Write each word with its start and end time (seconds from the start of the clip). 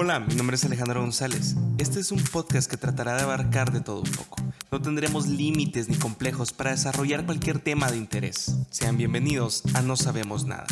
Hola, 0.00 0.20
mi 0.20 0.36
nombre 0.36 0.54
es 0.54 0.64
Alejandro 0.64 1.00
González. 1.00 1.56
Este 1.78 1.98
es 1.98 2.12
un 2.12 2.22
podcast 2.22 2.70
que 2.70 2.76
tratará 2.76 3.16
de 3.16 3.22
abarcar 3.22 3.72
de 3.72 3.80
todo 3.80 4.02
un 4.02 4.10
poco. 4.12 4.36
No 4.70 4.80
tendremos 4.80 5.26
límites 5.26 5.88
ni 5.88 5.96
complejos 5.96 6.52
para 6.52 6.70
desarrollar 6.70 7.26
cualquier 7.26 7.58
tema 7.58 7.90
de 7.90 7.96
interés. 7.96 8.58
Sean 8.70 8.96
bienvenidos 8.96 9.64
a 9.74 9.82
No 9.82 9.96
Sabemos 9.96 10.44
Nada. 10.44 10.68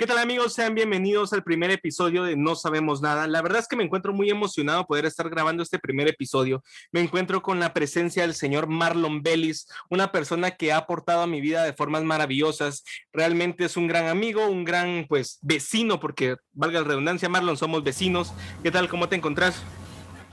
¿Qué 0.00 0.06
tal 0.06 0.16
amigos? 0.16 0.54
Sean 0.54 0.74
bienvenidos 0.74 1.34
al 1.34 1.44
primer 1.44 1.70
episodio 1.70 2.24
de 2.24 2.34
No 2.34 2.54
Sabemos 2.54 3.02
Nada. 3.02 3.26
La 3.26 3.42
verdad 3.42 3.58
es 3.58 3.68
que 3.68 3.76
me 3.76 3.84
encuentro 3.84 4.14
muy 4.14 4.30
emocionado 4.30 4.86
poder 4.86 5.04
estar 5.04 5.28
grabando 5.28 5.62
este 5.62 5.78
primer 5.78 6.08
episodio. 6.08 6.62
Me 6.90 7.02
encuentro 7.02 7.42
con 7.42 7.60
la 7.60 7.74
presencia 7.74 8.22
del 8.22 8.32
señor 8.32 8.66
Marlon 8.66 9.22
Bellis, 9.22 9.68
una 9.90 10.10
persona 10.10 10.52
que 10.52 10.72
ha 10.72 10.78
aportado 10.78 11.20
a 11.20 11.26
mi 11.26 11.42
vida 11.42 11.64
de 11.64 11.74
formas 11.74 12.02
maravillosas. 12.02 12.82
Realmente 13.12 13.66
es 13.66 13.76
un 13.76 13.88
gran 13.88 14.06
amigo, 14.06 14.48
un 14.48 14.64
gran 14.64 15.04
pues 15.06 15.38
vecino, 15.42 16.00
porque 16.00 16.36
valga 16.54 16.80
la 16.80 16.88
redundancia, 16.88 17.28
Marlon, 17.28 17.58
somos 17.58 17.84
vecinos. 17.84 18.32
¿Qué 18.62 18.70
tal? 18.70 18.88
¿Cómo 18.88 19.06
te 19.10 19.16
encontrás? 19.16 19.62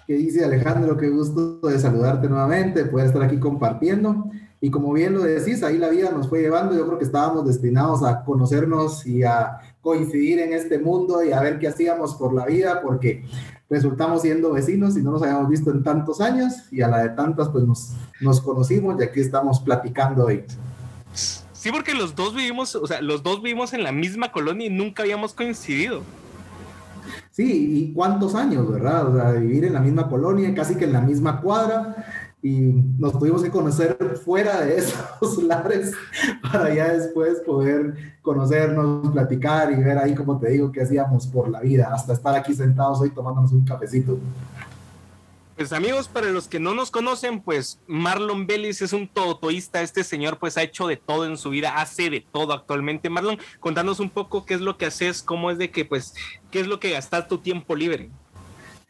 ¿Qué 0.08 0.13
dice 0.13 0.46
Alejandro? 0.46 0.96
Qué 0.96 1.10
gusto 1.10 1.60
de 1.60 1.77
saludarte 1.77 2.30
nuevamente, 2.30 2.86
poder 2.86 3.08
estar 3.08 3.22
aquí 3.22 3.38
compartiendo. 3.38 4.32
Y 4.60 4.72
como 4.72 4.92
bien 4.94 5.14
lo 5.14 5.22
decís, 5.22 5.62
ahí 5.62 5.78
la 5.78 5.90
vida 5.90 6.10
nos 6.12 6.30
fue 6.30 6.42
llevando. 6.42 6.76
Yo 6.76 6.86
creo 6.88 6.98
que 6.98 7.06
estábamos 7.06 7.46
destinados 7.46 8.04
a 8.04 8.24
conocernos 8.24 9.06
y 9.06 9.24
a 9.24 9.60
coincidir 9.82 10.40
en 10.40 10.54
este 10.54 10.80
mundo 10.80 11.24
y 11.24 11.32
a 11.32 11.42
ver 11.42 11.60
qué 11.60 11.68
hacíamos 11.68 12.16
por 12.16 12.34
la 12.34 12.46
vida, 12.46 12.82
porque 12.82 13.24
resultamos 13.70 14.24
siendo 14.24 14.54
vecinos 14.54 14.98
y 14.98 15.02
no 15.02 15.12
nos 15.12 15.22
habíamos 15.22 15.50
visto 15.50 15.72
en 15.72 15.84
tantos 15.84 16.22
años 16.22 16.54
y 16.72 16.82
a 16.82 16.88
la 16.88 17.04
de 17.04 17.10
tantas 17.10 17.50
pues 17.50 17.66
nos, 17.66 17.94
nos 18.22 18.42
conocimos 18.42 19.00
y 19.00 19.04
aquí 19.04 19.20
estamos 19.20 19.60
platicando 19.60 20.26
hoy. 20.26 20.44
Sí, 21.14 21.72
porque 21.72 21.94
los 21.94 22.16
dos 22.16 22.34
vivimos, 22.34 22.76
o 22.76 22.88
sea, 22.88 23.02
los 23.02 23.24
dos 23.24 23.42
vivimos 23.42 23.74
en 23.74 23.84
la 23.84 23.92
misma 23.92 24.32
colonia 24.32 24.68
y 24.68 24.70
nunca 24.70 25.04
habíamos 25.04 25.34
coincidido. 25.34 26.02
Sí, 27.32 27.44
y 27.44 27.94
cuántos 27.94 28.36
años, 28.36 28.72
¿verdad? 28.72 29.08
O 29.08 29.16
sea, 29.16 29.32
vivir 29.34 29.66
en 29.66 29.74
la 29.74 29.80
misma 29.80 30.10
colonia, 30.10 30.54
casi 30.55 30.76
que 30.76 30.86
en 30.86 30.94
la 30.94 31.02
misma 31.02 31.42
cuadra 31.42 31.96
y 32.41 32.71
nos 32.98 33.18
tuvimos 33.18 33.43
que 33.43 33.49
conocer 33.49 33.98
fuera 34.24 34.62
de 34.62 34.77
esos 34.77 35.38
lares 35.43 35.93
para 36.52 36.74
ya 36.74 36.93
después 36.93 37.40
poder 37.40 38.18
conocernos, 38.21 39.12
platicar 39.12 39.71
y 39.71 39.76
ver 39.76 39.98
ahí, 39.98 40.13
como 40.13 40.40
te 40.40 40.49
digo, 40.49 40.71
qué 40.71 40.82
hacíamos 40.82 41.27
por 41.27 41.49
la 41.49 41.62
vida, 41.62 41.91
hasta 41.93 42.13
estar 42.13 42.35
aquí 42.35 42.54
sentados 42.54 43.02
hoy 43.02 43.10
tomándonos 43.10 43.52
un 43.52 43.65
cafecito. 43.65 44.20
Pues 45.58 45.74
amigos, 45.74 46.08
para 46.08 46.27
los 46.27 46.48
que 46.48 46.60
no 46.60 46.76
nos 46.76 46.91
conocen, 46.91 47.41
pues 47.41 47.80
Marlon 47.88 48.46
Bellis 48.46 48.84
es 48.84 48.93
un 48.93 49.08
todotoísta. 49.08 49.82
Este 49.82 50.04
señor 50.04 50.38
pues 50.38 50.55
ha 50.55 50.62
hecho 50.62 50.85
de 50.85 50.98
todo 50.98 51.26
en 51.26 51.35
su 51.35 51.49
vida, 51.49 51.77
hace 51.77 52.12
de 52.12 52.21
todo 52.21 52.54
actualmente. 52.54 53.10
Marlon, 53.10 53.40
contanos 53.60 53.99
un 53.99 54.12
poco 54.12 54.46
qué 54.46 54.54
es 54.54 54.62
lo 54.62 54.77
que 54.77 54.85
haces, 54.85 55.24
cómo 55.24 55.49
es 55.49 55.58
de 55.58 55.71
que 55.71 55.84
pues, 55.84 56.13
qué 56.52 56.60
es 56.60 56.68
lo 56.68 56.80
que 56.80 56.91
gastas 56.91 57.27
tu 57.27 57.40
tiempo 57.40 57.76
libre. 57.76 58.12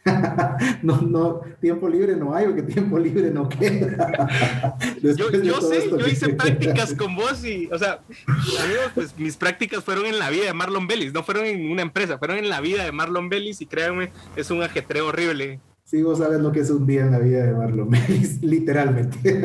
no, 0.83 1.01
no, 1.01 1.41
tiempo 1.59 1.87
libre 1.87 2.15
no 2.15 2.33
hay, 2.33 2.45
porque 2.45 2.63
tiempo 2.63 2.97
libre 2.97 3.31
no 3.31 3.47
queda. 3.49 4.77
yo, 5.01 5.31
yo 5.31 5.61
sé, 5.61 5.89
yo 5.89 6.07
hice 6.07 6.29
prácticas 6.29 6.93
con 6.93 7.15
vos 7.15 7.43
y, 7.43 7.67
o 7.71 7.77
sea, 7.77 7.99
amigos, 8.27 8.91
pues 8.93 9.17
mis 9.17 9.37
prácticas 9.37 9.83
fueron 9.83 10.05
en 10.05 10.19
la 10.19 10.29
vida 10.29 10.45
de 10.45 10.53
Marlon 10.53 10.87
Bellis, 10.87 11.13
no 11.13 11.23
fueron 11.23 11.45
en 11.45 11.71
una 11.71 11.81
empresa, 11.81 12.17
fueron 12.17 12.37
en 12.37 12.49
la 12.49 12.61
vida 12.61 12.83
de 12.83 12.91
Marlon 12.91 13.29
Bellis 13.29 13.61
y 13.61 13.65
créanme, 13.65 14.11
es 14.35 14.51
un 14.51 14.61
ajetreo 14.61 15.07
horrible. 15.07 15.59
Sí, 15.83 16.03
vos 16.03 16.17
sabes 16.17 16.41
lo 16.41 16.51
que 16.51 16.59
es 16.59 16.69
un 16.69 16.85
día 16.85 17.03
en 17.03 17.11
la 17.11 17.19
vida 17.19 17.45
de 17.45 17.53
Marlon 17.53 17.89
Bellis, 17.89 18.41
literalmente. 18.43 19.41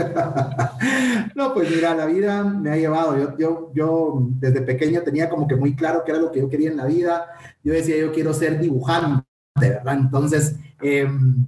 no, 1.37 1.55
pues 1.55 1.71
mira, 1.71 1.95
la 1.95 2.07
vida 2.07 2.43
me 2.43 2.71
ha 2.71 2.77
llevado. 2.77 3.17
Yo, 3.17 3.39
yo, 3.39 3.71
yo 3.73 4.27
desde 4.41 4.61
pequeño 4.63 5.03
tenía 5.03 5.29
como 5.29 5.47
que 5.47 5.55
muy 5.55 5.77
claro 5.77 6.03
qué 6.05 6.11
era 6.11 6.21
lo 6.21 6.33
que 6.33 6.41
yo 6.41 6.49
quería 6.49 6.71
en 6.71 6.79
la 6.79 6.87
vida. 6.87 7.29
Yo 7.63 7.73
decía, 7.73 7.97
yo 7.97 8.11
quiero 8.11 8.35
ser 8.35 8.59
dibujante 8.59 9.25
¿verdad? 9.61 9.99
Entonces, 9.99 10.57
em, 10.81 11.47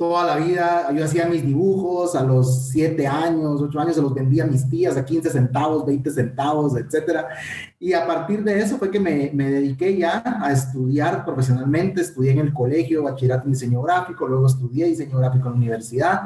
toda 0.00 0.24
la 0.24 0.36
vida 0.36 0.90
yo 0.96 1.04
hacía 1.04 1.26
mis 1.26 1.44
dibujos, 1.44 2.16
a 2.16 2.24
los 2.24 2.70
7 2.70 3.06
años, 3.06 3.60
8 3.60 3.80
años 3.80 3.96
se 3.96 4.00
los 4.00 4.14
vendía 4.14 4.44
a 4.44 4.46
mis 4.46 4.66
tías 4.66 4.96
a 4.96 5.04
15 5.04 5.28
centavos, 5.28 5.84
20 5.84 6.10
centavos, 6.10 6.74
etcétera. 6.74 7.28
Y 7.78 7.92
a 7.92 8.06
partir 8.06 8.42
de 8.42 8.60
eso 8.60 8.78
fue 8.78 8.90
que 8.90 8.98
me, 8.98 9.30
me, 9.34 9.50
dediqué 9.50 9.98
ya 9.98 10.22
a 10.42 10.52
estudiar 10.52 11.22
profesionalmente, 11.22 12.00
estudié 12.00 12.32
en 12.32 12.38
el 12.38 12.54
colegio, 12.54 13.02
bachillerato 13.02 13.44
en 13.44 13.52
diseño 13.52 13.82
gráfico, 13.82 14.26
luego 14.26 14.46
estudié 14.46 14.86
diseño 14.86 15.18
gráfico 15.18 15.48
en 15.48 15.52
la 15.52 15.58
universidad. 15.58 16.20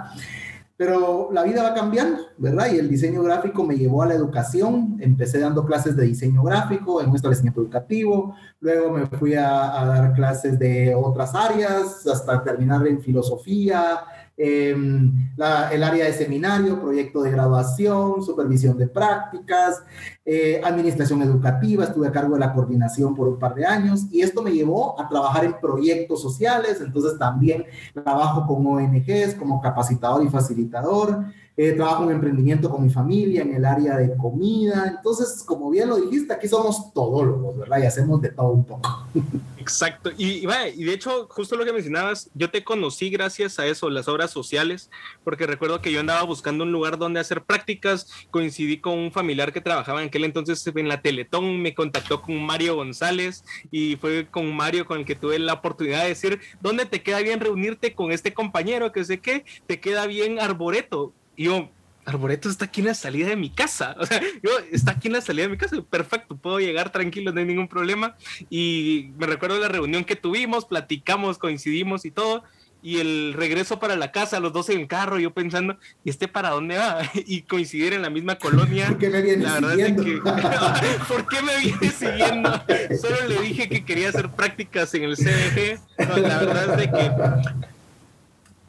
Pero 0.77 1.31
la 1.33 1.45
vida 1.45 1.63
va 1.63 1.73
cambiando, 1.73 2.19
¿verdad? 2.37 2.67
Y 2.73 2.79
el 2.79 2.89
diseño 2.89 3.23
gráfico 3.23 3.63
me 3.63 3.77
llevó 3.77 4.03
a 4.03 4.07
la 4.07 4.15
educación. 4.15 4.97
Empecé 5.01 5.39
dando 5.39 5.65
clases 5.65 5.95
de 5.97 6.05
diseño 6.05 6.43
gráfico 6.43 7.01
en 7.01 7.11
un 7.11 7.17
establecimiento 7.17 7.61
educativo. 7.61 8.35
Luego 8.61 8.91
me 8.91 9.07
fui 9.07 9.35
a, 9.35 9.81
a 9.81 9.87
dar 9.87 10.15
clases 10.15 10.59
de 10.59 10.95
otras 10.95 11.33
áreas 11.35 12.05
hasta 12.07 12.43
terminar 12.43 12.85
en 12.89 13.01
filosofía, 13.01 14.01
Em, 14.37 15.31
el 15.71 15.85
área 15.85 16.07
de 16.07 16.13
seminario, 16.13 16.81
proyecto 16.81 17.23
de 17.23 17.31
graduación, 17.31 18.21
supervisión 18.21 18.77
de 18.77 18.89
prácticas, 18.89 19.85
eh, 20.25 20.61
administración 20.65 21.23
educativa, 21.23 21.85
estuve 21.85 22.09
a 22.09 22.13
cargo 22.13 22.35
de 22.35 22.41
la 22.41 22.53
coordinación 22.53 23.15
por 23.15 23.29
un 23.29 23.39
par 23.39 23.55
de 23.55 23.65
años 23.65 24.07
y 24.11 24.23
esto 24.23 24.43
me 24.43 24.51
llevó 24.51 25.01
a 25.01 25.09
trabajar 25.09 25.45
en 25.45 25.61
proyectos 25.61 26.21
sociales, 26.21 26.81
entonces 26.81 27.17
también 27.17 27.65
trabajo 27.93 28.45
con 28.45 28.67
ONGs 28.67 29.37
como 29.39 29.61
capacitador 29.61 30.25
y 30.25 30.29
facilitador. 30.29 31.27
Eh, 31.57 31.71
trabajo 31.73 32.03
en 32.05 32.17
emprendimiento 32.17 32.69
con 32.69 32.83
mi 32.83 32.91
familia 32.91 33.43
en 33.43 33.55
el 33.55 33.65
área 33.65 33.97
de 33.97 34.17
comida. 34.17 34.93
Entonces, 34.97 35.45
como 35.47 35.71
bien 35.71 35.89
lo 35.89 35.97
dijiste, 35.97 36.33
aquí 36.33 36.49
somos 36.49 36.93
todólogos, 36.93 37.57
¿verdad? 37.59 37.79
Y 37.81 37.87
hacemos 37.87 38.21
de 38.21 38.31
todo 38.31 38.49
un 38.49 38.65
poco. 38.65 39.07
Exacto. 39.57 40.11
Y, 40.19 40.47
y 40.47 40.85
de 40.85 40.93
hecho, 40.93 41.29
justo 41.31 41.55
lo 41.55 41.65
que 41.65 41.73
mencionabas, 41.73 42.29
yo 42.35 42.51
te 42.51 42.65
conocí 42.65 43.09
gracias 43.09 43.61
a 43.61 43.67
eso, 43.67 43.89
las 43.89 44.09
obras 44.09 44.33
sociales, 44.33 44.91
porque 45.23 45.47
recuerdo 45.47 45.81
que 45.81 45.93
yo 45.93 46.01
andaba 46.01 46.23
buscando 46.25 46.65
un 46.65 46.73
lugar 46.73 46.99
donde 46.99 47.21
hacer 47.21 47.45
prácticas, 47.45 48.11
coincidí 48.33 48.81
con 48.81 48.99
un 48.99 49.13
familiar 49.13 49.53
que 49.53 49.61
trabajaba 49.61 50.03
en 50.03 50.09
aquel 50.09 50.25
entonces 50.25 50.67
en 50.67 50.89
la 50.89 51.03
Teletón, 51.03 51.63
me 51.63 51.73
contactó 51.73 52.21
con 52.21 52.45
Mario 52.45 52.75
González 52.75 53.45
y 53.71 53.95
fue 53.95 54.27
con 54.29 54.55
Mario 54.55 54.87
con 54.87 54.99
el 54.99 55.05
que 55.05 55.15
tuve 55.15 55.39
la 55.39 55.55
oportunidad 55.55 56.03
de 56.03 56.09
decir, 56.09 56.41
¿dónde 56.61 56.85
te 56.85 57.03
queda 57.03 57.21
bien 57.21 57.39
reunirte 57.39 57.95
con 57.95 58.11
este 58.11 58.35
compañero? 58.35 58.91
Que 58.91 59.05
sé 59.05 59.21
que 59.21 59.45
te 59.67 59.81
queda 59.81 60.07
bien 60.07 60.41
Arboreto 60.41 61.13
y 61.37 61.45
yo, 61.45 61.71
Arboreto 62.05 62.49
está 62.49 62.67
aquí 62.67 62.81
en 62.81 62.89
la 62.89 62.95
salida 62.95 63.29
de 63.29 63.37
mi 63.37 63.51
casa. 63.51 63.97
O 64.05 64.07
sea, 64.07 64.21
yo 64.21 64.51
está 64.71 64.93
aquí 64.93 65.09
en 65.09 65.15
la 65.15 65.21
salida 65.21 65.47
de 65.47 65.53
mi 65.53 65.57
casa. 65.57 65.81
Perfecto, 65.83 66.37
puedo 66.37 66.61
llegar 66.61 66.91
tranquilo, 66.91 67.33
no 67.33 67.41
hay 67.41 67.47
ningún 67.47 67.69
problema. 67.69 68.17
Y 68.51 69.11
me 69.19 69.27
recuerdo 69.27 69.59
la 69.59 69.69
reunión 69.69 70.05
que 70.05 70.17
tuvimos, 70.17 70.67
platicamos, 70.67 71.39
coincidimos 71.39 72.05
y 72.05 72.11
todo. 72.11 72.45
Y 72.83 72.99
el 72.99 73.33
regreso 73.33 73.81
para 73.81 73.97
la 73.97 74.13
casa, 74.13 74.41
los 74.41 74.53
dos 74.53 74.69
en 74.69 74.81
el 74.81 74.89
carro, 74.89 75.19
yo 75.19 75.33
pensando, 75.33 75.79
¿y 76.05 76.11
este 76.11 76.29
para 76.29 76.51
dónde 76.51 76.77
va? 76.77 76.99
Y 77.15 77.43
coincidir 77.43 77.95
en 77.95 78.03
la 78.03 78.11
misma 78.11 78.37
colonia. 78.37 78.89
¿Por 78.91 78.99
qué 78.99 79.09
me 79.09 79.23
viene 79.23 79.45
la 79.45 79.57
siguiendo? 79.57 80.05
que, 80.05 80.21
¿Por 81.09 81.27
qué 81.27 81.43
me 81.43 81.59
viene 81.61 81.91
siguiendo? 81.91 82.63
Solo 83.01 83.27
le 83.27 83.41
dije 83.41 83.71
que 83.71 83.87
quería 83.87 84.11
hacer 84.11 84.29
prácticas 84.29 84.93
en 84.95 85.05
el 85.05 85.17
CDG. 85.17 85.81
la 85.99 86.39
verdad 86.41 86.73
es 86.73 86.77
de 86.77 86.91
que 86.91 87.74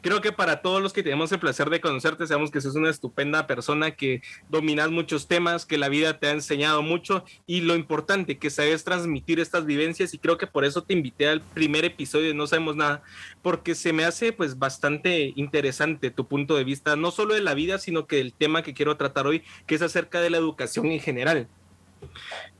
creo 0.06 0.20
que 0.20 0.30
para 0.30 0.62
todos 0.62 0.80
los 0.80 0.92
que 0.92 1.02
tenemos 1.02 1.32
el 1.32 1.40
placer 1.40 1.68
de 1.68 1.80
conocerte, 1.80 2.28
sabemos 2.28 2.52
que 2.52 2.60
sos 2.60 2.76
una 2.76 2.90
estupenda 2.90 3.48
persona, 3.48 3.90
que 3.90 4.22
dominas 4.48 4.88
muchos 4.92 5.26
temas, 5.26 5.66
que 5.66 5.78
la 5.78 5.88
vida 5.88 6.20
te 6.20 6.28
ha 6.28 6.30
enseñado 6.30 6.80
mucho 6.80 7.24
y 7.44 7.62
lo 7.62 7.74
importante, 7.74 8.38
que 8.38 8.50
sabes 8.50 8.84
transmitir 8.84 9.40
estas 9.40 9.66
vivencias 9.66 10.14
y 10.14 10.18
creo 10.18 10.38
que 10.38 10.46
por 10.46 10.64
eso 10.64 10.84
te 10.84 10.92
invité 10.92 11.26
al 11.26 11.40
primer 11.40 11.84
episodio 11.84 12.28
de 12.28 12.34
No 12.34 12.46
Sabemos 12.46 12.76
Nada, 12.76 13.02
porque 13.42 13.74
se 13.74 13.92
me 13.92 14.04
hace 14.04 14.32
pues 14.32 14.60
bastante 14.60 15.32
interesante 15.34 16.12
tu 16.12 16.28
punto 16.28 16.54
de 16.54 16.62
vista, 16.62 16.94
no 16.94 17.10
solo 17.10 17.34
de 17.34 17.40
la 17.40 17.54
vida, 17.54 17.78
sino 17.78 18.06
que 18.06 18.20
el 18.20 18.32
tema 18.32 18.62
que 18.62 18.74
quiero 18.74 18.96
tratar 18.96 19.26
hoy, 19.26 19.42
que 19.66 19.74
es 19.74 19.82
acerca 19.82 20.20
de 20.20 20.30
la 20.30 20.36
educación 20.36 20.86
en 20.86 21.00
general. 21.00 21.48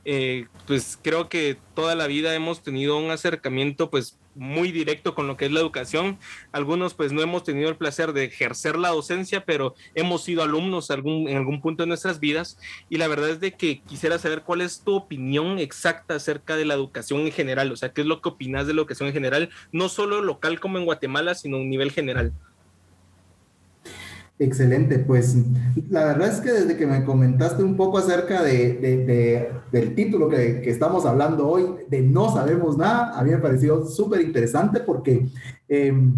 Eh, 0.03 0.47
pues 0.65 0.99
creo 1.01 1.29
que 1.29 1.57
toda 1.75 1.95
la 1.95 2.07
vida 2.07 2.35
hemos 2.35 2.61
tenido 2.61 2.97
un 2.97 3.09
acercamiento 3.09 3.89
pues 3.89 4.17
muy 4.37 4.71
directo 4.71 5.15
con 5.15 5.27
lo 5.27 5.37
que 5.37 5.45
es 5.45 5.51
la 5.51 5.59
educación. 5.59 6.17
Algunos 6.51 6.93
pues 6.93 7.11
no 7.11 7.21
hemos 7.21 7.43
tenido 7.43 7.69
el 7.69 7.75
placer 7.75 8.13
de 8.13 8.25
ejercer 8.25 8.77
la 8.77 8.89
docencia, 8.89 9.45
pero 9.45 9.75
hemos 9.95 10.23
sido 10.23 10.43
alumnos 10.43 10.89
en 10.89 11.37
algún 11.37 11.61
punto 11.61 11.83
de 11.83 11.87
nuestras 11.87 12.19
vidas 12.19 12.59
y 12.89 12.97
la 12.97 13.07
verdad 13.07 13.29
es 13.29 13.39
de 13.39 13.53
que 13.53 13.81
quisiera 13.81 14.19
saber 14.19 14.43
cuál 14.43 14.61
es 14.61 14.81
tu 14.81 14.95
opinión 14.95 15.59
exacta 15.59 16.15
acerca 16.15 16.55
de 16.55 16.65
la 16.65 16.73
educación 16.73 17.21
en 17.21 17.31
general, 17.31 17.71
o 17.71 17.75
sea, 17.75 17.93
qué 17.93 18.01
es 18.01 18.07
lo 18.07 18.21
que 18.21 18.29
opinas 18.29 18.67
de 18.67 18.73
la 18.73 18.81
educación 18.81 19.07
en 19.07 19.13
general, 19.13 19.49
no 19.71 19.89
solo 19.89 20.21
local 20.21 20.59
como 20.59 20.77
en 20.77 20.85
Guatemala, 20.85 21.35
sino 21.35 21.57
a 21.57 21.61
nivel 21.61 21.91
general. 21.91 22.33
Excelente, 24.39 24.99
pues 24.99 25.35
la 25.89 26.05
verdad 26.05 26.29
es 26.29 26.41
que 26.41 26.51
desde 26.51 26.77
que 26.77 26.85
me 26.85 27.03
comentaste 27.03 27.63
un 27.63 27.75
poco 27.75 27.97
acerca 27.97 28.43
de, 28.43 29.51
del 29.71 29.95
título 29.95 30.29
que, 30.29 30.69
estamos 30.69 31.07
hablando 31.07 31.47
hoy, 31.47 31.65
de 31.89 32.03
No 32.03 32.31
sabemos 32.31 32.77
nada, 32.77 33.17
a 33.17 33.23
mí 33.23 33.31
me 33.31 33.39
pareció 33.39 33.83
súper 33.87 34.21
interesante 34.21 34.79
porque 34.81 35.27
em, 35.67 36.13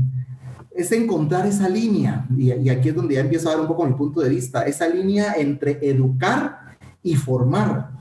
es 0.75 0.91
encontrar 0.91 1.47
esa 1.47 1.69
línea, 1.69 2.27
y, 2.35 2.51
y, 2.51 2.69
aquí 2.69 2.89
es 2.89 2.95
donde 2.95 3.15
ya 3.15 3.21
empiezo 3.21 3.47
a 3.47 3.53
dar 3.53 3.61
un 3.61 3.67
poco 3.67 3.85
mi 3.85 3.93
punto 3.93 4.19
de 4.19 4.29
vista, 4.29 4.63
esa 4.63 4.89
línea 4.89 5.35
entre 5.37 5.79
educar 5.81 6.75
y 7.01 7.15
formar. 7.15 7.98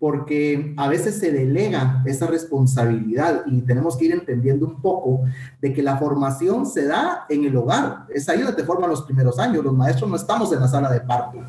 Porque 0.00 0.72
a 0.78 0.88
veces 0.88 1.18
se 1.18 1.30
delega 1.30 2.02
esa 2.06 2.26
responsabilidad 2.26 3.42
y 3.46 3.60
tenemos 3.60 3.98
que 3.98 4.06
ir 4.06 4.12
entendiendo 4.12 4.66
un 4.66 4.80
poco 4.80 5.24
de 5.60 5.74
que 5.74 5.82
la 5.82 5.98
formación 5.98 6.64
se 6.64 6.86
da 6.86 7.26
en 7.28 7.44
el 7.44 7.54
hogar. 7.54 8.06
Es 8.08 8.26
ahí 8.30 8.40
donde 8.40 8.56
te 8.56 8.64
forman 8.64 8.88
los 8.88 9.02
primeros 9.02 9.38
años. 9.38 9.62
Los 9.62 9.74
maestros 9.74 10.08
no 10.08 10.16
estamos 10.16 10.50
en 10.54 10.60
la 10.60 10.68
sala 10.68 10.90
de 10.90 11.02
parto, 11.02 11.40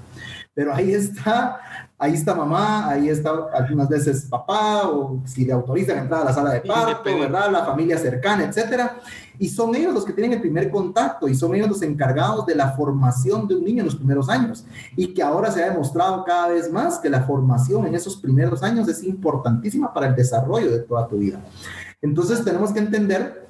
pero 0.54 0.76
ahí 0.76 0.92
está, 0.92 1.62
ahí 2.02 2.16
está 2.16 2.34
mamá, 2.34 2.90
ahí 2.90 3.10
está 3.10 3.30
algunas 3.54 3.88
veces 3.88 4.26
papá 4.26 4.90
o 4.90 5.22
si 5.24 5.46
le 5.46 5.54
autorizan 5.54 6.00
entrar 6.00 6.24
a 6.24 6.26
la 6.26 6.34
sala 6.34 6.54
de 6.54 6.62
parto, 6.62 7.16
¿verdad? 7.20 7.52
La 7.52 7.64
familia 7.64 7.96
cercana, 7.96 8.44
etcétera. 8.44 8.98
Y 9.38 9.48
son 9.50 9.76
ellos 9.76 9.94
los 9.94 10.04
que 10.04 10.12
tienen 10.12 10.34
el 10.34 10.42
primer 10.42 10.72
contacto 10.72 11.28
y 11.28 11.36
son 11.36 11.54
ellos 11.54 11.70
los 11.70 11.82
encargados 11.84 12.48
de 12.48 12.56
la 12.56 12.72
formación 12.72 13.48
de 13.48 13.56
un 13.56 13.64
niño 13.64 13.82
en 13.82 13.86
los 13.86 13.96
primeros 13.96 14.30
años. 14.30 14.66
Y 14.96 15.14
que 15.14 15.22
ahora 15.22 15.52
se 15.52 15.64
ha 15.64 15.70
demostrado 15.70 16.24
cada 16.24 16.48
vez 16.48 16.72
más 16.72 16.98
que 16.98 17.10
la 17.10 17.22
formación 17.22 17.86
en 17.86 17.94
esos 17.94 18.18
primeros 18.18 18.64
años 18.64 18.88
es 18.88 19.04
importantísima 19.04 19.94
para 19.94 20.08
el 20.08 20.16
desarrollo 20.16 20.72
de 20.72 20.80
toda 20.80 21.08
tu 21.08 21.20
vida. 21.20 21.40
Entonces 22.02 22.44
tenemos 22.44 22.72
que 22.72 22.80
entender 22.80 23.48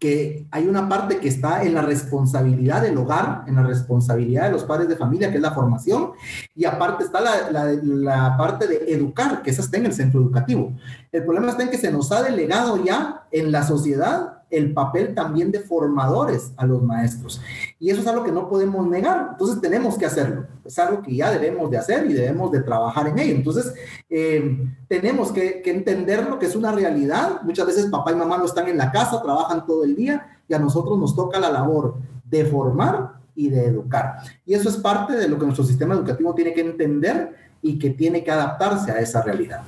que 0.00 0.46
hay 0.50 0.66
una 0.66 0.88
parte 0.88 1.18
que 1.18 1.28
está 1.28 1.62
en 1.62 1.74
la 1.74 1.82
responsabilidad 1.82 2.80
del 2.80 2.96
hogar, 2.96 3.44
en 3.46 3.56
la 3.56 3.62
responsabilidad 3.62 4.46
de 4.46 4.52
los 4.52 4.64
padres 4.64 4.88
de 4.88 4.96
familia, 4.96 5.30
que 5.30 5.36
es 5.36 5.42
la 5.42 5.52
formación, 5.52 6.12
y 6.54 6.64
aparte 6.64 7.04
está 7.04 7.20
la, 7.20 8.34
parte 8.38 8.66
de 8.66 8.94
educar, 8.94 9.42
que 9.42 9.50
esa 9.50 9.60
está 9.60 9.76
en 9.76 9.84
el 9.86 9.92
centro 9.92 10.22
educativo. 10.22 10.72
El 11.12 11.24
problema 11.24 11.50
está 11.50 11.64
en 11.64 11.68
que 11.70 11.76
se 11.76 11.92
nos 11.92 12.10
ha 12.12 12.22
delegado 12.22 12.82
ya 12.82 13.26
en 13.30 13.52
la 13.52 13.62
sociedad 13.62 14.39
el 14.50 14.74
papel 14.74 15.14
también 15.14 15.52
de 15.52 15.60
formadores 15.60 16.52
a 16.56 16.66
los 16.66 16.82
maestros. 16.82 17.40
Y 17.78 17.90
eso 17.90 18.00
es 18.00 18.06
algo 18.06 18.24
que 18.24 18.32
no 18.32 18.48
podemos 18.48 18.86
negar. 18.86 19.28
Entonces 19.32 19.60
tenemos 19.60 19.96
que 19.96 20.06
hacerlo. 20.06 20.46
Es 20.64 20.78
algo 20.78 21.02
que 21.02 21.14
ya 21.14 21.30
debemos 21.30 21.70
de 21.70 21.78
hacer 21.78 22.10
y 22.10 22.14
debemos 22.14 22.50
de 22.50 22.62
trabajar 22.62 23.08
en 23.08 23.18
ello. 23.18 23.34
Entonces 23.34 23.72
eh, 24.08 24.68
tenemos 24.88 25.32
que, 25.32 25.62
que 25.62 25.70
entender 25.70 26.26
lo 26.28 26.38
que 26.38 26.46
es 26.46 26.56
una 26.56 26.72
realidad. 26.72 27.42
Muchas 27.42 27.66
veces 27.66 27.86
papá 27.86 28.12
y 28.12 28.16
mamá 28.16 28.38
no 28.38 28.44
están 28.44 28.68
en 28.68 28.78
la 28.78 28.90
casa, 28.90 29.22
trabajan 29.22 29.64
todo 29.66 29.84
el 29.84 29.94
día 29.94 30.38
y 30.48 30.54
a 30.54 30.58
nosotros 30.58 30.98
nos 30.98 31.14
toca 31.14 31.38
la 31.38 31.50
labor 31.50 31.96
de 32.24 32.44
formar 32.44 33.20
y 33.34 33.48
de 33.48 33.66
educar. 33.66 34.16
Y 34.44 34.54
eso 34.54 34.68
es 34.68 34.76
parte 34.76 35.14
de 35.14 35.28
lo 35.28 35.38
que 35.38 35.44
nuestro 35.44 35.64
sistema 35.64 35.94
educativo 35.94 36.34
tiene 36.34 36.52
que 36.52 36.60
entender 36.60 37.34
y 37.62 37.78
que 37.78 37.90
tiene 37.90 38.24
que 38.24 38.30
adaptarse 38.30 38.90
a 38.90 38.98
esa 39.00 39.22
realidad. 39.22 39.62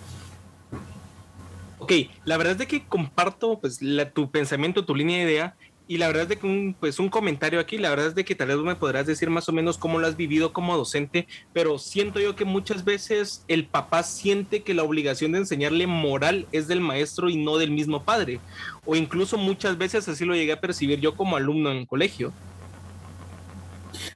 Ok, 1.83 1.93
la 2.25 2.37
verdad 2.37 2.53
es 2.53 2.59
de 2.59 2.69
que 2.69 2.87
comparto 2.87 3.59
pues 3.59 3.81
tu 4.15 4.31
pensamiento, 4.31 4.85
tu 4.85 4.95
línea 4.95 5.17
de 5.17 5.33
idea, 5.33 5.57
y 5.89 5.99
la 5.99 6.07
verdad 6.07 6.23
es 6.23 6.29
de 6.29 6.37
que 6.37 6.47
un, 6.47 6.77
pues 6.79 7.01
un 7.01 7.09
comentario 7.09 7.59
aquí, 7.59 7.77
la 7.77 7.91
verdad 7.91 8.07
es 8.07 8.15
de 8.15 8.25
que 8.25 8.37
tal 8.37 8.47
vez 8.47 8.57
me 8.59 8.77
podrás 8.77 9.05
decir 9.05 9.31
más 9.31 9.49
o 9.49 9.53
menos 9.53 9.79
cómo 9.79 9.99
lo 9.99 10.07
has 10.07 10.17
vivido 10.17 10.53
como 10.53 10.77
docente, 10.77 11.27
pero 11.53 11.81
siento 11.81 12.21
yo 12.21 12.37
que 12.37 12.45
muchas 12.45 12.85
veces 12.85 13.45
el 13.49 13.67
papá 13.67 14.05
siente 14.05 14.63
que 14.63 14.75
la 14.75 14.85
obligación 14.85 15.33
de 15.33 15.39
enseñarle 15.39 15.89
moral 15.89 16.47
es 16.53 16.69
del 16.69 16.81
maestro 16.81 17.29
y 17.29 17.37
no 17.37 17.59
del 17.59 17.73
mismo 17.73 18.05
padre, 18.05 18.39
o 18.85 18.95
incluso 18.95 19.37
muchas 19.37 19.77
veces 19.77 20.09
así 20.09 20.25
lo 20.25 20.37
llegué 20.37 20.53
a 20.53 20.61
percibir 20.61 21.01
yo 21.01 21.17
como 21.17 21.35
alumno 21.35 21.73
en 21.73 21.79
el 21.79 21.89
colegio. 21.89 22.33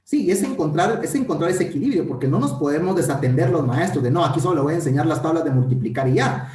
Sí, 0.03 0.31
es 0.31 0.41
encontrar, 0.41 1.01
es 1.03 1.15
encontrar 1.15 1.51
ese 1.51 1.65
equilibrio, 1.65 2.07
porque 2.07 2.27
no 2.27 2.39
nos 2.39 2.53
podemos 2.53 2.95
desatender 2.95 3.49
los 3.49 3.67
maestros 3.67 4.03
de 4.03 4.09
no, 4.09 4.23
aquí 4.23 4.39
solo 4.39 4.55
le 4.55 4.61
voy 4.61 4.73
a 4.73 4.77
enseñar 4.77 5.05
las 5.05 5.21
tablas 5.21 5.43
de 5.43 5.51
multiplicar 5.51 6.07
y 6.07 6.13
ya. 6.13 6.49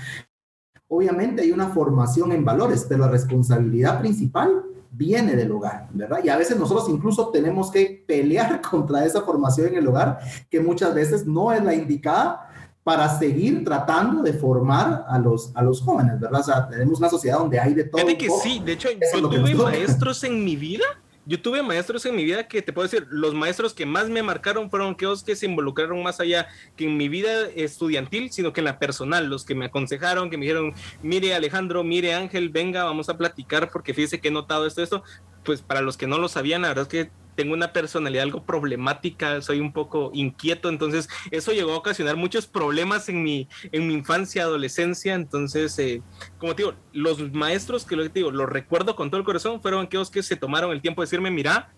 Obviamente 0.94 1.40
hay 1.40 1.52
una 1.52 1.68
formación 1.68 2.32
en 2.32 2.44
valores, 2.44 2.84
pero 2.86 3.06
la 3.06 3.10
responsabilidad 3.10 3.98
principal 3.98 4.62
viene 4.90 5.34
del 5.34 5.50
hogar, 5.50 5.88
¿verdad? 5.90 6.18
Y 6.22 6.28
a 6.28 6.36
veces 6.36 6.58
nosotros 6.58 6.86
incluso 6.90 7.30
tenemos 7.30 7.70
que 7.70 8.04
pelear 8.06 8.60
contra 8.70 9.02
esa 9.06 9.22
formación 9.22 9.68
en 9.68 9.76
el 9.76 9.88
hogar, 9.88 10.18
que 10.50 10.60
muchas 10.60 10.94
veces 10.94 11.26
no 11.26 11.50
es 11.50 11.64
la 11.64 11.72
indicada 11.72 12.46
para 12.84 13.08
seguir 13.08 13.64
tratando 13.64 14.22
de 14.22 14.34
formar 14.34 15.06
a 15.08 15.18
los, 15.18 15.50
a 15.54 15.62
los 15.62 15.80
jóvenes, 15.80 16.20
¿verdad? 16.20 16.40
O 16.40 16.44
sea, 16.44 16.68
tenemos 16.68 16.98
una 16.98 17.08
sociedad 17.08 17.38
donde 17.38 17.58
hay 17.58 17.72
de 17.72 17.84
todo. 17.84 18.02
Fíjate 18.02 18.18
que 18.18 18.28
sí, 18.28 18.60
de 18.62 18.72
hecho, 18.72 18.88
yo 18.90 19.30
tuve 19.30 19.54
maestros 19.54 20.22
en 20.24 20.44
mi 20.44 20.56
vida 20.56 20.84
yo 21.24 21.40
tuve 21.40 21.62
maestros 21.62 22.04
en 22.06 22.16
mi 22.16 22.24
vida 22.24 22.48
que 22.48 22.62
te 22.62 22.72
puedo 22.72 22.88
decir, 22.88 23.06
los 23.10 23.34
maestros 23.34 23.74
que 23.74 23.86
más 23.86 24.08
me 24.08 24.22
marcaron 24.22 24.70
fueron 24.70 24.94
aquellos 24.94 25.22
que 25.22 25.36
se 25.36 25.46
involucraron 25.46 26.02
más 26.02 26.20
allá 26.20 26.48
que 26.76 26.84
en 26.84 26.96
mi 26.96 27.08
vida 27.08 27.48
estudiantil, 27.54 28.32
sino 28.32 28.52
que 28.52 28.60
en 28.60 28.64
la 28.64 28.78
personal, 28.78 29.28
los 29.28 29.44
que 29.44 29.54
me 29.54 29.66
aconsejaron, 29.66 30.30
que 30.30 30.36
me 30.36 30.46
dijeron, 30.46 30.74
mire 31.02 31.34
Alejandro, 31.34 31.84
mire 31.84 32.14
Ángel, 32.14 32.48
venga, 32.48 32.84
vamos 32.84 33.08
a 33.08 33.16
platicar 33.16 33.70
porque 33.70 33.94
fíjese 33.94 34.20
que 34.20 34.28
he 34.28 34.32
notado 34.32 34.66
esto, 34.66 34.82
esto. 34.82 35.04
Pues 35.44 35.60
para 35.62 35.80
los 35.80 35.96
que 35.96 36.06
no 36.06 36.18
lo 36.18 36.28
sabían, 36.28 36.62
la 36.62 36.68
verdad 36.68 36.82
es 36.82 36.88
que 36.88 37.10
tengo 37.34 37.54
una 37.54 37.72
personalidad 37.72 38.24
algo 38.24 38.44
problemática, 38.44 39.40
soy 39.42 39.60
un 39.60 39.72
poco 39.72 40.10
inquieto, 40.14 40.68
entonces 40.68 41.08
eso 41.30 41.52
llegó 41.52 41.72
a 41.72 41.76
ocasionar 41.76 42.16
muchos 42.16 42.46
problemas 42.46 43.08
en 43.08 43.22
mi, 43.22 43.48
en 43.70 43.86
mi 43.86 43.94
infancia, 43.94 44.42
adolescencia, 44.42 45.14
entonces, 45.14 45.78
eh, 45.78 46.02
como 46.38 46.54
te 46.54 46.62
digo, 46.62 46.74
los 46.92 47.32
maestros 47.32 47.84
que 47.84 47.96
lo 47.96 48.06
digo, 48.08 48.30
los 48.30 48.48
recuerdo 48.48 48.96
con 48.96 49.10
todo 49.10 49.18
el 49.18 49.24
corazón, 49.24 49.60
fueron 49.62 49.86
aquellos 49.86 50.10
que 50.10 50.22
se 50.22 50.36
tomaron 50.36 50.72
el 50.72 50.82
tiempo 50.82 51.02
de 51.02 51.06
decirme, 51.06 51.30
mira, 51.30 51.72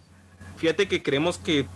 fíjate 0.56 0.88
que 0.88 1.02
creemos 1.02 1.38
que 1.38 1.66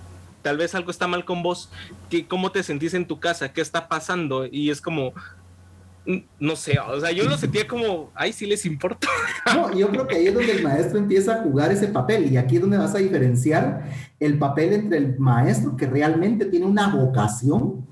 tal 0.43 0.57
vez 0.57 0.75
algo 0.75 0.91
está 0.91 1.07
mal 1.07 1.25
con 1.25 1.43
vos, 1.43 1.71
que 2.11 2.27
cómo 2.27 2.51
te 2.53 2.63
sentís 2.63 2.95
en 2.95 3.07
tu 3.07 3.21
casa, 3.21 3.53
qué 3.53 3.61
está 3.61 3.89
pasando, 3.89 4.47
y 4.51 4.71
es 4.71 4.81
como, 4.81 5.13
no 6.41 6.57
sé, 6.57 6.79
o 6.79 7.01
sea, 7.01 7.13
yo 7.13 7.25
lo 7.25 7.37
sentía 7.37 7.69
como, 7.69 8.11
ay, 8.15 8.33
sí 8.33 8.47
les 8.47 8.65
importa. 8.65 9.07
No, 9.55 9.73
yo 9.75 9.89
creo 9.89 10.07
que 10.07 10.17
ahí 10.17 10.27
es 10.27 10.35
donde 10.35 10.53
el 10.53 10.63
maestro 10.63 10.99
empieza 10.99 11.35
a 11.35 11.43
jugar 11.43 11.73
ese 11.73 11.89
papel 11.89 12.31
y 12.31 12.37
aquí 12.37 12.57
es 12.57 12.61
donde 12.61 12.77
vas 12.77 12.95
a 12.95 12.99
diferenciar 12.99 13.91
el 14.21 14.39
papel 14.39 14.75
entre 14.75 14.99
el 14.99 15.19
maestro 15.19 15.75
que 15.77 15.87
realmente 15.87 16.45
tiene 16.47 16.67
una 16.67 16.95
vocación 16.95 17.87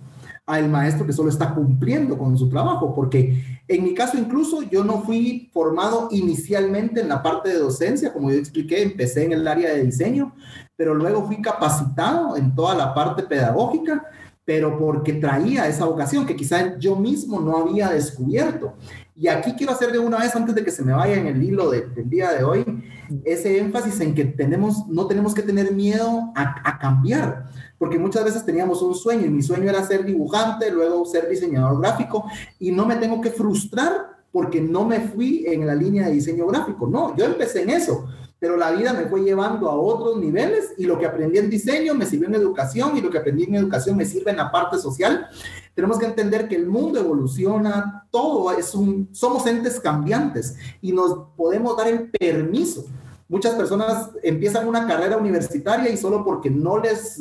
al 0.45 0.69
maestro 0.69 1.07
que 1.07 1.13
solo 1.13 1.29
está 1.29 1.55
cumpliendo 1.55 2.17
con 2.17 2.37
su 2.39 2.49
trabajo, 2.49 2.95
porque 2.95 3.61
en 3.67 3.85
mi 3.85 3.95
caso 3.95 4.17
incluso 4.17 4.63
yo 4.63 4.85
no 4.85 5.03
fui 5.03 5.51
formado 5.53 6.09
inicialmente 6.13 7.01
en 7.01 7.09
la 7.09 7.23
parte 7.23 7.49
de 7.49 7.59
docencia, 7.59 8.13
como 8.13 8.31
yo 8.31 8.37
expliqué, 8.37 8.83
empecé 8.83 9.25
en 9.25 9.33
el 9.33 9.49
área 9.49 9.73
de 9.73 9.83
diseño, 9.83 10.35
pero 10.77 10.95
luego 10.95 11.27
fui 11.27 11.43
capacitado 11.43 12.37
en 12.37 12.55
toda 12.55 12.75
la 12.75 12.95
parte 12.95 13.25
pedagógica 13.25 14.05
pero 14.47 14.79
porque 14.79 15.15
traía 15.15 15.67
esa 15.67 15.85
vocación 15.85 16.25
que 16.25 16.37
quizá 16.37 16.79
yo 16.79 16.95
mismo 16.95 17.41
no 17.41 17.57
había 17.57 17.91
descubierto. 17.91 18.75
Y 19.17 19.27
aquí 19.27 19.55
quiero 19.55 19.73
hacer 19.73 19.91
de 19.91 19.99
una 19.99 20.19
vez, 20.19 20.37
antes 20.37 20.55
de 20.55 20.65
que 20.65 20.71
se 20.71 20.85
me 20.85 20.93
vaya 20.93 21.17
en 21.17 21.27
el 21.27 21.43
hilo 21.43 21.69
del 21.69 22.09
día 22.09 22.31
de 22.31 22.45
hoy, 22.45 22.65
ese 23.25 23.59
énfasis 23.59 24.01
en 24.01 24.15
que 24.15 24.25
tenemos, 24.25 24.87
no 24.87 25.09
tenemos 25.09 25.35
que 25.35 25.43
tener 25.43 25.73
miedo 25.73 26.33
a, 26.37 26.63
a, 26.65 26.79
cambiar, 26.79 27.47
porque 27.77 27.99
muchas 27.99 28.25
veces 28.25 28.47
teníamos 28.47 28.83
un 28.83 28.95
sueño 28.95 29.27
y 29.27 29.31
mi 29.31 29.43
sueño 29.43 29.69
era 29.69 29.85
ser 29.85 30.05
dibujante, 30.05 30.71
luego 30.71 31.05
ser 31.07 31.29
diseñador 31.29 31.81
gráfico, 31.81 32.27
y 32.61 32.71
no 32.71 32.87
me 32.87 32.97
tengo 32.97 33.21
que 33.21 33.31
frustrar 33.31 34.17
porque 34.31 34.61
no 34.61 34.85
me 34.85 35.01
fui 35.01 35.45
en 35.47 35.67
la 35.67 35.75
línea 35.75 36.07
de 36.07 36.13
diseño 36.13 36.47
gráfico. 36.47 36.87
No, 36.87 37.17
yo 37.17 37.25
empecé 37.25 37.63
en 37.63 37.71
eso 37.71 38.07
pero 38.39 38.57
la 38.57 38.71
vida 38.71 38.93
me 38.93 39.07
fue 39.07 39.23
llevando 39.23 39.69
a 39.69 39.75
otros 39.75 40.19
niveles 40.19 40.75
y 40.77 40.85
lo 40.85 40.99
que 40.99 41.07
aprendí 41.07 41.39
en 41.39 41.51
diseño 41.51 41.95
me 41.95 42.07
sirvió 42.07 42.29
en 42.29 42.35
educación 42.35 42.97
y 42.97 43.01
lo 43.01 43.11
que 43.11 43.19
aprendí 43.19 43.45
en 43.45 43.55
educación 43.55 43.97
me 43.97 44.05
sirve 44.05 44.31
en 44.31 44.37
la 44.37 44.51
parte 44.51 44.79
social. 44.79 45.27
Tenemos 45.75 45.99
que 45.99 46.07
entender 46.07 46.49
que 46.49 46.57
el 46.57 46.67
mundo 46.67 46.99
evoluciona, 46.99 48.07
todo 48.11 48.51
es 48.53 48.75
un, 48.75 49.09
somos 49.13 49.47
entes 49.47 49.81
cambiantes 49.81 50.57
y 50.81 50.93
nos 50.93 51.29
podemos 51.37 51.77
dar 51.77 51.89
el 51.89 52.11
permiso 52.11 52.85
Muchas 53.29 53.55
personas 53.57 54.11
empiezan 54.23 54.69
una 54.69 54.87
carrera 54.87 55.17
universitaria 55.17 55.91
y 55.91 55.97
solo 55.97 56.25
porque 56.25 56.49
no 56.49 56.79
les, 56.79 57.19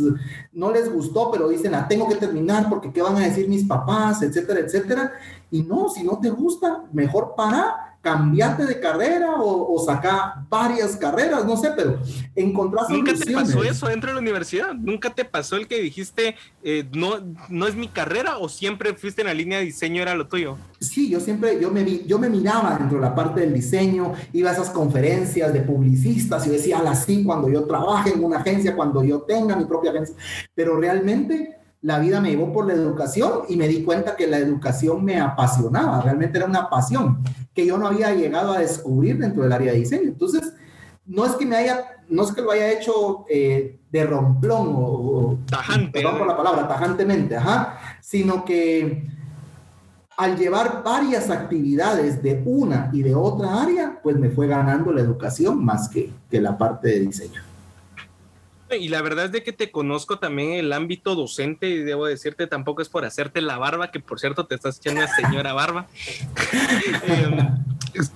no 0.54 0.72
les 0.72 0.92
gustó, 0.94 1.32
pero 1.32 1.50
dicen, 1.50 1.72
la 1.72 1.88
tengo 1.88 2.08
que 2.08 2.16
terminar 2.16 2.70
porque 2.70 2.94
qué 2.94 3.02
van 3.02 3.16
a 3.16 3.22
decir 3.22 3.50
mis 3.50 3.66
papás, 3.66 4.22
etcétera, 4.22 4.60
etcétera. 4.60 5.14
Y 5.50 5.64
no, 5.64 5.90
si 5.90 6.04
no 6.04 6.20
te 6.20 6.30
gusta, 6.30 6.84
mejor 6.94 7.34
para 7.36 7.95
cambiarte 8.06 8.68
de 8.68 8.80
carrera 8.80 9.34
o, 9.42 9.74
o 9.74 9.84
sacar 9.84 10.48
varias 10.48 10.96
carreras, 10.96 11.44
no 11.44 11.58
sé, 11.58 11.72
pero 11.76 11.98
encontrar 12.36 12.86
¿Nunca 12.88 13.16
te 13.16 13.34
pasó 13.34 13.64
eso 13.64 13.88
dentro 13.88 14.12
de 14.12 14.14
la 14.14 14.20
universidad? 14.20 14.76
¿Nunca 14.76 15.10
te 15.10 15.26
pasó 15.26 15.56
el 15.56 15.68
que 15.68 15.82
dijiste, 15.82 16.36
eh, 16.64 16.88
no, 16.94 17.16
no 17.50 17.66
es 17.66 17.76
mi 17.76 17.88
carrera 17.88 18.38
o 18.38 18.48
siempre 18.48 18.94
fuiste 18.94 19.22
en 19.22 19.28
la 19.28 19.34
línea 19.34 19.58
de 19.58 19.66
diseño, 19.66 20.04
era 20.04 20.14
lo 20.14 20.28
tuyo? 20.28 20.56
Sí, 20.80 21.10
yo 21.10 21.20
siempre, 21.20 21.60
yo 21.60 21.72
me, 21.72 22.06
yo 22.06 22.20
me 22.20 22.30
miraba 22.30 22.78
dentro 22.78 23.00
de 23.00 23.02
la 23.02 23.16
parte 23.16 23.42
del 23.42 23.56
diseño, 23.56 24.14
iba 24.34 24.52
a 24.52 24.54
esas 24.54 24.70
conferencias 24.70 25.52
de 25.52 25.62
publicistas 25.62 26.46
y 26.46 26.52
decía, 26.52 26.84
así, 26.88 27.24
cuando 27.24 27.50
yo 27.50 27.64
trabaje 27.64 28.14
en 28.14 28.24
una 28.24 28.38
agencia, 28.38 28.76
cuando 28.76 29.04
yo 29.04 29.22
tenga 29.22 29.56
mi 29.56 29.66
propia 29.66 29.90
agencia, 29.90 30.16
pero 30.54 30.80
realmente 30.80 31.58
la 31.86 32.00
vida 32.00 32.20
me 32.20 32.32
llevó 32.32 32.51
por 32.51 32.65
la 32.65 32.74
educación 32.74 33.42
y 33.48 33.58
me 33.58 33.68
di 33.68 33.84
cuenta 33.84 34.15
que 34.15 34.25
la 34.25 34.39
educación 34.39 35.06
me 35.06 35.20
apasionaba, 35.20 36.01
realmente 36.01 36.39
era 36.39 36.48
una 36.48 36.68
pasión 36.68 37.20
que 37.54 37.63
yo 37.63 37.77
no 37.77 37.86
había 37.86 38.12
llegado 38.12 38.54
a 38.54 38.60
descubrir 38.60 39.20
dentro 39.20 39.44
del 39.44 39.51
área 39.51 39.72
de 39.72 39.77
diseño. 39.77 40.08
Entonces, 40.08 40.51
no 41.06 41.27
es 41.27 41.34
que 41.34 41.46
me 41.46 41.56
haya, 41.56 42.01
no 42.10 42.24
es 42.24 42.32
que 42.32 42.42
lo 42.42 42.50
haya 42.50 42.72
hecho 42.72 43.25
eh, 43.30 43.82
de 43.92 44.04
romplón 44.04 44.74
o, 44.75 45.38
tajante, 45.46 46.01
perdón 46.01 46.18
por 46.18 46.27
la 46.27 46.36
palabra, 46.36 46.68
tajantemente, 46.68 47.38
ajá, 47.38 47.77
sino 48.01 48.44
que 48.44 49.08
al 50.18 50.38
llevar 50.39 50.82
varias 50.84 51.30
actividades 51.30 52.24
de 52.24 52.42
una 52.48 52.89
y 52.94 53.04
de 53.04 53.13
otra 53.13 53.62
área, 53.62 54.00
pues 54.01 54.18
me 54.18 54.32
fue 54.32 54.48
ganando 54.48 54.92
la 54.92 55.01
educación 55.01 55.63
más 55.63 55.88
que, 55.88 56.12
que 56.32 56.42
la 56.42 56.58
parte 56.58 56.88
de 56.88 57.00
diseño. 57.01 57.42
Y 58.72 58.88
la 58.88 59.02
verdad 59.02 59.26
es 59.26 59.32
de 59.32 59.44
que 59.44 59.54
te 59.54 59.72
conozco 59.72 60.18
también 60.18 60.54
en 60.54 60.60
el 60.60 60.74
ámbito 60.74 61.16
docente 61.16 61.68
y 61.68 61.84
debo 61.84 62.08
decirte, 62.08 62.48
tampoco 62.48 62.82
es 62.82 62.90
por 62.90 63.06
hacerte 63.06 63.42
la 63.42 63.58
barba, 63.58 63.92
que 63.92 64.00
por 64.00 64.20
cierto 64.20 64.48
te 64.48 64.56
estás 64.56 64.80
echando 64.80 65.02
una 65.02 65.16
señora 65.16 65.54
barba. 65.54 65.88
Em, 67.08 67.38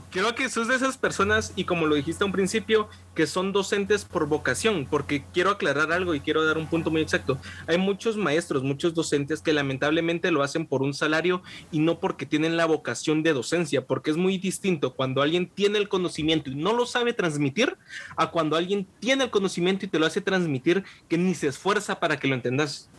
creo 0.09 0.35
que 0.35 0.49
sos 0.49 0.67
de 0.67 0.75
esas 0.75 0.97
personas, 0.97 1.53
y 1.55 1.65
como 1.65 1.85
lo 1.85 1.95
dijiste 1.95 2.23
a 2.23 2.27
un 2.27 2.31
principio, 2.31 2.89
que 3.15 3.27
son 3.27 3.51
docentes 3.51 4.05
por 4.05 4.27
vocación, 4.27 4.87
porque 4.89 5.23
quiero 5.33 5.51
aclarar 5.51 5.91
algo 5.91 6.15
y 6.15 6.19
quiero 6.19 6.45
dar 6.45 6.57
un 6.57 6.67
punto 6.67 6.89
muy 6.89 7.01
exacto. 7.01 7.37
Hay 7.67 7.77
muchos 7.77 8.17
maestros, 8.17 8.63
muchos 8.63 8.93
docentes 8.93 9.41
que 9.41 9.53
lamentablemente 9.53 10.31
lo 10.31 10.43
hacen 10.43 10.65
por 10.65 10.81
un 10.81 10.93
salario 10.93 11.41
y 11.71 11.79
no 11.79 11.99
porque 11.99 12.25
tienen 12.25 12.57
la 12.57 12.65
vocación 12.65 13.23
de 13.23 13.33
docencia, 13.33 13.85
porque 13.85 14.11
es 14.11 14.17
muy 14.17 14.37
distinto 14.37 14.93
cuando 14.93 15.21
alguien 15.21 15.49
tiene 15.49 15.77
el 15.77 15.89
conocimiento 15.89 16.49
y 16.49 16.55
no 16.55 16.73
lo 16.73 16.85
sabe 16.85 17.13
transmitir, 17.13 17.77
a 18.15 18.31
cuando 18.31 18.55
alguien 18.55 18.87
tiene 18.99 19.25
el 19.25 19.29
conocimiento 19.29 19.85
y 19.85 19.89
te 19.89 19.99
lo 19.99 20.05
hace 20.05 20.21
transmitir 20.21 20.83
que 21.07 21.17
ni 21.17 21.35
se 21.35 21.47
esfuerza 21.47 21.99
para 21.99 22.17
que 22.17 22.27
lo 22.27 22.35
entendas 22.35 22.89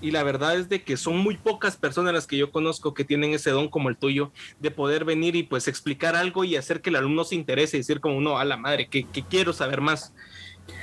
y 0.00 0.10
la 0.10 0.22
verdad 0.22 0.56
es 0.56 0.68
de 0.68 0.82
que 0.82 0.96
son 0.96 1.18
muy 1.18 1.36
pocas 1.36 1.76
personas 1.76 2.12
las 2.12 2.26
que 2.26 2.36
yo 2.36 2.50
conozco 2.50 2.94
que 2.94 3.04
tienen 3.04 3.34
ese 3.34 3.50
don 3.50 3.68
como 3.68 3.88
el 3.88 3.96
tuyo 3.96 4.32
de 4.58 4.70
poder 4.70 5.04
venir 5.04 5.36
y 5.36 5.42
pues 5.42 5.68
explicar 5.68 6.16
algo 6.16 6.44
y 6.44 6.56
hacer 6.56 6.80
que 6.80 6.90
el 6.90 6.96
alumno 6.96 7.24
se 7.24 7.34
interese 7.34 7.76
y 7.76 7.80
decir 7.80 8.00
como 8.00 8.20
no, 8.20 8.38
a 8.38 8.44
la 8.44 8.56
madre, 8.56 8.88
que, 8.88 9.04
que 9.04 9.22
quiero 9.22 9.52
saber 9.52 9.80
más. 9.80 10.12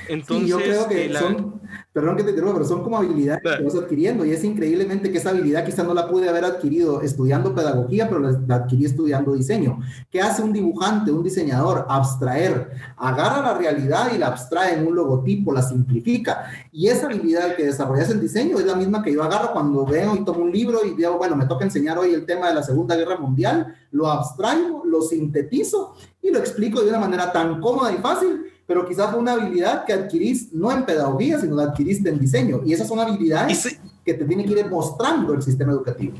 Entonces, 0.07 0.47
yo 0.47 0.57
creo 0.57 0.87
que 0.87 1.05
eh, 1.05 1.13
son, 1.13 1.61
perdón 1.91 2.15
que 2.15 2.23
te 2.23 2.29
interrumpa, 2.29 2.55
pero 2.55 2.65
son 2.65 2.83
como 2.83 2.97
habilidades 2.97 3.41
que 3.57 3.63
vas 3.63 3.75
adquiriendo 3.75 4.25
y 4.25 4.31
es 4.31 4.43
increíblemente 4.43 5.11
que 5.11 5.17
esa 5.17 5.31
habilidad 5.31 5.65
quizá 5.65 5.83
no 5.83 5.93
la 5.93 6.07
pude 6.07 6.29
haber 6.29 6.45
adquirido 6.45 7.01
estudiando 7.01 7.53
pedagogía, 7.53 8.07
pero 8.07 8.19
la, 8.19 8.55
adquirí 8.55 8.85
estudiando 8.85 9.33
diseño. 9.33 9.79
¿Qué 10.09 10.21
hace 10.21 10.41
un 10.41 10.53
dibujante, 10.53 11.11
un 11.11 11.23
diseñador? 11.23 11.85
Abstraer, 11.89 12.71
agarra 12.97 13.41
la 13.41 13.57
realidad 13.57 14.11
y 14.13 14.17
la 14.17 14.27
abstrae 14.27 14.77
en 14.77 14.87
un 14.87 14.95
logotipo, 14.95 15.53
la 15.53 15.61
simplifica. 15.61 16.45
Y 16.71 16.87
esa 16.87 17.07
habilidad 17.07 17.55
que 17.55 17.65
desarrollas 17.65 18.09
en 18.11 18.21
diseño 18.21 18.59
es 18.59 18.65
la 18.65 18.75
misma 18.75 19.03
que 19.03 19.13
yo 19.13 19.23
agarro 19.23 19.51
cuando 19.53 19.85
veo 19.85 20.15
y 20.15 20.23
tomo 20.23 20.41
un 20.41 20.51
libro 20.51 20.85
y 20.85 20.95
digo, 20.95 21.17
bueno, 21.17 21.35
me 21.35 21.45
toca 21.45 21.65
enseñar 21.65 21.97
hoy 21.97 22.13
el 22.13 22.25
tema 22.25 22.47
de 22.47 22.55
la 22.55 22.63
Segunda 22.63 22.95
Guerra 22.95 23.17
Mundial, 23.17 23.75
lo 23.91 24.07
abstraigo, 24.07 24.83
lo 24.85 25.01
sintetizo 25.01 25.95
y 26.21 26.31
lo 26.31 26.39
explico 26.39 26.81
de 26.81 26.89
una 26.89 26.99
manera 26.99 27.31
tan 27.31 27.61
cómoda 27.61 27.91
y 27.91 27.97
fácil 27.97 28.45
pero 28.67 28.85
quizás 28.85 29.09
fue 29.09 29.19
una 29.19 29.31
habilidad 29.31 29.85
que 29.85 29.93
adquirís 29.93 30.51
no 30.51 30.71
en 30.71 30.85
pedagogía, 30.85 31.39
sino 31.39 31.55
la 31.55 31.63
adquiriste 31.63 32.09
en 32.09 32.19
diseño. 32.19 32.61
Y 32.65 32.73
esas 32.73 32.87
son 32.87 32.99
habilidades 32.99 33.79
que 34.05 34.13
te 34.13 34.25
tiene 34.25 34.45
que 34.45 34.59
ir 34.59 34.69
mostrando 34.69 35.33
el 35.33 35.41
sistema 35.41 35.71
educativo. 35.71 36.13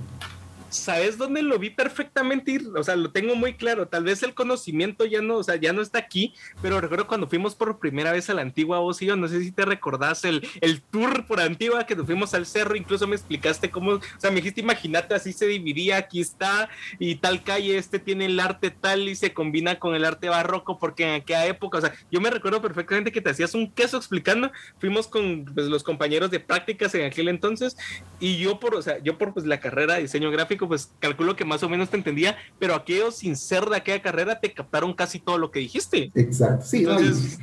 ¿Sabes 0.78 1.18
dónde 1.18 1.42
lo 1.42 1.60
vi 1.60 1.70
perfectamente? 1.70 2.60
O 2.76 2.84
sea, 2.84 2.96
lo 2.96 3.12
tengo 3.12 3.36
muy 3.36 3.54
claro. 3.54 3.88
Tal 3.88 4.04
vez 4.04 4.24
el 4.24 4.34
conocimiento 4.34 5.06
ya 5.06 5.22
no, 5.22 5.38
o 5.38 5.44
sea, 5.44 5.56
ya 5.56 5.74
no 5.74 5.82
está 5.82 6.00
aquí, 6.00 6.34
pero 6.62 6.80
recuerdo 6.82 7.08
cuando 7.08 7.28
fuimos 7.28 7.56
por 7.56 7.80
primera 7.80 8.12
vez 8.12 8.30
a 8.30 8.34
la 8.34 8.42
antigua 8.42 8.80
yo, 9.00 9.16
no 9.16 9.28
sé 9.28 9.42
si 9.42 9.52
te 9.52 9.66
recordás 9.66 10.24
el, 10.26 10.48
el 10.62 10.82
tour 10.82 11.26
por 11.26 11.40
antigua 11.40 11.86
que 11.86 11.96
nos 11.96 12.06
fuimos 12.06 12.34
al 12.34 12.46
cerro, 12.46 12.76
incluso 12.76 13.08
me 13.08 13.16
explicaste 13.16 13.70
cómo, 13.70 13.94
o 13.94 14.02
sea, 14.18 14.30
me 14.32 14.38
dijiste, 14.38 14.62
imagínate, 14.62 15.16
así 15.16 15.34
se 15.34 15.48
dividía, 15.48 15.98
aquí 15.98 16.22
está, 16.22 16.70
y 17.00 17.16
tal 17.16 17.44
calle, 17.44 17.78
este 17.78 18.00
tiene 18.00 18.26
el 18.26 18.40
arte 18.40 18.72
tal 18.72 19.08
y 19.08 19.16
se 19.16 19.34
combina 19.34 19.80
con 19.80 19.96
el 19.96 20.06
arte 20.06 20.30
barroco, 20.30 20.78
porque 20.80 21.04
en 21.04 21.22
aquella 21.22 21.46
época, 21.46 21.78
o 21.78 21.82
sea, 21.82 21.94
yo 22.12 22.22
me 22.22 22.30
recuerdo 22.30 22.62
perfectamente 22.62 23.12
que 23.12 23.22
te 23.22 23.30
hacías 23.30 23.54
un 23.54 23.72
queso 23.72 23.98
explicando, 23.98 24.52
fuimos 24.80 25.08
con 25.08 25.46
pues, 25.46 25.68
los 25.68 25.84
compañeros 25.84 26.32
de 26.32 26.40
prácticas 26.40 26.94
en 26.96 27.06
aquel 27.06 27.28
entonces, 27.28 27.78
y 28.20 28.38
yo 28.38 28.60
por, 28.60 28.76
o 28.76 28.82
sea, 28.82 29.00
yo 29.00 29.18
por 29.18 29.34
pues 29.34 29.46
la 29.46 29.60
carrera 29.60 29.96
de 29.96 30.02
diseño 30.02 30.32
gráfico, 30.32 30.67
pues 30.68 30.92
calculo 31.00 31.36
que 31.36 31.46
más 31.46 31.64
o 31.64 31.70
menos 31.70 31.90
te 31.90 31.98
entendía, 31.98 32.36
pero 32.60 32.76
aquellos 32.76 33.16
sin 33.16 33.36
ser 33.36 33.66
de 33.66 33.78
aquella 33.78 34.02
carrera 34.02 34.40
te 34.40 34.54
captaron 34.54 34.94
casi 34.94 35.20
todo 35.20 35.38
lo 35.38 35.52
que 35.52 35.60
dijiste. 35.60 36.12
Exacto, 36.16 36.66
sí. 36.66 36.86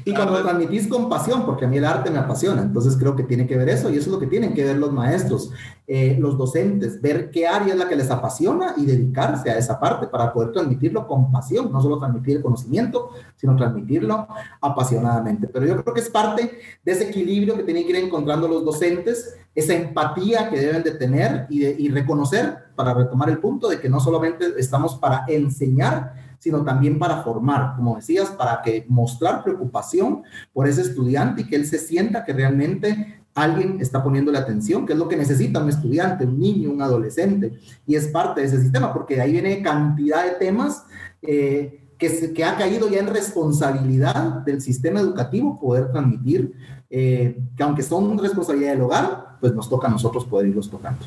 y, 0.04 0.14
cuando 0.14 0.43
transmitís 0.43 0.88
con 0.88 1.09
pasión, 1.09 1.45
porque 1.45 1.64
a 1.64 1.69
mí 1.69 1.78
el 1.78 1.85
arte 1.85 2.11
me 2.11 2.19
apasiona, 2.19 2.62
entonces 2.62 2.97
creo 2.97 3.16
que 3.16 3.23
tiene 3.23 3.47
que 3.47 3.57
ver 3.57 3.69
eso 3.69 3.90
y 3.90 3.97
eso 3.97 4.07
es 4.07 4.12
lo 4.12 4.19
que 4.19 4.26
tienen 4.26 4.54
que 4.54 4.64
ver 4.64 4.76
los 4.76 4.93
maestros, 4.93 5.50
eh, 5.87 6.16
los 6.19 6.38
docentes, 6.38 7.00
ver 7.00 7.31
qué 7.31 7.47
área 7.47 7.75
es 7.75 7.78
la 7.78 7.88
que 7.88 7.97
les 7.97 8.11
apasiona 8.11 8.75
y 8.76 8.87
dedicarse 8.87 9.50
a 9.50 9.59
esa 9.59 9.78
parte 9.78 10.07
para 10.07 10.33
poder 10.33 10.52
transmitirlo 10.52 11.07
con 11.07 11.31
pasión, 11.31 11.71
no 11.71 11.81
solo 11.83 11.99
transmitir 11.99 12.37
el 12.37 12.43
conocimiento, 12.43 13.11
sino 13.37 13.57
transmitirlo 13.57 14.26
apasionadamente. 14.61 15.49
Pero 15.49 15.66
yo 15.66 15.83
creo 15.83 15.95
que 15.95 16.00
es 16.00 16.09
parte 16.09 16.59
de 16.83 16.93
ese 16.93 17.09
equilibrio 17.09 17.57
que 17.57 17.64
tienen 17.64 17.85
que 17.85 17.90
ir 17.90 17.97
encontrando 17.97 18.49
los 18.49 18.64
docentes 18.64 19.37
esa 19.54 19.75
empatía 19.75 20.50
que 20.50 20.59
deben 20.59 20.83
de 20.83 20.93
tener 20.93 21.47
y, 21.49 21.61
de, 21.61 21.76
y 21.78 21.88
reconocer, 21.88 22.63
para 22.75 22.95
retomar 22.95 23.31
el 23.31 23.38
punto, 23.38 23.69
de 23.69 23.81
que 23.81 23.88
no 23.88 24.00
solamente 24.00 24.47
estamos 24.59 24.97
para 24.97 25.25
enseñar, 25.28 26.14
sino 26.38 26.62
también 26.62 26.99
para 26.99 27.23
formar, 27.23 27.75
como 27.76 27.97
decías, 27.97 28.28
para 28.31 28.61
que 28.62 28.85
mostrar 28.88 29.43
preocupación 29.43 30.23
por 30.52 30.69
ese 30.69 30.83
estudiante 30.83 31.43
y 31.43 31.47
que 31.47 31.57
él 31.57 31.66
se 31.66 31.78
sienta 31.78 32.25
que 32.25 32.35
realmente 32.35 33.23
alguien 33.35 33.78
está 33.81 34.02
poniéndole 34.02 34.38
atención, 34.38 34.87
que 34.87 34.93
es 34.93 34.99
lo 34.99 35.09
que 35.09 35.16
necesita 35.16 35.62
un 35.62 35.69
estudiante, 35.69 36.25
un 36.25 36.38
niño, 36.38 36.71
un 36.71 36.83
adolescente, 36.83 37.59
y 37.87 37.97
es 37.97 38.09
parte 38.09 38.40
de 38.40 38.47
ese 38.47 38.61
sistema, 38.61 38.93
porque 38.93 39.21
ahí 39.21 39.33
viene 39.33 39.62
cantidad 39.62 40.25
de 40.25 40.33
temas 40.33 40.85
eh, 41.23 41.88
que, 41.99 42.09
se, 42.11 42.33
que 42.33 42.45
ha 42.45 42.57
caído 42.57 42.88
ya 42.88 43.00
en 43.00 43.09
responsabilidad 43.09 44.45
del 44.45 44.61
sistema 44.61 45.00
educativo 45.00 45.59
poder 45.59 45.90
transmitir, 45.90 46.54
eh, 46.90 47.43
que 47.57 47.62
aunque 47.62 47.83
son 47.83 48.19
responsabilidad 48.19 48.73
del 48.73 48.83
hogar, 48.83 49.38
pues 49.40 49.54
nos 49.54 49.69
toca 49.69 49.88
a 49.88 49.90
nosotros 49.90 50.25
poder 50.25 50.49
irlos 50.49 50.71
tocando. 50.71 51.04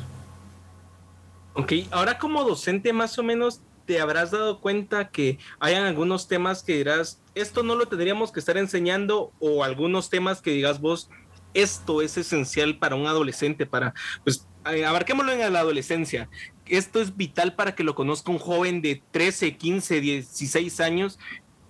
Ok, 1.58 1.72
ahora 1.90 2.18
como 2.18 2.44
docente 2.44 2.92
más 2.92 3.18
o 3.18 3.24
menos 3.24 3.62
te 3.84 3.98
habrás 4.00 4.30
dado 4.30 4.60
cuenta 4.60 5.08
que 5.08 5.38
hayan 5.58 5.82
algunos 5.86 6.28
temas 6.28 6.62
que 6.62 6.76
dirás, 6.76 7.20
esto 7.34 7.64
no 7.64 7.74
lo 7.74 7.88
tendríamos 7.88 8.30
que 8.30 8.38
estar 8.38 8.56
enseñando 8.56 9.32
o 9.40 9.64
algunos 9.64 10.08
temas 10.08 10.40
que 10.40 10.52
digas 10.52 10.80
vos, 10.80 11.10
esto 11.54 12.00
es 12.00 12.16
esencial 12.16 12.78
para 12.78 12.94
un 12.94 13.08
adolescente, 13.08 13.66
para, 13.66 13.92
pues, 14.22 14.46
abarquémoslo 14.62 15.32
en 15.32 15.52
la 15.52 15.58
adolescencia. 15.58 16.30
Esto 16.66 17.00
es 17.00 17.16
vital 17.16 17.56
para 17.56 17.74
que 17.74 17.82
lo 17.82 17.96
conozca 17.96 18.30
un 18.30 18.38
joven 18.38 18.80
de 18.80 19.02
13, 19.10 19.56
15, 19.56 20.00
16 20.00 20.78
años 20.78 21.18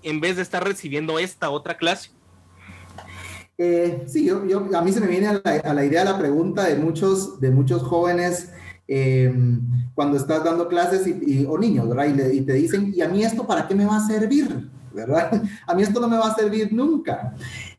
en 0.02 0.20
vez 0.20 0.36
de 0.36 0.42
estar 0.42 0.62
recibiendo 0.62 1.18
esta 1.18 1.48
otra 1.48 1.78
clase. 1.78 2.10
Eh, 3.56 4.04
sí, 4.06 4.26
yo, 4.26 4.42
a 4.76 4.82
mí 4.82 4.92
se 4.92 5.00
me 5.00 5.06
viene 5.06 5.28
a 5.28 5.72
la, 5.72 5.84
idea 5.86 6.04
la 6.04 6.18
pregunta 6.18 6.64
de 6.64 6.76
muchos, 6.76 7.40
de 7.40 7.50
muchos 7.50 7.82
jóvenes 7.82 8.50
eh, 8.90 9.30
cuando 9.94 10.16
estás 10.16 10.42
dando 10.42 10.66
clases 10.66 11.06
y, 11.06 11.44
o 11.44 11.58
niños, 11.58 11.88
¿verdad? 11.88 12.06
Y, 12.32 12.40
te 12.40 12.54
dicen, 12.54 12.92
¿y 12.96 13.02
a 13.02 13.08
mí 13.08 13.22
esto 13.22 13.46
para 13.46 13.68
qué 13.68 13.74
me 13.74 13.84
va 13.84 13.98
a 13.98 14.06
servir? 14.06 14.70
¿Verdad? 14.94 15.42
A 15.66 15.74
mí 15.74 15.82
esto 15.82 16.00
no 16.00 16.08
me 16.08 16.16
va 16.16 16.28
a 16.28 16.34
servir 16.34 16.72
nunca. 16.72 17.34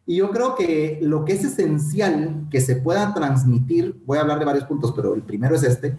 Y 0.06 0.18
yo 0.18 0.30
creo 0.30 0.56
que 0.56 1.00
lo 1.02 1.26
que 1.26 1.34
es 1.34 1.44
esencial 1.44 2.48
que 2.50 2.62
se 2.62 2.78
pueda 2.78 3.14
transmitir, 3.14 4.00
voy 4.06 4.20
a 4.20 4.22
hablar 4.22 4.40
de 4.40 4.46
varios 4.46 4.66
puntos, 4.66 4.94
pero 4.96 5.16
el 5.16 5.24
primero 5.24 5.56
es 5.56 5.64
este, 5.64 5.98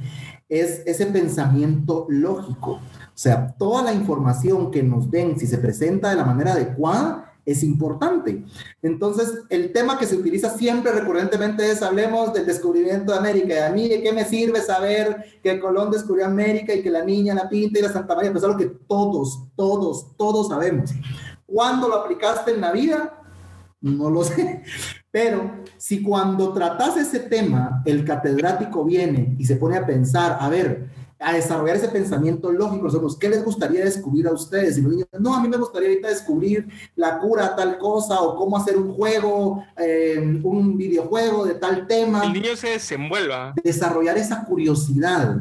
es 0.48 0.82
ese 0.86 1.06
pensamiento 1.06 2.06
lógico. 2.08 2.72
O 2.72 2.80
sea, 3.14 3.54
toda 3.58 3.82
la 3.82 3.92
información 3.92 4.70
que 4.70 4.82
nos 4.82 5.10
den, 5.10 5.38
si 5.38 5.46
se 5.46 5.58
presenta 5.58 6.10
de 6.10 6.16
la 6.16 6.24
manera 6.24 6.52
adecuada, 6.52 7.29
es 7.44 7.62
importante. 7.62 8.44
Entonces, 8.82 9.42
el 9.48 9.72
tema 9.72 9.98
que 9.98 10.06
se 10.06 10.16
utiliza 10.16 10.50
siempre 10.50 10.92
recurrentemente 10.92 11.70
es 11.70 11.82
hablemos 11.82 12.32
del 12.32 12.46
descubrimiento 12.46 13.12
de 13.12 13.18
América. 13.18 13.54
Y 13.54 13.58
a 13.58 13.70
mí, 13.70 13.88
¿de 13.88 14.02
qué 14.02 14.12
me 14.12 14.24
sirve 14.24 14.60
saber 14.60 15.40
que 15.42 15.60
Colón 15.60 15.90
descubrió 15.90 16.26
América 16.26 16.74
y 16.74 16.82
que 16.82 16.90
la 16.90 17.04
niña, 17.04 17.34
la 17.34 17.48
pinta 17.48 17.78
y 17.78 17.82
la 17.82 17.92
Santa 17.92 18.14
María? 18.14 18.30
Pues 18.30 18.42
es 18.42 18.48
algo 18.48 18.58
que 18.58 18.72
todos, 18.86 19.48
todos, 19.56 20.16
todos 20.16 20.48
sabemos. 20.48 20.90
¿Cuándo 21.46 21.88
lo 21.88 21.96
aplicaste 21.96 22.52
en 22.52 22.60
la 22.60 22.72
vida? 22.72 23.16
No 23.80 24.10
lo 24.10 24.22
sé. 24.24 24.62
Pero 25.10 25.62
si 25.76 26.02
cuando 26.02 26.52
tratas 26.52 26.96
ese 26.96 27.20
tema, 27.20 27.82
el 27.84 28.04
catedrático 28.04 28.84
viene 28.84 29.34
y 29.38 29.44
se 29.44 29.56
pone 29.56 29.76
a 29.76 29.86
pensar, 29.86 30.36
a 30.38 30.48
ver, 30.48 30.88
a 31.20 31.34
desarrollar 31.34 31.76
ese 31.76 31.88
pensamiento 31.88 32.50
lógico. 32.50 32.84
Nosotros, 32.84 33.16
¿qué 33.18 33.28
les 33.28 33.44
gustaría 33.44 33.84
descubrir 33.84 34.26
a 34.26 34.32
ustedes? 34.32 34.78
Y 34.78 34.82
los 34.82 34.92
niños, 34.92 35.08
no, 35.18 35.34
a 35.34 35.42
mí 35.42 35.48
me 35.48 35.58
gustaría 35.58 35.88
ahorita 35.90 36.08
descubrir 36.08 36.66
la 36.96 37.18
cura 37.18 37.46
a 37.46 37.56
tal 37.56 37.78
cosa 37.78 38.20
o 38.20 38.36
cómo 38.36 38.56
hacer 38.56 38.76
un 38.76 38.92
juego, 38.94 39.64
eh, 39.76 40.40
un 40.42 40.76
videojuego 40.76 41.44
de 41.44 41.54
tal 41.54 41.86
tema. 41.86 42.24
El 42.24 42.32
niño 42.32 42.56
se 42.56 42.70
desenvuelva. 42.70 43.54
Desarrollar 43.62 44.16
esa 44.16 44.44
curiosidad 44.44 45.36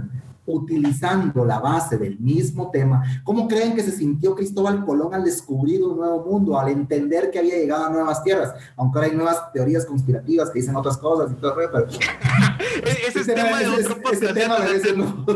utilizando 0.53 1.45
la 1.45 1.59
base 1.59 1.97
del 1.97 2.19
mismo 2.19 2.69
tema. 2.71 3.03
¿Cómo 3.23 3.47
creen 3.47 3.75
que 3.75 3.83
se 3.83 3.91
sintió 3.91 4.35
Cristóbal 4.35 4.85
Colón 4.85 5.13
al 5.13 5.23
descubrir 5.23 5.83
un 5.83 5.97
nuevo 5.97 6.23
mundo, 6.23 6.59
al 6.59 6.69
entender 6.69 7.31
que 7.31 7.39
había 7.39 7.55
llegado 7.55 7.85
a 7.85 7.89
nuevas 7.89 8.23
tierras? 8.23 8.53
Aunque 8.75 8.99
ahora 8.99 9.09
hay 9.09 9.15
nuevas 9.15 9.51
teorías 9.53 9.85
conspirativas 9.85 10.49
que 10.49 10.59
dicen 10.59 10.75
otras 10.75 10.97
cosas 10.97 11.31
y 11.31 11.35
todo 11.35 11.55
pero... 11.55 11.87
ese, 13.07 13.19
es 13.19 13.27
tema, 13.27 13.59
de 13.59 13.67
otro 13.67 14.01
podcast. 14.01 14.33
tema 14.33 14.57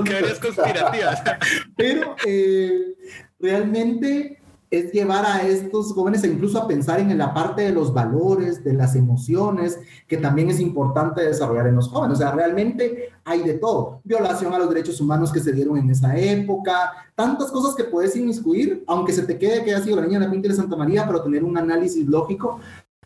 teorías 0.03 0.39
conspirativas. 0.39 1.23
pero 1.75 2.15
eh, 2.25 2.95
realmente 3.39 4.42
es 4.73 4.91
llevar 4.91 5.23
a 5.23 5.43
estos 5.43 5.93
jóvenes 5.93 6.23
incluso 6.23 6.57
a 6.57 6.67
pensar 6.67 6.99
en 6.99 7.15
la 7.15 7.31
parte 7.31 7.61
de 7.61 7.71
los 7.71 7.93
valores, 7.93 8.63
de 8.63 8.73
las 8.73 8.95
emociones, 8.95 9.79
que 10.07 10.17
también 10.17 10.49
es 10.49 10.59
importante 10.59 11.21
desarrollar 11.21 11.67
en 11.67 11.75
los 11.75 11.89
jóvenes. 11.89 12.17
O 12.17 12.19
sea, 12.19 12.31
realmente 12.31 13.09
hay 13.23 13.43
de 13.43 13.53
todo. 13.53 14.01
Violación 14.03 14.51
a 14.51 14.57
los 14.57 14.69
derechos 14.69 14.99
humanos 14.99 15.31
que 15.31 15.41
se 15.41 15.51
dieron 15.51 15.77
en 15.77 15.91
esa 15.91 16.17
época, 16.17 16.91
tantas 17.13 17.51
cosas 17.51 17.75
que 17.75 17.83
puedes 17.83 18.15
inmiscuir, 18.15 18.83
aunque 18.87 19.13
se 19.13 19.21
te 19.21 19.37
quede 19.37 19.63
que 19.63 19.75
ha 19.75 19.81
sido 19.83 19.97
la 19.97 20.07
niña 20.07 20.17
de 20.17 20.25
la 20.25 20.31
Pinta 20.31 20.49
de 20.49 20.55
Santa 20.55 20.75
María, 20.75 21.05
pero 21.05 21.21
tener 21.21 21.43
un 21.43 21.55
análisis 21.55 22.07
lógico 22.07 22.59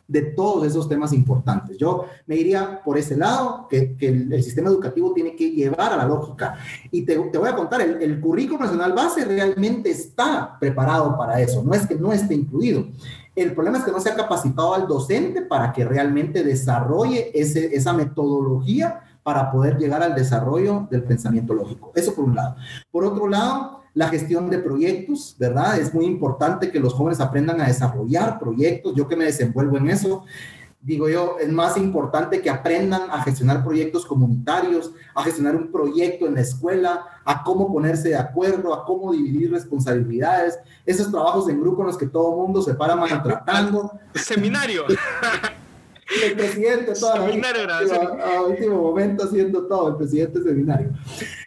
de 0.08 0.22
todos 0.22 0.66
esos 0.66 0.88
temas 0.88 1.12
importantes. 1.14 1.78
Yo 1.78 2.06
me 2.26 2.36
iría 2.36 2.82
por 2.84 2.98
ese 2.98 3.18
lado, 3.18 3.68
que, 3.70 3.96
el, 4.00 4.44
sistema 4.44 4.70
educativo 4.70 5.14
tiene 5.14 5.36
que 5.36 5.52
llevar 5.52 5.94
a 5.94 5.98
la 5.98 6.06
lógica. 6.06 6.56
Y 6.92 7.04
te, 7.04 7.18
voy 7.18 7.50
a 7.50 7.56
contar, 7.56 7.82
el, 7.82 8.02
el, 8.02 8.20
currículo 8.20 8.60
nacional 8.60 8.94
base 8.94 9.26
realmente 9.26 9.90
está 9.90 10.58
preparado 10.60 11.18
para 11.18 11.42
eso, 11.42 11.64
no 11.64 11.74
es 11.74 11.86
que 11.86 11.96
no 11.96 12.14
esté 12.14 12.34
incluido. 12.34 12.88
El 13.36 13.54
problema 13.54 13.78
es 13.78 13.84
que 13.84 13.92
no 13.92 14.00
se 14.00 14.10
ha 14.10 14.16
capacitado 14.16 14.74
al 14.74 14.88
docente 14.88 15.44
para 15.44 15.72
que 15.72 15.86
realmente 15.86 16.44
desarrolle 16.44 17.30
ese, 17.40 17.76
esa 17.76 17.94
metodología 17.94 19.02
para 19.22 19.52
poder 19.52 19.78
llegar 19.78 20.02
al 20.02 20.16
desarrollo 20.16 20.88
del 20.90 21.04
pensamiento 21.04 21.54
lógico. 21.54 21.92
Eso 21.94 22.16
por 22.16 22.24
un 22.24 22.36
lado. 22.36 22.56
Por 22.90 23.04
otro 23.04 23.28
lado, 23.28 23.77
la 23.98 24.10
gestión 24.10 24.48
de 24.48 24.60
proyectos, 24.60 25.36
¿verdad? 25.40 25.80
Es 25.80 25.92
muy 25.92 26.06
importante 26.06 26.70
que 26.70 26.80
los 26.80 26.94
jóvenes 26.94 27.20
aprendan 27.20 27.60
a 27.60 27.66
desarrollar 27.66 28.38
proyectos. 28.38 28.94
Yo 28.96 29.08
que 29.08 29.16
me 29.16 29.26
desenvuelvo 29.26 29.76
en 29.78 29.90
eso, 29.90 30.24
digo 30.80 31.10
yo, 31.10 31.38
es 31.42 31.52
más 31.52 31.78
importante 31.78 32.40
que 32.40 32.52
aprendan 32.52 33.10
a 33.10 33.24
gestionar 33.24 33.64
proyectos 33.64 34.06
comunitarios, 34.06 34.92
a 35.16 35.24
gestionar 35.24 35.56
un 35.56 35.72
proyecto 35.72 36.28
en 36.28 36.36
la 36.36 36.42
escuela, 36.42 37.08
a 37.26 37.44
cómo 37.44 37.74
ponerse 37.74 38.10
de 38.10 38.18
acuerdo, 38.18 38.72
a 38.72 38.86
cómo 38.86 39.12
dividir 39.14 39.52
responsabilidades, 39.52 40.60
esos 40.86 41.10
trabajos 41.10 41.50
en 41.50 41.60
grupo 41.60 41.82
en 41.82 41.88
los 41.88 41.98
que 41.98 42.06
todo 42.06 42.30
el 42.34 42.38
mundo 42.38 42.62
se 42.62 42.76
para 42.76 42.96
maltratando. 42.96 44.00
Seminario. 44.14 44.86
el 46.24 46.34
presidente 46.36 46.94
toda 46.94 47.20
la 47.20 47.28
vida, 47.28 48.36
a, 48.38 48.42
último 48.42 48.82
momento 48.82 49.26
haciendo 49.26 49.68
todo, 49.68 49.90
el 49.90 49.96
presidente 49.98 50.42
seminario. 50.42 50.92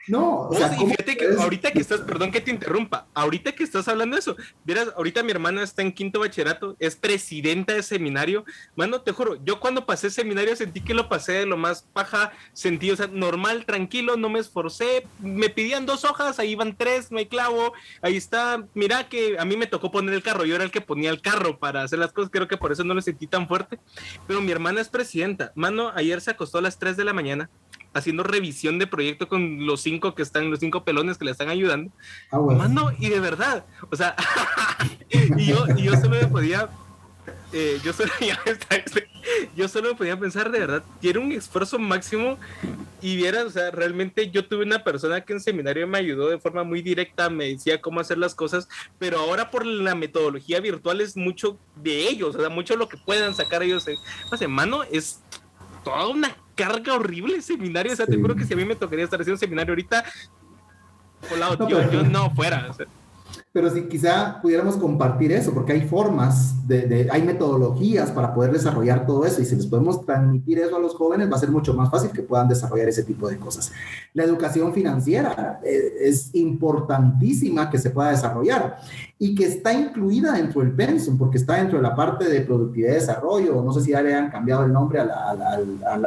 No, 0.08 0.48
o 0.48 0.54
sea, 0.54 0.68
fíjate 0.70 1.16
que 1.16 1.28
ahorita 1.38 1.70
que 1.70 1.78
estás, 1.78 2.00
perdón 2.00 2.32
que 2.32 2.40
te 2.40 2.50
interrumpa, 2.50 3.06
ahorita 3.14 3.52
que 3.52 3.62
estás 3.62 3.86
hablando 3.86 4.16
de 4.16 4.20
eso, 4.20 4.36
vieras, 4.64 4.88
ahorita 4.96 5.22
mi 5.22 5.30
hermana 5.30 5.62
está 5.62 5.82
en 5.82 5.92
quinto 5.92 6.20
bachillerato, 6.20 6.74
es 6.80 6.96
presidenta 6.96 7.74
de 7.74 7.82
seminario, 7.82 8.44
mano, 8.74 9.02
te 9.02 9.12
juro, 9.12 9.38
yo 9.44 9.60
cuando 9.60 9.86
pasé 9.86 10.10
seminario 10.10 10.56
sentí 10.56 10.80
que 10.80 10.94
lo 10.94 11.08
pasé 11.08 11.32
de 11.32 11.46
lo 11.46 11.56
más 11.56 11.82
paja, 11.92 12.32
sentí, 12.52 12.90
o 12.90 12.96
sea, 12.96 13.06
normal, 13.06 13.64
tranquilo, 13.66 14.16
no 14.16 14.28
me 14.28 14.40
esforcé, 14.40 15.06
me 15.20 15.48
pidían 15.48 15.86
dos 15.86 16.04
hojas, 16.04 16.38
ahí 16.38 16.54
van 16.54 16.76
tres, 16.76 17.12
no 17.12 17.18
hay 17.18 17.26
clavo, 17.26 17.72
ahí 18.02 18.16
está, 18.16 18.66
mira 18.74 19.08
que 19.08 19.36
a 19.38 19.44
mí 19.44 19.56
me 19.56 19.68
tocó 19.68 19.92
poner 19.92 20.14
el 20.14 20.22
carro, 20.22 20.44
yo 20.44 20.56
era 20.56 20.64
el 20.64 20.72
que 20.72 20.80
ponía 20.80 21.10
el 21.10 21.20
carro 21.20 21.58
para 21.58 21.82
hacer 21.82 22.00
las 22.00 22.12
cosas, 22.12 22.30
creo 22.32 22.48
que 22.48 22.56
por 22.56 22.72
eso 22.72 22.82
no 22.82 22.94
lo 22.94 23.00
sentí 23.00 23.28
tan 23.28 23.46
fuerte, 23.46 23.78
pero 24.26 24.40
mi 24.40 24.49
hermana 24.50 24.80
es 24.80 24.88
presidenta, 24.88 25.52
mano, 25.54 25.92
ayer 25.94 26.20
se 26.20 26.30
acostó 26.30 26.58
a 26.58 26.62
las 26.62 26.78
3 26.78 26.96
de 26.96 27.04
la 27.04 27.12
mañana, 27.12 27.50
haciendo 27.92 28.22
revisión 28.22 28.78
de 28.78 28.86
proyecto 28.86 29.28
con 29.28 29.66
los 29.66 29.80
cinco 29.80 30.14
que 30.14 30.22
están, 30.22 30.50
los 30.50 30.60
cinco 30.60 30.84
pelones 30.84 31.18
que 31.18 31.24
le 31.24 31.30
están 31.30 31.48
ayudando. 31.48 31.90
Ah, 32.30 32.38
Mano, 32.38 32.92
y 32.98 33.08
de 33.08 33.20
verdad, 33.20 33.64
o 33.90 33.96
sea, 33.96 34.14
y, 35.10 35.46
yo, 35.46 35.64
y 35.76 35.82
yo 35.82 35.92
solo 35.96 36.10
me 36.10 36.26
podía, 36.26 36.68
eh, 37.52 37.80
yo, 37.82 37.92
solo, 37.92 38.10
yo 39.56 39.68
solo 39.68 39.90
me 39.90 39.94
podía 39.96 40.18
pensar 40.18 40.50
de 40.50 40.60
verdad, 40.60 40.84
tiene 41.00 41.18
un 41.18 41.32
esfuerzo 41.32 41.78
máximo 41.78 42.38
y 43.02 43.16
vieras, 43.16 43.44
o 43.44 43.50
sea, 43.50 43.70
realmente 43.70 44.30
yo 44.30 44.46
tuve 44.46 44.64
una 44.64 44.84
persona 44.84 45.22
que 45.22 45.32
en 45.32 45.40
seminario 45.40 45.86
me 45.86 45.98
ayudó 45.98 46.28
de 46.28 46.38
forma 46.38 46.62
muy 46.62 46.82
directa, 46.82 47.28
me 47.28 47.48
decía 47.48 47.80
cómo 47.80 48.00
hacer 48.00 48.18
las 48.18 48.34
cosas, 48.34 48.68
pero 48.98 49.18
ahora 49.18 49.50
por 49.50 49.66
la 49.66 49.94
metodología 49.94 50.60
virtual 50.60 51.00
es 51.00 51.16
mucho 51.16 51.58
de 51.76 52.08
ellos, 52.08 52.36
o 52.36 52.40
sea, 52.40 52.48
mucho 52.50 52.76
lo 52.76 52.88
que 52.88 52.98
puedan 52.98 53.34
sacar 53.34 53.62
ellos. 53.62 53.86
Pues, 54.28 54.48
mano, 54.48 54.84
es 54.84 55.20
toda 55.82 56.06
una 56.08 56.36
carga 56.54 56.94
horrible 56.94 57.36
el 57.36 57.42
seminario. 57.42 57.92
O 57.92 57.96
sea, 57.96 58.06
te 58.06 58.16
juro 58.16 58.36
que 58.36 58.44
si 58.44 58.52
a 58.52 58.56
mí 58.56 58.64
me 58.64 58.76
tocaría 58.76 59.04
estar 59.04 59.20
haciendo 59.20 59.36
un 59.36 59.40
seminario 59.40 59.72
ahorita, 59.72 60.04
no, 61.38 61.68
yo 61.68 62.02
no 62.02 62.30
fuera. 62.34 62.68
O 62.70 62.74
sea 62.74 62.86
pero 63.52 63.68
si 63.68 63.82
quizá 63.88 64.40
pudiéramos 64.40 64.76
compartir 64.76 65.32
eso, 65.32 65.52
porque 65.52 65.72
hay 65.72 65.80
formas, 65.82 66.54
de, 66.68 67.08
hay 67.10 67.22
metodologías 67.22 68.12
para 68.12 68.32
poder 68.32 68.52
desarrollar 68.52 69.06
todo 69.06 69.26
eso 69.26 69.42
y 69.42 69.44
si 69.44 69.56
les 69.56 69.66
podemos 69.66 70.06
transmitir 70.06 70.60
eso 70.60 70.76
a 70.76 70.78
los 70.78 70.94
jóvenes 70.94 71.30
va 71.30 71.34
a 71.34 71.40
ser 71.40 71.50
mucho 71.50 71.74
más 71.74 71.90
fácil 71.90 72.12
que 72.12 72.22
puedan 72.22 72.46
desarrollar 72.46 72.88
ese 72.88 73.02
tipo 73.02 73.28
de 73.28 73.38
cosas. 73.38 73.72
La 74.14 74.22
educación 74.22 74.72
financiera 74.72 75.60
eh, 75.64 75.94
es 76.00 76.32
importantísima 76.34 77.68
que 77.70 77.78
se 77.78 77.90
pueda 77.90 78.10
desarrollar 78.10 78.78
y 79.18 79.34
que 79.34 79.46
está 79.46 79.72
incluida 79.72 80.32
dentro 80.34 80.60
del 80.60 80.70
pensum, 80.70 81.18
porque 81.18 81.38
está 81.38 81.54
dentro 81.54 81.78
de 81.78 81.82
la 81.82 81.96
parte 81.96 82.28
de 82.28 82.42
productividad 82.42 82.92
y 82.92 82.94
desarrollo, 82.94 83.62
no 83.62 83.72
sé 83.72 83.80
si 83.80 83.90
ya 83.90 84.00
le 84.00 84.14
han 84.14 84.30
cambiado 84.30 84.64
el 84.64 84.72
nombre 84.72 85.00
a, 85.00 85.36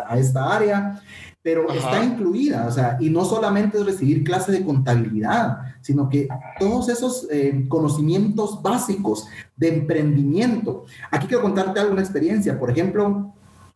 a 0.08 0.18
esta 0.18 0.56
área, 0.56 1.02
pero 1.44 1.70
está 1.70 2.02
incluida, 2.04 2.66
o 2.68 2.72
sea, 2.72 2.98
y 3.02 3.10
no 3.10 3.26
solamente 3.26 3.78
es 3.78 3.86
recibir 3.86 4.24
clase 4.24 4.54
de 4.54 4.64
contabilidad, 4.64 5.58
sino 5.82 6.08
que 6.08 6.30
todos 6.58 6.88
esos 6.88 7.28
eh, 7.30 7.66
conocimientos 7.68 8.62
básicos 8.64 9.28
de 9.58 9.76
emprendimiento. 9.76 10.86
Aquí 11.12 11.28
quiero 11.28 11.44
contarte 11.44 11.82
alguna 11.82 12.02
experiencia, 12.02 12.58
por 12.58 12.72
ejemplo, 12.72 13.34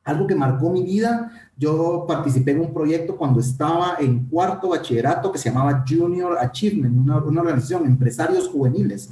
algo 0.08 0.26
que 0.26 0.36
marcó 0.36 0.70
mi 0.70 0.84
vida, 0.84 1.32
yo 1.58 2.06
participé 2.08 2.52
en 2.52 2.62
un 2.62 2.74
proyecto 2.74 3.18
cuando 3.18 3.40
estaba 3.40 3.98
en 4.00 4.26
cuarto 4.26 4.70
bachillerato 4.70 5.32
que 5.32 5.40
se 5.40 5.50
llamaba 5.50 5.84
Junior 5.88 6.38
Achievement, 6.40 6.98
una, 6.98 7.18
una 7.18 7.42
organización, 7.42 7.86
empresarios 7.86 8.48
juveniles. 8.48 9.10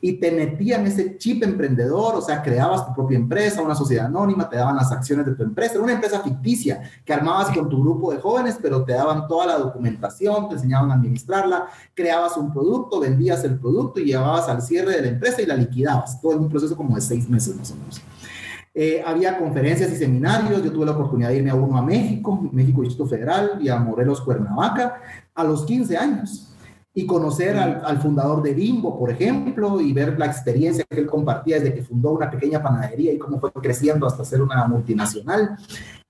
Y 0.00 0.20
te 0.20 0.30
metían 0.30 0.86
ese 0.86 1.16
chip 1.16 1.42
emprendedor, 1.42 2.14
o 2.14 2.20
sea, 2.20 2.42
creabas 2.42 2.86
tu 2.86 2.94
propia 2.94 3.16
empresa, 3.16 3.62
una 3.62 3.74
sociedad 3.74 4.06
anónima, 4.06 4.48
te 4.48 4.56
daban 4.56 4.76
las 4.76 4.92
acciones 4.92 5.24
de 5.24 5.34
tu 5.34 5.42
empresa, 5.42 5.74
era 5.74 5.82
una 5.82 5.94
empresa 5.94 6.20
ficticia 6.20 6.82
que 7.02 7.14
armabas 7.14 7.48
con 7.56 7.68
tu 7.68 7.80
grupo 7.82 8.12
de 8.12 8.18
jóvenes, 8.18 8.58
pero 8.60 8.84
te 8.84 8.92
daban 8.92 9.26
toda 9.26 9.46
la 9.46 9.58
documentación, 9.58 10.48
te 10.48 10.56
enseñaban 10.56 10.90
a 10.90 10.94
administrarla, 10.94 11.66
creabas 11.94 12.36
un 12.36 12.52
producto, 12.52 13.00
vendías 13.00 13.42
el 13.44 13.58
producto 13.58 14.00
y 14.00 14.04
llevabas 14.04 14.48
al 14.50 14.60
cierre 14.60 14.96
de 14.96 15.00
la 15.00 15.08
empresa 15.08 15.40
y 15.40 15.46
la 15.46 15.56
liquidabas, 15.56 16.20
todo 16.20 16.32
en 16.32 16.40
un 16.40 16.50
proceso 16.50 16.76
como 16.76 16.94
de 16.94 17.00
seis 17.00 17.26
meses 17.28 17.56
más 17.56 17.70
o 17.70 17.76
menos. 17.76 18.02
Eh, 18.78 19.02
había 19.02 19.38
conferencias 19.38 19.90
y 19.90 19.96
seminarios, 19.96 20.62
yo 20.62 20.70
tuve 20.70 20.84
la 20.84 20.92
oportunidad 20.92 21.30
de 21.30 21.36
irme 21.38 21.48
a 21.48 21.54
uno 21.54 21.78
a 21.78 21.82
México, 21.82 22.46
México 22.52 22.82
Distrito 22.82 23.08
Federal 23.08 23.58
y 23.58 23.70
a 23.70 23.78
Morelos, 23.78 24.20
Cuernavaca, 24.20 25.00
a 25.34 25.44
los 25.44 25.64
15 25.64 25.96
años. 25.96 26.54
Y 26.92 27.06
conocer 27.06 27.56
al, 27.56 27.98
fundador 28.02 28.42
de 28.42 28.52
Bimbo, 28.52 28.98
por 28.98 29.10
ejemplo, 29.10 29.80
y 29.80 29.94
ver 29.94 30.18
la 30.18 30.26
experiencia 30.26 30.84
que 30.88 31.00
él 31.00 31.06
compartía 31.06 31.56
desde 31.56 31.74
que 31.74 31.84
fundó 31.84 32.10
una 32.10 32.30
pequeña 32.30 32.62
panadería 32.62 33.14
y 33.14 33.18
cómo 33.18 33.40
fue 33.40 33.50
creciendo 33.50 34.06
hasta 34.06 34.26
ser 34.26 34.42
una 34.42 34.66
multinacional. 34.66 35.56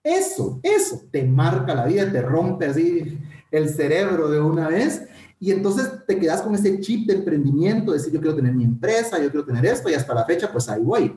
Eso, 0.02 0.58
eso 0.60 1.02
te 1.12 1.22
marca 1.22 1.72
la 1.72 1.84
vida, 1.84 2.10
te 2.10 2.20
rompe 2.20 2.66
así 2.66 3.16
el 3.52 3.68
cerebro 3.68 4.28
de 4.28 4.40
una 4.40 4.66
vez 4.66 5.06
y 5.38 5.52
entonces 5.52 5.90
te 6.06 6.18
quedas 6.18 6.40
con 6.40 6.54
ese 6.54 6.80
chip 6.80 7.06
de 7.06 7.14
emprendimiento, 7.14 7.92
decir 7.92 8.12
yo 8.12 8.20
quiero 8.20 8.36
tener 8.36 8.54
mi 8.54 8.64
empresa, 8.64 9.18
yo 9.18 9.30
quiero 9.30 9.44
tener 9.44 9.66
esto 9.66 9.90
y 9.90 9.94
hasta 9.94 10.14
la 10.14 10.24
fecha 10.24 10.50
pues 10.50 10.68
ahí 10.68 10.80
voy. 10.80 11.14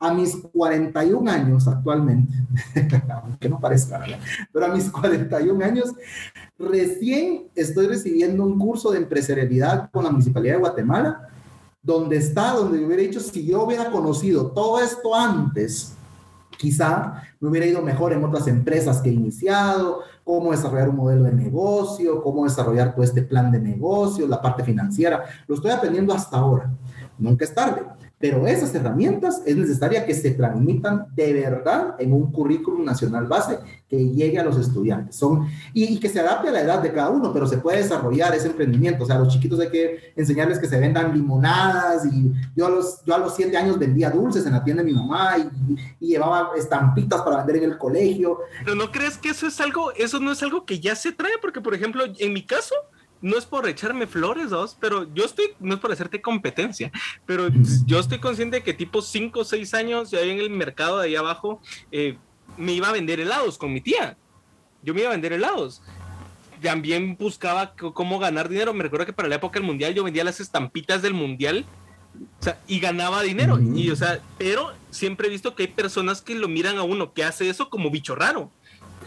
A 0.00 0.14
mis 0.14 0.36
41 0.36 1.30
años 1.30 1.66
actualmente, 1.66 2.32
aunque 3.22 3.48
no 3.48 3.60
parezca, 3.60 4.00
pero 4.52 4.66
a 4.66 4.68
mis 4.68 4.88
41 4.90 5.64
años, 5.64 5.92
recién 6.58 7.48
estoy 7.54 7.88
recibiendo 7.88 8.44
un 8.44 8.58
curso 8.58 8.92
de 8.92 8.98
empresarialidad 8.98 9.90
con 9.90 10.04
la 10.04 10.10
Municipalidad 10.10 10.54
de 10.54 10.60
Guatemala, 10.60 11.28
donde 11.82 12.16
está, 12.16 12.52
donde 12.52 12.78
me 12.78 12.86
hubiera 12.86 13.02
dicho, 13.02 13.18
si 13.18 13.44
yo 13.44 13.64
hubiera 13.64 13.90
conocido 13.90 14.52
todo 14.52 14.80
esto 14.80 15.14
antes, 15.14 15.97
quizá 16.58 17.22
me 17.40 17.48
hubiera 17.48 17.66
ido 17.66 17.80
mejor 17.80 18.12
en 18.12 18.24
otras 18.24 18.46
empresas 18.48 19.00
que 19.00 19.08
he 19.08 19.12
iniciado, 19.12 20.00
cómo 20.24 20.50
desarrollar 20.50 20.90
un 20.90 20.96
modelo 20.96 21.24
de 21.24 21.32
negocio, 21.32 22.22
cómo 22.22 22.44
desarrollar 22.44 22.94
todo 22.94 23.04
este 23.04 23.22
plan 23.22 23.50
de 23.50 23.60
negocio, 23.60 24.26
la 24.26 24.42
parte 24.42 24.62
financiera. 24.64 25.24
Lo 25.46 25.54
estoy 25.54 25.70
aprendiendo 25.70 26.12
hasta 26.12 26.36
ahora. 26.36 26.70
Nunca 27.16 27.44
es 27.44 27.54
tarde. 27.54 27.82
Pero 28.18 28.46
esas 28.46 28.74
herramientas 28.74 29.42
es 29.46 29.56
necesaria 29.56 30.04
que 30.04 30.14
se 30.14 30.32
transmitan 30.32 31.06
de 31.14 31.32
verdad 31.32 31.94
en 31.98 32.12
un 32.12 32.32
currículum 32.32 32.84
nacional 32.84 33.26
base 33.26 33.58
que 33.88 33.96
llegue 33.96 34.38
a 34.38 34.44
los 34.44 34.58
estudiantes. 34.58 35.16
Son, 35.16 35.46
y, 35.72 36.00
que 36.00 36.08
se 36.08 36.20
adapte 36.20 36.48
a 36.48 36.52
la 36.52 36.60
edad 36.60 36.82
de 36.82 36.92
cada 36.92 37.10
uno, 37.10 37.32
pero 37.32 37.46
se 37.46 37.58
puede 37.58 37.78
desarrollar 37.78 38.34
ese 38.34 38.48
emprendimiento. 38.48 39.04
O 39.04 39.06
sea, 39.06 39.16
a 39.16 39.20
los 39.20 39.32
chiquitos 39.32 39.60
hay 39.60 39.70
que 39.70 40.12
enseñarles 40.16 40.58
que 40.58 40.66
se 40.66 40.80
vendan 40.80 41.14
limonadas. 41.14 42.06
Y 42.06 42.32
yo 42.56 42.66
a 42.66 42.70
los, 42.70 43.04
yo 43.04 43.14
a 43.14 43.18
los 43.18 43.36
siete 43.36 43.56
años 43.56 43.78
vendía 43.78 44.10
dulces 44.10 44.44
en 44.46 44.52
la 44.52 44.64
tienda 44.64 44.82
de 44.82 44.92
mi 44.92 44.98
mamá 44.98 45.36
y, 45.38 45.76
y 46.00 46.08
llevaba 46.08 46.50
estampitas 46.56 47.22
para 47.22 47.38
vender 47.38 47.62
en 47.62 47.70
el 47.70 47.78
colegio. 47.78 48.40
Pero 48.64 48.74
no 48.74 48.90
crees 48.90 49.16
que 49.16 49.30
eso 49.30 49.46
es 49.46 49.60
algo, 49.60 49.92
eso 49.92 50.18
no 50.18 50.32
es 50.32 50.42
algo 50.42 50.66
que 50.66 50.80
ya 50.80 50.96
se 50.96 51.12
trae, 51.12 51.38
porque 51.40 51.60
por 51.60 51.74
ejemplo, 51.74 52.04
en 52.18 52.32
mi 52.32 52.44
caso, 52.44 52.74
no 53.20 53.36
es 53.36 53.46
por 53.46 53.68
echarme 53.68 54.06
flores, 54.06 54.50
dos, 54.50 54.76
pero 54.78 55.12
yo 55.14 55.24
estoy, 55.24 55.46
no 55.60 55.74
es 55.74 55.80
por 55.80 55.92
hacerte 55.92 56.20
competencia, 56.20 56.92
pero 57.26 57.48
yo 57.86 57.98
estoy 57.98 58.18
consciente 58.18 58.58
de 58.58 58.62
que 58.62 58.74
tipo 58.74 59.02
5 59.02 59.40
o 59.40 59.44
6 59.44 59.74
años, 59.74 60.10
ya 60.10 60.20
en 60.20 60.38
el 60.38 60.50
mercado 60.50 60.98
de 60.98 61.06
ahí 61.06 61.16
abajo, 61.16 61.60
eh, 61.90 62.16
me 62.56 62.72
iba 62.72 62.88
a 62.88 62.92
vender 62.92 63.20
helados 63.20 63.58
con 63.58 63.72
mi 63.72 63.80
tía. 63.80 64.16
Yo 64.82 64.94
me 64.94 65.00
iba 65.00 65.10
a 65.10 65.12
vender 65.12 65.32
helados. 65.32 65.82
También 66.62 67.16
buscaba 67.16 67.74
cómo 67.74 68.18
ganar 68.18 68.48
dinero. 68.48 68.74
Me 68.74 68.82
recuerdo 68.82 69.06
que 69.06 69.12
para 69.12 69.28
la 69.28 69.36
época 69.36 69.58
del 69.58 69.66
mundial 69.66 69.94
yo 69.94 70.04
vendía 70.04 70.24
las 70.24 70.40
estampitas 70.40 71.02
del 71.02 71.14
mundial 71.14 71.64
y 72.66 72.80
ganaba 72.80 73.22
dinero. 73.22 73.58
Y, 73.60 73.90
o 73.90 73.96
sea, 73.96 74.20
pero 74.38 74.72
siempre 74.90 75.28
he 75.28 75.30
visto 75.30 75.54
que 75.54 75.64
hay 75.64 75.68
personas 75.68 76.22
que 76.22 76.34
lo 76.34 76.48
miran 76.48 76.78
a 76.78 76.82
uno 76.82 77.12
que 77.12 77.24
hace 77.24 77.48
eso 77.48 77.70
como 77.70 77.90
bicho 77.90 78.14
raro. 78.14 78.50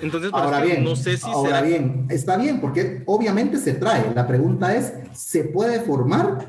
Entonces, 0.02 0.32
ahora 0.34 0.62
bien, 0.62 0.84
no 0.84 0.96
sé 0.96 1.18
si 1.18 1.30
ahora 1.30 1.62
bien, 1.62 2.08
está 2.10 2.38
bien, 2.38 2.60
porque 2.60 3.04
obviamente 3.06 3.58
se 3.58 3.74
trae. 3.74 4.14
La 4.16 4.28
pregunta 4.28 4.76
es, 4.76 4.94
¿se 5.14 5.44
puede 5.44 5.82
formar? 5.82 6.48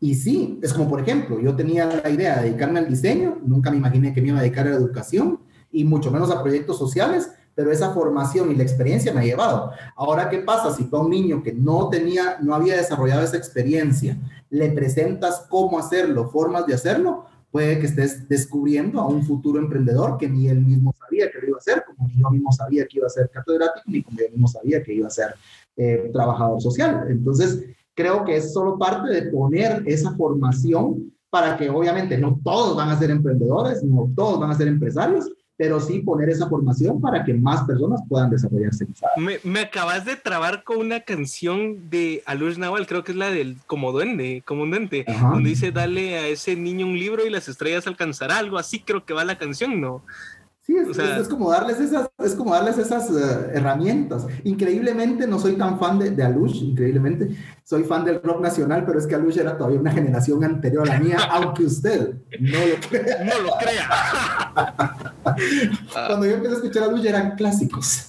Y 0.00 0.14
sí, 0.14 0.58
es 0.62 0.72
como 0.72 0.88
por 0.88 1.00
ejemplo, 1.00 1.40
yo 1.40 1.54
tenía 1.54 1.86
la 1.86 2.10
idea 2.10 2.36
de 2.36 2.48
dedicarme 2.48 2.78
al 2.78 2.88
diseño, 2.88 3.38
nunca 3.44 3.70
me 3.70 3.76
imaginé 3.76 4.12
que 4.12 4.20
me 4.20 4.28
iba 4.28 4.38
a 4.38 4.42
dedicar 4.42 4.66
a 4.66 4.70
la 4.70 4.76
educación 4.76 5.40
y 5.70 5.84
mucho 5.84 6.10
menos 6.10 6.30
a 6.30 6.42
proyectos 6.42 6.78
sociales, 6.78 7.30
pero 7.54 7.70
esa 7.70 7.92
formación 7.92 8.50
y 8.50 8.54
la 8.54 8.62
experiencia 8.62 9.12
me 9.12 9.20
ha 9.20 9.24
llevado. 9.24 9.70
Ahora, 9.96 10.28
¿qué 10.28 10.38
pasa 10.38 10.74
si 10.74 10.84
tú 10.84 10.96
a 10.96 11.00
un 11.00 11.10
niño 11.10 11.42
que 11.42 11.52
no 11.52 11.88
tenía, 11.88 12.38
no 12.42 12.54
había 12.54 12.76
desarrollado 12.76 13.22
esa 13.22 13.36
experiencia, 13.36 14.16
le 14.50 14.70
presentas 14.70 15.46
cómo 15.48 15.78
hacerlo, 15.78 16.28
formas 16.28 16.66
de 16.66 16.74
hacerlo? 16.74 17.26
Puede 17.50 17.78
que 17.78 17.86
estés 17.86 18.28
descubriendo 18.28 19.00
a 19.00 19.06
un 19.06 19.22
futuro 19.22 19.58
emprendedor 19.58 20.18
que 20.18 20.28
ni 20.28 20.48
él 20.48 20.60
mismo 20.60 20.93
sabía 21.14 21.30
que 21.30 21.38
lo 21.38 21.48
iba 21.48 21.56
a 21.56 21.58
hacer, 21.58 21.84
como 21.84 22.08
yo 22.08 22.30
mismo 22.30 22.52
sabía 22.52 22.86
que 22.86 22.98
iba 22.98 23.06
a 23.06 23.10
ser 23.10 23.30
catedrático, 23.30 23.84
ni 23.86 24.02
como 24.02 24.18
yo 24.18 24.30
mismo 24.30 24.48
sabía 24.48 24.82
que 24.82 24.94
iba 24.94 25.06
a 25.06 25.10
ser 25.10 25.34
eh, 25.76 26.10
trabajador 26.12 26.60
social. 26.60 27.06
Entonces, 27.08 27.64
creo 27.94 28.24
que 28.24 28.36
es 28.36 28.52
solo 28.52 28.78
parte 28.78 29.10
de 29.10 29.30
poner 29.30 29.82
esa 29.86 30.14
formación 30.16 31.12
para 31.30 31.56
que 31.56 31.68
obviamente 31.68 32.16
no 32.18 32.38
todos 32.44 32.76
van 32.76 32.90
a 32.90 32.98
ser 32.98 33.10
emprendedores, 33.10 33.82
no 33.82 34.10
todos 34.14 34.38
van 34.40 34.50
a 34.50 34.54
ser 34.54 34.68
empresarios, 34.68 35.28
pero 35.56 35.80
sí 35.80 36.00
poner 36.00 36.28
esa 36.30 36.48
formación 36.48 37.00
para 37.00 37.24
que 37.24 37.32
más 37.32 37.64
personas 37.64 38.00
puedan 38.08 38.30
desarrollarse. 38.30 38.86
Me, 39.16 39.38
me 39.44 39.60
acabas 39.60 40.04
de 40.04 40.16
trabar 40.16 40.64
con 40.64 40.78
una 40.78 41.00
canción 41.00 41.90
de 41.90 42.22
Alush 42.26 42.56
Naval, 42.56 42.86
creo 42.86 43.04
que 43.04 43.12
es 43.12 43.18
la 43.18 43.30
del 43.30 43.56
Como 43.66 43.92
Duende, 43.92 44.42
como 44.44 44.62
un 44.62 44.70
Duende, 44.70 45.04
donde 45.06 45.50
dice, 45.50 45.70
dale 45.70 46.18
a 46.18 46.26
ese 46.26 46.56
niño 46.56 46.86
un 46.86 46.98
libro 46.98 47.24
y 47.24 47.30
las 47.30 47.48
estrellas 47.48 47.86
alcanzará, 47.86 48.38
algo 48.38 48.58
así 48.58 48.80
creo 48.80 49.04
que 49.04 49.14
va 49.14 49.24
la 49.24 49.38
canción, 49.38 49.80
¿no? 49.80 50.02
Sí, 50.66 50.74
es, 50.78 51.28
como 51.28 51.50
darles 51.50 51.78
esas, 51.78 52.08
es 52.24 52.34
como 52.34 52.54
darles 52.54 52.78
esas 52.78 53.10
eh, 53.10 53.50
herramientas. 53.52 54.26
Increíblemente 54.44 55.26
no 55.26 55.38
soy 55.38 55.56
tan 55.56 55.78
fan 55.78 55.98
de, 55.98 56.12
de, 56.12 56.22
Alush, 56.22 56.62
increíblemente 56.62 57.36
soy 57.62 57.84
fan 57.84 58.02
del 58.02 58.22
rock 58.22 58.40
nacional, 58.40 58.82
pero 58.86 58.98
es 58.98 59.06
que 59.06 59.14
Alush 59.14 59.36
era 59.36 59.58
todavía 59.58 59.78
una 59.78 59.92
generación 59.92 60.42
anterior 60.42 60.88
a 60.88 60.94
la 60.94 61.00
mía, 61.00 61.18
aunque 61.30 61.64
usted 61.64 62.14
no 62.40 62.58
lo 62.58 62.80
crea. 62.88 63.24
No 63.24 63.42
lo 63.42 63.52
crea. 63.58 65.04
Cuando 66.06 66.24
yo 66.24 66.32
empecé 66.32 66.54
a 66.54 66.56
escuchar 66.56 66.84
Alush 66.84 67.06
eran 67.06 67.36
clásicos. 67.36 68.06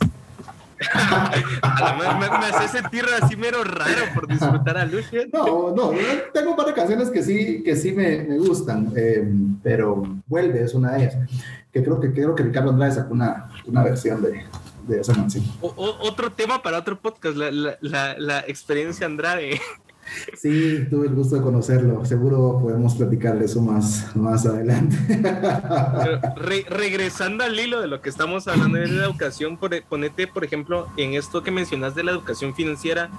me, 2.19 2.29
me, 2.29 2.45
hace 2.47 2.67
sentir 2.67 3.05
así 3.21 3.35
mero 3.35 3.63
raro 3.63 4.03
por 4.13 4.27
disfrutar 4.27 4.77
a 4.77 4.85
Lush. 4.85 5.05
No, 5.31 5.71
no, 5.71 5.91
tengo 6.33 6.51
un 6.51 6.55
par 6.55 6.67
de 6.67 6.73
canciones 6.73 7.09
que 7.09 7.23
sí, 7.23 7.63
que 7.63 7.75
sí 7.75 7.91
me, 7.91 8.23
me 8.23 8.37
gustan, 8.37 8.91
eh, 8.95 9.25
pero 9.63 10.03
Vuelve 10.27 10.63
es 10.63 10.73
una 10.73 10.93
de 10.93 11.03
ellas 11.03 11.17
que 11.71 11.83
creo 11.83 11.99
que, 11.99 12.13
creo 12.13 12.33
que 12.35 12.43
Ricardo 12.43 12.69
Andrade 12.69 12.93
sacó 12.93 13.13
una, 13.13 13.49
una 13.65 13.83
versión 13.83 14.21
de, 14.21 14.45
de 14.87 15.01
esa 15.01 15.13
canción. 15.13 15.43
otro 15.61 16.31
tema 16.31 16.63
para 16.63 16.79
otro 16.79 16.99
podcast, 16.99 17.35
la, 17.35 17.77
la, 17.81 18.17
la, 18.17 18.39
experiencia 18.47 19.05
Andrade. 19.05 19.59
Sí, 20.37 20.85
tuve 20.89 21.07
el 21.07 21.15
gusto 21.15 21.35
de 21.35 21.41
conocerlo. 21.41 22.05
Seguro 22.05 22.59
podemos 22.61 22.95
platicar 22.95 23.37
de 23.39 23.45
eso 23.45 23.61
más, 23.61 24.15
más 24.15 24.45
adelante. 24.45 24.97
regresando 26.69 27.43
al 27.43 27.59
hilo 27.59 27.81
de 27.81 27.87
lo 27.87 28.01
que 28.01 28.09
estamos 28.09 28.47
hablando 28.47 28.77
de 28.77 28.87
la 28.87 29.05
educación, 29.05 29.57
ponete, 29.89 30.27
por 30.27 30.43
ejemplo, 30.43 30.87
en 30.97 31.13
esto 31.13 31.43
que 31.43 31.51
mencionas 31.51 31.95
de 31.95 32.03
la 32.03 32.11
educación 32.11 32.55
financiera, 32.55 33.09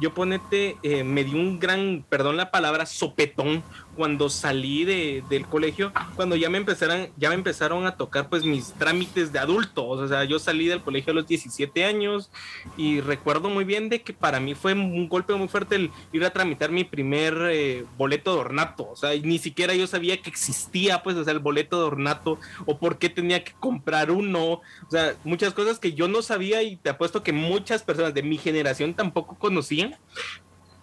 yo 0.00 0.14
ponete, 0.14 0.76
eh, 0.82 1.04
me 1.04 1.24
dio 1.24 1.38
un 1.38 1.58
gran, 1.58 2.04
perdón 2.08 2.36
la 2.36 2.50
palabra, 2.50 2.86
sopetón 2.86 3.62
cuando 3.94 4.28
salí 4.28 4.84
de, 4.84 5.22
del 5.28 5.46
colegio, 5.46 5.92
cuando 6.16 6.36
ya 6.36 6.50
me 6.50 6.58
empezaron, 6.58 7.08
ya 7.16 7.28
me 7.28 7.34
empezaron 7.34 7.86
a 7.86 7.96
tocar 7.96 8.28
pues 8.28 8.44
mis 8.44 8.72
trámites 8.72 9.32
de 9.32 9.38
adulto, 9.38 9.86
o 9.86 10.08
sea, 10.08 10.24
yo 10.24 10.38
salí 10.38 10.66
del 10.66 10.82
colegio 10.82 11.12
a 11.12 11.14
los 11.14 11.26
17 11.26 11.84
años 11.84 12.30
y 12.76 13.00
recuerdo 13.00 13.48
muy 13.48 13.64
bien 13.64 13.88
de 13.88 14.02
que 14.02 14.12
para 14.12 14.40
mí 14.40 14.54
fue 14.54 14.72
un 14.74 15.08
golpe 15.08 15.34
muy 15.34 15.48
fuerte 15.48 15.76
el 15.76 15.90
ir 16.12 16.24
a 16.24 16.30
tramitar 16.30 16.70
mi 16.70 16.84
primer 16.84 17.34
eh, 17.50 17.84
boleto 17.96 18.34
de 18.34 18.40
ornato, 18.40 18.88
o 18.90 18.96
sea, 18.96 19.10
ni 19.22 19.38
siquiera 19.38 19.74
yo 19.74 19.86
sabía 19.86 20.20
que 20.20 20.30
existía 20.30 21.02
pues, 21.02 21.16
o 21.16 21.24
sea, 21.24 21.32
el 21.32 21.38
boleto 21.38 21.78
de 21.78 21.86
ornato 21.86 22.38
o 22.66 22.78
por 22.78 22.98
qué 22.98 23.08
tenía 23.08 23.44
que 23.44 23.52
comprar 23.52 24.10
uno, 24.10 24.44
o 24.44 24.90
sea, 24.90 25.14
muchas 25.24 25.54
cosas 25.54 25.78
que 25.78 25.92
yo 25.92 26.08
no 26.08 26.22
sabía 26.22 26.62
y 26.62 26.76
te 26.76 26.90
apuesto 26.90 27.22
que 27.22 27.32
muchas 27.32 27.82
personas 27.82 28.14
de 28.14 28.22
mi 28.22 28.38
generación 28.38 28.94
tampoco 28.94 29.36
conocían, 29.38 29.96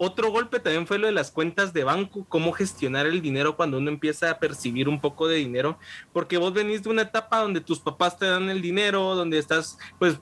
otro 0.04 0.32
golpe 0.32 0.60
también 0.60 0.88
fue 0.88 0.98
lo 0.98 1.06
de 1.06 1.14
las 1.14 1.30
cuentas 1.30 1.74
de 1.74 1.84
banco, 1.84 2.26
cómo 2.28 2.54
gestionar 2.54 3.06
el 3.06 3.22
dinero 3.22 3.56
cuando 3.56 3.78
uno 3.78 3.92
empieza 3.92 4.32
a 4.32 4.40
percibir 4.40 4.90
un 4.90 5.00
poco 5.00 5.28
de 5.28 5.36
dinero, 5.36 5.78
porque 6.12 6.38
vos 6.38 6.52
venís 6.52 6.82
de 6.82 6.90
una 6.90 7.04
etapa 7.04 7.38
donde 7.38 7.62
tus 7.62 7.80
papás 7.80 8.18
te 8.18 8.26
dan 8.26 8.50
el 8.50 8.64
dinero, 8.64 9.14
donde 9.14 9.38
estás, 9.38 9.78
pues, 10.00 10.20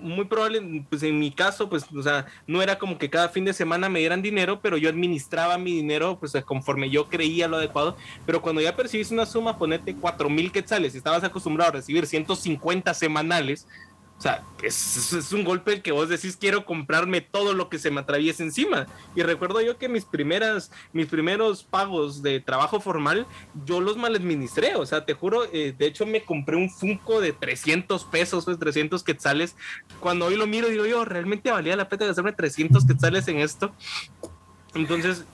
muy 0.00 0.26
probable, 0.26 0.86
pues 0.88 1.02
en 1.02 1.18
mi 1.18 1.32
caso, 1.32 1.68
pues, 1.68 1.84
o 1.92 2.00
sea, 2.00 2.26
no 2.46 2.62
era 2.62 2.78
como 2.78 2.96
que 2.96 3.10
cada 3.10 3.28
fin 3.28 3.44
de 3.44 3.52
semana 3.52 3.88
me 3.88 3.98
dieran 3.98 4.22
dinero, 4.22 4.60
pero 4.62 4.76
yo 4.76 4.88
administraba 4.88 5.58
mi 5.58 5.72
dinero, 5.72 6.20
pues, 6.20 6.32
conforme 6.44 6.88
yo 6.88 7.08
creía 7.08 7.48
lo 7.48 7.56
adecuado. 7.56 7.96
Pero 8.24 8.40
cuando 8.40 8.60
ya 8.60 8.76
percibís 8.76 9.10
una 9.10 9.26
suma, 9.26 9.58
ponete 9.58 9.96
cuatro 9.96 10.30
mil 10.30 10.52
quetzales, 10.52 10.94
y 10.94 10.98
estabas 10.98 11.24
acostumbrado 11.24 11.70
a 11.70 11.74
recibir 11.74 12.06
150 12.06 12.94
semanales, 12.94 13.66
o 14.18 14.20
sea, 14.20 14.42
es, 14.64 15.32
un 15.32 15.44
golpe 15.44 15.80
que 15.80 15.92
vos 15.92 16.08
decís 16.08 16.36
quiero 16.36 16.64
comprarme 16.64 17.20
todo 17.20 17.54
lo 17.54 17.68
que 17.68 17.78
se 17.78 17.92
me 17.92 18.00
atraviese 18.00 18.42
encima. 18.42 18.88
Y 19.14 19.22
recuerdo 19.22 19.60
yo 19.60 19.78
que 19.78 19.88
mis 19.88 20.04
primeras, 20.04 20.72
mis 20.92 21.06
primeros 21.06 21.62
pagos 21.62 22.20
de 22.20 22.40
trabajo 22.40 22.80
formal, 22.80 23.28
yo 23.64 23.80
los 23.80 23.96
mal 23.96 24.16
administré. 24.16 24.74
O 24.74 24.84
sea, 24.86 25.04
te 25.04 25.14
juro, 25.14 25.44
eh, 25.52 25.72
de 25.78 25.86
hecho 25.86 26.04
me 26.04 26.24
compré 26.24 26.56
un 26.56 26.68
Funko 26.68 27.20
de 27.20 27.32
300 27.32 28.04
pesos, 28.06 28.44
pues 28.44 28.58
300 28.58 29.04
quetzales. 29.04 29.54
Cuando 30.00 30.26
hoy 30.26 30.34
lo 30.34 30.48
miro, 30.48 30.68
digo 30.68 30.84
yo, 30.84 31.04
realmente 31.04 31.52
valía 31.52 31.76
la 31.76 31.88
pena 31.88 32.06
gastarme 32.06 32.32
300 32.32 32.86
quetzales 32.86 33.28
en 33.28 33.38
esto. 33.38 33.72
Entonces, 34.74 35.24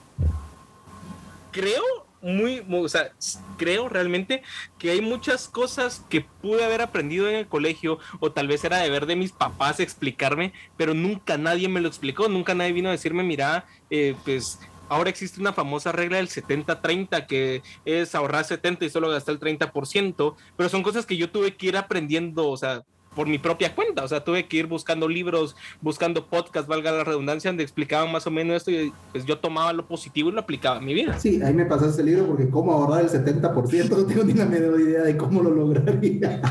creo 1.51 2.04
muy, 2.25 2.65
o 2.71 2.89
sea, 2.89 3.11
creo 3.55 3.87
realmente 3.87 4.41
que 4.79 4.89
hay 4.89 4.99
muchas 4.99 5.47
cosas 5.47 6.03
que 6.09 6.21
pude 6.41 6.65
haber 6.65 6.81
aprendido 6.81 7.29
en 7.29 7.35
el 7.35 7.47
colegio 7.47 7.99
o 8.19 8.31
tal 8.31 8.47
vez 8.47 8.63
era 8.63 8.79
deber 8.79 9.05
de 9.05 9.15
mis 9.15 9.31
papás 9.31 9.79
explicarme, 9.79 10.51
pero 10.75 10.95
nunca 10.95 11.37
nadie 11.37 11.69
me 11.69 11.81
lo 11.81 11.87
explicó, 11.87 12.27
nunca 12.27 12.55
nadie 12.55 12.73
vino 12.73 12.89
a 12.89 12.93
decirme, 12.93 13.21
mira, 13.21 13.67
eh, 13.91 14.15
pues 14.25 14.59
ahora 14.89 15.11
existe 15.11 15.39
una 15.39 15.53
famosa 15.53 15.91
regla 15.91 16.17
del 16.17 16.27
70-30 16.27 17.27
que 17.27 17.61
es 17.85 18.15
ahorrar 18.15 18.43
70 18.43 18.85
y 18.85 18.89
solo 18.89 19.09
gastar 19.09 19.35
el 19.35 19.39
30%, 19.39 20.35
pero 20.57 20.69
son 20.69 20.81
cosas 20.81 21.05
que 21.05 21.17
yo 21.17 21.29
tuve 21.29 21.55
que 21.55 21.67
ir 21.67 21.77
aprendiendo, 21.77 22.49
o 22.49 22.57
sea, 22.57 22.83
por 23.15 23.27
mi 23.27 23.37
propia 23.37 23.73
cuenta, 23.73 24.03
o 24.03 24.07
sea, 24.07 24.23
tuve 24.23 24.45
que 24.45 24.57
ir 24.57 24.67
buscando 24.67 25.07
libros, 25.07 25.55
buscando 25.81 26.25
podcasts, 26.27 26.67
valga 26.67 26.91
la 26.91 27.03
redundancia, 27.03 27.49
donde 27.49 27.63
explicaban 27.63 28.11
más 28.11 28.27
o 28.27 28.31
menos 28.31 28.57
esto 28.57 28.71
y 28.71 28.93
pues 29.11 29.25
yo 29.25 29.37
tomaba 29.39 29.73
lo 29.73 29.87
positivo 29.87 30.29
y 30.29 30.33
lo 30.33 30.41
aplicaba 30.41 30.77
en 30.79 30.85
mi 30.85 30.93
vida. 30.93 31.17
Sí, 31.19 31.41
ahí 31.41 31.53
me 31.53 31.65
pasaste 31.65 32.01
el 32.01 32.07
libro 32.07 32.27
porque 32.27 32.49
cómo 32.49 32.73
ahorrar 32.73 33.05
el 33.05 33.09
70%, 33.09 33.89
no 33.89 34.05
tengo 34.05 34.23
ni 34.23 34.33
la 34.33 34.45
menor 34.45 34.79
idea 34.79 35.03
de 35.03 35.17
cómo 35.17 35.41
lo 35.41 35.49
lograría. 35.51 36.41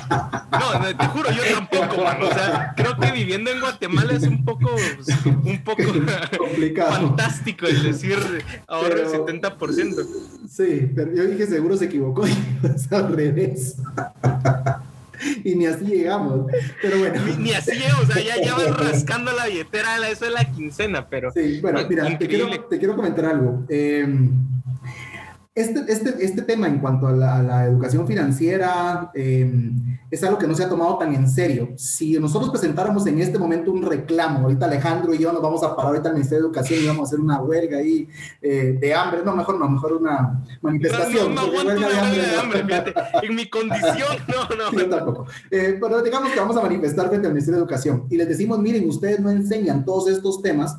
No, 0.52 0.96
te 0.96 1.06
juro, 1.06 1.30
yo 1.30 1.42
tampoco, 1.54 2.02
o 2.02 2.34
sea, 2.34 2.72
creo 2.76 2.96
que 2.98 3.12
viviendo 3.12 3.50
en 3.50 3.60
Guatemala 3.60 4.14
es 4.14 4.22
un 4.22 4.44
poco, 4.44 4.70
un 5.44 5.62
poco 5.62 5.82
complicado. 6.38 6.92
fantástico 7.08 7.66
el 7.66 7.82
decir 7.82 8.16
ahorrar 8.66 8.98
el 8.98 9.06
70%. 9.06 10.06
Sí, 10.48 10.90
pero 10.94 11.14
yo 11.14 11.24
dije 11.24 11.46
seguro 11.46 11.76
se 11.76 11.86
equivocó 11.86 12.26
y 12.26 12.30
es 12.74 12.90
al 12.92 13.14
revés. 13.14 13.76
y 15.44 15.54
ni 15.54 15.66
así 15.66 15.84
llegamos. 15.84 16.50
Pero 16.82 16.98
bueno. 16.98 17.20
Ni, 17.38 17.52
así 17.52 17.72
llegamos, 17.72 18.08
o 18.08 18.12
sea, 18.12 18.22
ya, 18.22 18.42
ya 18.42 18.54
vas 18.54 18.76
rascando 18.76 19.32
la 19.32 19.46
billetera, 19.46 19.96
eso 20.08 20.26
es 20.26 20.32
la 20.32 20.44
quincena, 20.50 21.08
pero. 21.08 21.30
Sí, 21.30 21.60
bueno, 21.60 21.80
mira, 21.88 22.18
te 22.18 22.28
quiero, 22.28 22.48
te 22.68 22.78
quiero, 22.78 22.96
comentar 22.96 23.26
algo. 23.26 23.64
Eh, 23.68 24.06
este, 25.54 25.84
este, 25.86 26.24
este 26.24 26.42
tema 26.42 26.66
en 26.66 26.80
cuanto 26.80 27.06
a 27.06 27.12
la, 27.12 27.64
educación 27.66 28.08
financiera 28.08 29.12
em, 29.14 29.98
es 30.10 30.22
algo 30.24 30.36
que 30.36 30.48
no 30.48 30.54
se 30.54 30.64
ha 30.64 30.68
tomado 30.68 30.98
tan 30.98 31.14
en 31.14 31.30
serio. 31.30 31.68
Si 31.76 32.18
nosotros 32.18 32.50
presentáramos 32.50 33.06
en 33.06 33.20
este 33.20 33.38
momento 33.38 33.70
un 33.70 33.82
reclamo, 33.82 34.40
ahorita 34.40 34.66
Alejandro 34.66 35.14
y 35.14 35.18
yo 35.18 35.32
nos 35.32 35.40
vamos 35.40 35.62
a 35.62 35.76
parar 35.76 35.92
ahorita 35.92 36.08
al 36.08 36.14
Ministerio 36.16 36.42
de 36.42 36.46
Educación 36.48 36.80
y 36.82 36.86
vamos 36.88 37.02
a 37.02 37.08
hacer 37.08 37.20
una 37.20 37.40
huelga 37.40 37.78
ahí 37.78 38.08
eh, 38.42 38.76
de 38.80 38.94
hambre, 38.94 39.20
no, 39.24 39.36
mejor 39.36 39.60
no, 39.60 39.68
mejor 39.68 39.92
una 39.92 40.42
manifestación. 40.60 41.32
No, 41.32 41.46
no, 41.46 41.62
no 41.62 41.80
de 41.80 42.36
hambre, 42.36 42.94
en 43.22 43.34
mi 43.34 43.48
condición, 43.48 44.16
no, 44.26 44.56
no. 44.56 44.72
Yo 44.78 44.88
tampoco. 44.88 45.26
Eh, 45.52 45.78
pero 45.80 46.02
digamos 46.02 46.32
que 46.32 46.40
vamos 46.40 46.56
a 46.56 46.62
manifestar 46.62 47.08
frente 47.08 47.28
al 47.28 47.32
Ministerio 47.32 47.58
de 47.58 47.62
Educación 47.62 48.06
y 48.10 48.16
les 48.16 48.28
decimos, 48.28 48.58
miren, 48.58 48.88
ustedes 48.88 49.20
no 49.20 49.30
enseñan 49.30 49.84
todos 49.84 50.08
estos 50.08 50.42
temas 50.42 50.76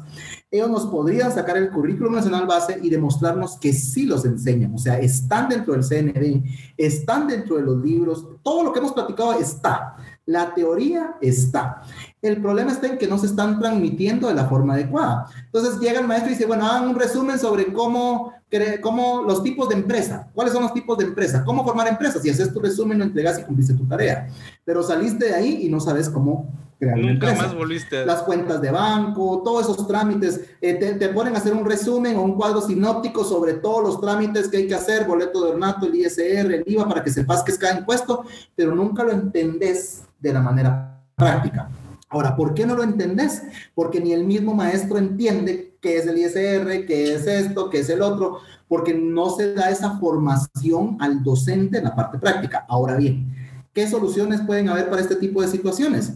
ellos 0.52 0.70
nos 0.70 0.86
podrían 0.88 1.32
sacar 1.32 1.58
el 1.58 1.70
currículum 1.70 2.14
nacional 2.14 2.46
base 2.46 2.80
y 2.82 2.90
demostrarnos 2.90 3.58
que 3.58 3.74
sí 3.74 4.06
los 4.06 4.26
enseñan, 4.26 4.74
o 4.74 4.78
sea, 4.78 5.00
están 5.00 5.50
dentro 5.50 5.74
del 5.74 5.84
CNB, 5.84 6.44
están 6.78 7.28
dentro 7.28 7.58
de 7.58 7.64
los 7.64 7.84
libros, 7.84 8.28
todo 8.44 8.64
lo 8.64 8.72
que 8.72 8.80
hemos 8.80 8.94
platicado 8.94 9.34
está, 9.34 9.98
la 10.26 10.54
teoría 10.54 11.18
está. 11.22 11.82
El 12.22 12.42
problema 12.42 12.72
está 12.72 12.88
en 12.88 12.98
que 12.98 13.08
no 13.08 13.18
se 13.18 13.28
están 13.28 13.60
transmitiendo 13.60 14.28
de 14.28 14.34
la 14.34 14.46
forma 14.46 14.74
adecuada. 14.74 15.28
Entonces 15.46 15.80
llega 15.80 16.00
el 16.00 16.08
maestro 16.08 16.32
y 16.32 16.34
dice, 16.34 16.48
bueno, 16.48 16.66
hagan 16.66 16.90
un 16.90 16.96
resumen 16.96 17.38
sobre 17.38 17.72
cómo, 17.72 18.34
cómo 18.82 19.22
los 19.22 19.44
tipos 19.44 19.70
de 19.70 19.76
empresa, 19.76 20.28
cuáles 20.34 20.54
son 20.54 20.64
los 20.64 20.74
tipos 20.74 20.98
de 20.98 21.06
empresa, 21.06 21.44
cómo 21.46 21.64
formar 21.64 21.88
empresas. 21.88 22.26
Y 22.26 22.32
haces 22.32 22.52
tu 22.52 22.60
resumen, 22.60 22.98
lo 22.98 23.04
entregas 23.06 23.40
y 23.40 23.44
cumpliste 23.44 23.76
tu 23.76 23.86
tarea. 23.88 24.28
Pero 24.64 24.82
saliste 24.82 25.26
de 25.26 25.36
ahí 25.36 25.60
y 25.62 25.70
no 25.70 25.80
sabes 25.80 26.10
cómo 26.10 26.50
Nunca 26.96 27.34
más 27.34 27.56
volviste. 27.56 28.06
Las 28.06 28.24
cuentas 28.24 28.62
de 28.62 28.72
banco, 28.72 29.42
todos 29.44 29.64
esos 29.64 29.88
trámites, 29.88 30.42
eh, 30.62 30.74
te, 30.74 31.10
ponen 31.10 31.36
a 31.36 31.40
hacer 31.40 31.54
un 31.54 31.66
resumen 31.66 32.16
o 32.18 32.22
un 32.22 32.36
cuadro 32.36 32.62
sinóptico 32.62 33.24
sobre 33.24 33.54
todos 33.54 33.84
los 33.84 34.02
trámites 34.02 34.48
que 34.48 34.58
hay 34.58 34.68
que 34.68 34.76
hacer, 34.76 35.06
boleto 35.06 35.44
de 35.44 35.52
ornato, 35.52 35.86
el 35.86 35.96
ISR, 35.96 36.54
el 36.54 36.64
IVA, 36.66 36.88
para 36.88 37.04
que 37.04 37.10
sepas 37.10 37.44
que 37.44 37.52
es 37.52 37.58
cada 37.58 37.80
impuesto, 37.80 38.26
pero 38.56 38.76
nunca 38.76 39.04
lo 39.04 39.12
entendés 39.12 40.04
de 40.20 40.34
la 40.34 40.42
manera 40.42 41.02
práctica. 41.16 41.70
Ahora, 42.10 42.36
¿por 42.36 42.54
qué 42.54 42.66
no 42.66 42.76
lo 42.76 42.84
entendés? 42.84 43.44
Porque 43.74 44.00
ni 44.00 44.14
el 44.14 44.24
mismo 44.24 44.54
maestro 44.54 44.98
entiende 44.98 45.78
qué 45.82 45.98
es 45.98 46.08
el 46.08 46.18
ISR, 46.18 46.86
qué 46.86 47.14
es 47.16 47.28
esto, 47.28 47.70
qué 47.70 47.80
es 47.80 47.90
el 47.90 48.02
otro, 48.02 48.40
porque 48.68 48.94
no 48.94 49.30
se 49.30 49.54
da 49.54 49.70
esa 49.70 49.98
formación 49.98 50.98
al 51.00 51.24
docente 51.24 51.80
en 51.80 51.84
la 51.84 51.96
parte 51.96 52.18
práctica. 52.18 52.66
Ahora 52.70 52.96
bien, 52.96 53.36
¿qué 53.74 53.88
soluciones 53.88 54.42
pueden 54.42 54.70
haber 54.70 54.90
para 54.90 55.02
este 55.02 55.16
tipo 55.16 55.42
de 55.42 55.48
situaciones? 55.48 56.14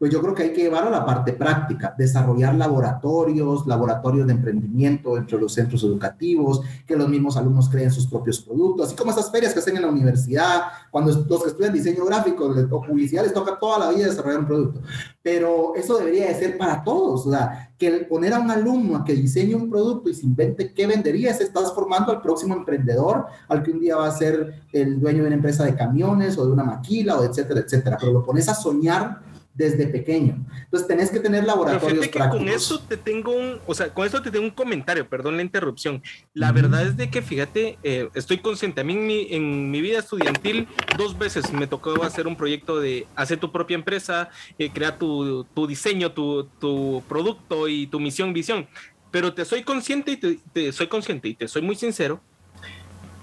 Pues 0.00 0.10
yo 0.10 0.22
creo 0.22 0.34
que 0.34 0.44
hay 0.44 0.52
que 0.54 0.62
llevar 0.62 0.86
a 0.86 0.90
la 0.90 1.04
parte 1.04 1.34
práctica, 1.34 1.94
desarrollar 1.96 2.54
laboratorios, 2.54 3.66
laboratorios 3.66 4.26
de 4.26 4.32
emprendimiento 4.32 5.18
entre 5.18 5.38
los 5.38 5.52
centros 5.52 5.84
educativos, 5.84 6.62
que 6.86 6.96
los 6.96 7.06
mismos 7.06 7.36
alumnos 7.36 7.68
creen 7.68 7.90
sus 7.90 8.06
propios 8.06 8.40
productos, 8.40 8.86
así 8.86 8.96
como 8.96 9.10
esas 9.10 9.30
ferias 9.30 9.52
que 9.52 9.58
hacen 9.58 9.76
en 9.76 9.82
la 9.82 9.88
universidad, 9.88 10.62
cuando 10.90 11.12
los 11.12 11.42
que 11.42 11.50
estudian 11.50 11.74
diseño 11.74 12.06
gráfico 12.06 12.46
o 12.46 12.80
publicidad 12.80 13.24
les 13.24 13.34
toca 13.34 13.58
toda 13.58 13.78
la 13.78 13.90
vida 13.90 14.06
desarrollar 14.06 14.40
un 14.40 14.46
producto. 14.46 14.80
Pero 15.22 15.74
eso 15.76 15.98
debería 15.98 16.28
de 16.28 16.34
ser 16.34 16.56
para 16.56 16.82
todos, 16.82 17.26
o 17.26 17.30
sea, 17.30 17.74
que 17.76 17.90
poner 18.08 18.32
a 18.32 18.38
un 18.38 18.50
alumno 18.50 18.96
a 18.96 19.04
que 19.04 19.12
diseñe 19.12 19.54
un 19.54 19.68
producto 19.68 20.08
y 20.08 20.14
se 20.14 20.24
invente 20.24 20.72
qué 20.72 20.86
vendería, 20.86 21.34
se 21.34 21.44
estás 21.44 21.74
formando 21.74 22.10
al 22.10 22.22
próximo 22.22 22.54
emprendedor, 22.54 23.26
al 23.48 23.62
que 23.62 23.70
un 23.70 23.80
día 23.80 23.96
va 23.96 24.08
a 24.08 24.12
ser 24.12 24.62
el 24.72 24.98
dueño 24.98 25.20
de 25.20 25.26
una 25.26 25.36
empresa 25.36 25.66
de 25.66 25.74
camiones 25.74 26.38
o 26.38 26.46
de 26.46 26.52
una 26.52 26.64
maquila 26.64 27.18
o 27.18 27.24
etcétera, 27.24 27.60
etcétera. 27.60 27.98
Pero 28.00 28.12
lo 28.12 28.24
pones 28.24 28.48
a 28.48 28.54
soñar 28.54 29.28
desde 29.54 29.86
pequeño. 29.86 30.44
Entonces 30.64 30.86
tenés 30.86 31.10
que 31.10 31.20
tener 31.20 31.44
laboratorios 31.44 32.08
que 32.08 32.18
con 32.18 32.48
eso 32.48 32.80
te 32.80 32.96
tengo 32.96 33.32
un, 33.32 33.58
o 33.66 33.74
sea, 33.74 33.92
con 33.92 34.06
eso 34.06 34.22
te 34.22 34.30
tengo 34.30 34.44
un 34.44 34.52
comentario, 34.52 35.08
perdón 35.08 35.36
la 35.36 35.42
interrupción. 35.42 36.02
La 36.34 36.52
verdad 36.52 36.82
es 36.86 36.96
de 36.96 37.10
que, 37.10 37.20
fíjate, 37.20 37.78
eh, 37.82 38.08
estoy 38.14 38.38
consciente, 38.38 38.80
a 38.80 38.84
mí 38.84 39.26
en 39.30 39.70
mi, 39.70 39.80
vida 39.80 39.98
estudiantil 39.98 40.68
dos 40.96 41.18
veces 41.18 41.52
me 41.52 41.66
tocó 41.66 42.02
hacer 42.04 42.26
un 42.26 42.36
proyecto 42.36 42.80
de 42.80 43.06
hacer 43.16 43.38
tu 43.38 43.50
propia 43.50 43.74
empresa, 43.74 44.28
eh, 44.58 44.70
crear 44.70 44.98
tu, 44.98 45.44
tu 45.44 45.66
diseño, 45.66 46.12
tu, 46.12 46.44
tu, 46.58 47.02
producto 47.08 47.66
y 47.68 47.86
tu 47.86 47.98
misión, 47.98 48.32
visión. 48.32 48.68
Pero 49.10 49.34
te 49.34 49.44
soy 49.44 49.62
consciente 49.64 50.12
y 50.12 50.16
te 50.16 50.72
soy 50.72 50.86
consciente 50.86 51.28
y 51.28 51.34
te 51.34 51.48
soy 51.48 51.62
muy 51.62 51.74
sincero. 51.74 52.20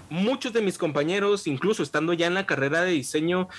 Muchos 0.10 0.54
de 0.54 0.62
mis 0.62 0.78
compañeros, 0.78 1.48
incluso 1.48 1.84
estando 1.84 2.14
ya 2.14 2.28
en 2.28 2.34
la 2.34 2.46
carrera 2.46 2.82
de 2.82 2.92
diseño, 2.92 3.50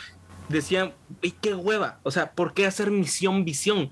decían, 0.49 0.93
¿y 1.23 1.33
qué 1.33 1.55
hueva? 1.55 2.01
O 2.03 2.11
sea, 2.11 2.33
¿por 2.33 2.55
qué 2.55 2.67
hacer 2.67 2.91
misión, 2.91 3.45
visión? 3.45 3.91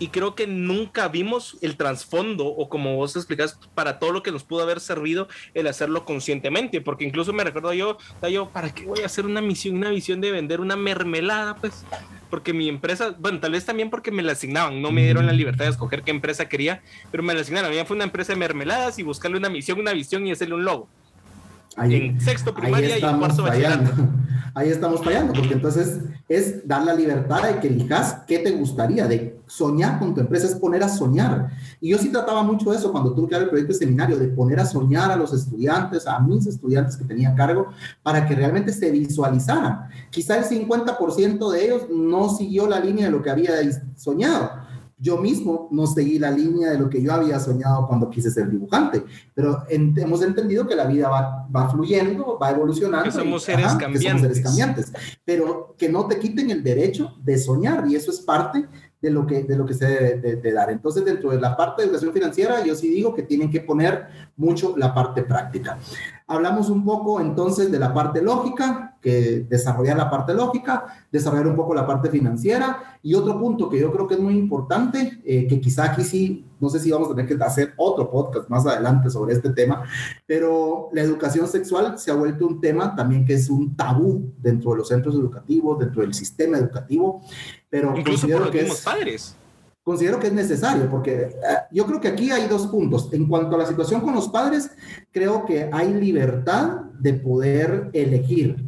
Y 0.00 0.08
creo 0.08 0.36
que 0.36 0.46
nunca 0.46 1.08
vimos 1.08 1.58
el 1.60 1.76
trasfondo 1.76 2.46
o 2.46 2.68
como 2.68 2.94
vos 2.94 3.16
explicás 3.16 3.58
para 3.74 3.98
todo 3.98 4.12
lo 4.12 4.22
que 4.22 4.30
nos 4.30 4.44
pudo 4.44 4.62
haber 4.62 4.78
servido 4.78 5.26
el 5.54 5.66
hacerlo 5.66 6.04
conscientemente, 6.04 6.80
porque 6.80 7.04
incluso 7.04 7.32
me 7.32 7.42
recuerdo 7.42 7.72
yo, 7.72 7.98
yo, 8.30 8.48
¿para 8.50 8.72
qué 8.72 8.84
voy 8.84 9.00
a 9.00 9.06
hacer 9.06 9.26
una 9.26 9.40
misión, 9.40 9.76
una 9.76 9.90
visión 9.90 10.20
de 10.20 10.30
vender 10.30 10.60
una 10.60 10.76
mermelada? 10.76 11.56
Pues 11.56 11.84
porque 12.30 12.52
mi 12.52 12.68
empresa, 12.68 13.16
bueno, 13.18 13.40
tal 13.40 13.52
vez 13.52 13.64
también 13.64 13.90
porque 13.90 14.12
me 14.12 14.22
la 14.22 14.32
asignaban, 14.32 14.80
no 14.80 14.92
me 14.92 15.02
dieron 15.02 15.26
la 15.26 15.32
libertad 15.32 15.64
de 15.64 15.70
escoger 15.72 16.02
qué 16.02 16.10
empresa 16.10 16.48
quería, 16.48 16.82
pero 17.10 17.22
me 17.22 17.34
la 17.34 17.40
asignaron. 17.40 17.72
A 17.72 17.74
mí 17.74 17.80
fue 17.84 17.96
una 17.96 18.04
empresa 18.04 18.32
de 18.32 18.38
mermeladas 18.38 18.98
y 18.98 19.02
buscarle 19.02 19.38
una 19.38 19.48
misión, 19.48 19.80
una 19.80 19.92
visión 19.92 20.26
y 20.26 20.30
hacerle 20.30 20.54
un 20.54 20.64
logo. 20.64 20.88
Ahí, 21.78 21.94
en 21.94 22.20
sexto 22.20 22.54
primaria 22.54 22.98
y 22.98 23.00
cuarto 23.00 23.42
bachillerato. 23.42 23.92
Ahí 24.54 24.70
estamos 24.70 25.04
fallando, 25.04 25.34
porque 25.34 25.52
entonces 25.52 26.00
es 26.28 26.66
dar 26.66 26.82
la 26.82 26.92
libertad 26.92 27.44
de 27.44 27.60
que 27.60 27.68
elijas 27.68 28.22
qué 28.26 28.40
te 28.40 28.50
gustaría, 28.50 29.06
de 29.06 29.38
soñar 29.46 30.00
con 30.00 30.14
tu 30.14 30.20
empresa, 30.20 30.46
es 30.46 30.54
poner 30.56 30.82
a 30.82 30.88
soñar. 30.88 31.50
Y 31.80 31.90
yo 31.90 31.98
sí 31.98 32.10
trataba 32.10 32.42
mucho 32.42 32.72
de 32.72 32.76
eso 32.76 32.90
cuando 32.90 33.14
tuve 33.14 33.28
que 33.28 33.34
dar 33.34 33.42
el 33.44 33.50
proyecto 33.50 33.72
de 33.72 33.78
seminario, 33.78 34.18
de 34.18 34.28
poner 34.28 34.58
a 34.58 34.66
soñar 34.66 35.12
a 35.12 35.16
los 35.16 35.32
estudiantes, 35.32 36.08
a 36.08 36.18
mis 36.18 36.46
estudiantes 36.46 36.96
que 36.96 37.04
tenía 37.04 37.34
cargo, 37.36 37.68
para 38.02 38.26
que 38.26 38.34
realmente 38.34 38.72
se 38.72 38.90
visualizaran. 38.90 39.88
Quizá 40.10 40.36
el 40.38 40.44
50% 40.44 41.52
de 41.52 41.64
ellos 41.64 41.82
no 41.94 42.28
siguió 42.28 42.66
la 42.66 42.80
línea 42.80 43.06
de 43.06 43.12
lo 43.12 43.22
que 43.22 43.30
había 43.30 43.52
soñado 43.94 44.50
yo 44.98 45.18
mismo 45.18 45.68
no 45.70 45.86
seguí 45.86 46.18
la 46.18 46.30
línea 46.30 46.70
de 46.70 46.78
lo 46.78 46.90
que 46.90 47.00
yo 47.00 47.12
había 47.12 47.38
soñado 47.38 47.86
cuando 47.86 48.10
quise 48.10 48.30
ser 48.30 48.50
dibujante, 48.50 49.04
pero 49.34 49.64
hemos 49.68 50.22
entendido 50.22 50.66
que 50.66 50.74
la 50.74 50.86
vida 50.86 51.08
va, 51.08 51.46
va 51.54 51.68
fluyendo, 51.68 52.38
va 52.40 52.50
evolucionando. 52.50 53.04
Que 53.04 53.12
somos, 53.12 53.42
seres 53.44 53.74
cambiantes. 53.74 54.00
que 54.00 54.08
somos 54.08 54.22
seres 54.22 54.40
cambiantes. 54.40 54.92
Pero 55.24 55.74
que 55.78 55.88
no 55.88 56.06
te 56.06 56.18
quiten 56.18 56.50
el 56.50 56.62
derecho 56.62 57.14
de 57.22 57.38
soñar 57.38 57.86
y 57.88 57.94
eso 57.94 58.10
es 58.10 58.20
parte 58.20 58.66
de 59.00 59.10
lo 59.10 59.26
que, 59.26 59.44
de 59.44 59.56
lo 59.56 59.64
que 59.64 59.74
se 59.74 59.86
debe 59.86 60.36
de, 60.36 60.52
dar. 60.52 60.70
Entonces, 60.70 61.04
dentro 61.04 61.30
de 61.30 61.40
la 61.40 61.56
parte 61.56 61.82
de 61.82 61.86
educación 61.86 62.12
financiera, 62.12 62.64
yo 62.64 62.74
sí 62.74 62.88
digo 62.88 63.14
que 63.14 63.22
tienen 63.22 63.50
que 63.50 63.60
poner 63.60 64.08
mucho 64.36 64.74
la 64.76 64.92
parte 64.92 65.22
práctica. 65.22 65.78
Hablamos 66.26 66.68
un 66.68 66.84
poco 66.84 67.20
entonces 67.20 67.70
de 67.70 67.78
la 67.78 67.94
parte 67.94 68.20
lógica, 68.20 68.87
que 69.00 69.46
desarrollar 69.48 69.96
la 69.96 70.10
parte 70.10 70.34
lógica, 70.34 71.06
desarrollar 71.10 71.46
un 71.46 71.56
poco 71.56 71.74
la 71.74 71.86
parte 71.86 72.10
financiera 72.10 72.98
y 73.02 73.14
otro 73.14 73.38
punto 73.38 73.68
que 73.68 73.78
yo 73.78 73.92
creo 73.92 74.06
que 74.06 74.14
es 74.14 74.20
muy 74.20 74.36
importante, 74.36 75.20
eh, 75.24 75.46
que 75.46 75.60
quizá 75.60 75.92
aquí 75.92 76.02
sí, 76.02 76.44
no 76.60 76.68
sé 76.68 76.80
si 76.80 76.90
vamos 76.90 77.08
a 77.08 77.14
tener 77.14 77.26
que 77.26 77.42
hacer 77.42 77.74
otro 77.76 78.10
podcast 78.10 78.48
más 78.48 78.66
adelante 78.66 79.10
sobre 79.10 79.34
este 79.34 79.50
tema, 79.50 79.84
pero 80.26 80.88
la 80.92 81.02
educación 81.02 81.46
sexual 81.46 81.98
se 81.98 82.10
ha 82.10 82.14
vuelto 82.14 82.46
un 82.46 82.60
tema 82.60 82.96
también 82.96 83.24
que 83.24 83.34
es 83.34 83.48
un 83.48 83.76
tabú 83.76 84.32
dentro 84.38 84.72
de 84.72 84.78
los 84.78 84.88
centros 84.88 85.14
educativos, 85.14 85.78
dentro 85.78 86.02
del 86.02 86.14
sistema 86.14 86.58
educativo 86.58 87.22
pero 87.70 87.96
Incluso 87.96 88.26
considero 88.26 88.50
que 88.50 88.60
es, 88.60 88.80
padres. 88.80 89.36
Considero 89.82 90.18
que 90.18 90.26
es 90.28 90.32
necesario, 90.32 90.90
porque 90.90 91.12
eh, 91.12 91.32
yo 91.72 91.86
creo 91.86 92.00
que 92.00 92.08
aquí 92.08 92.30
hay 92.30 92.46
dos 92.46 92.66
puntos. 92.66 93.08
En 93.12 93.26
cuanto 93.26 93.56
a 93.56 93.58
la 93.58 93.66
situación 93.66 94.00
con 94.00 94.14
los 94.14 94.28
padres, 94.28 94.70
creo 95.10 95.44
que 95.44 95.68
hay 95.72 95.94
libertad 95.94 96.82
de 96.98 97.14
poder 97.14 97.90
elegir. 97.92 98.64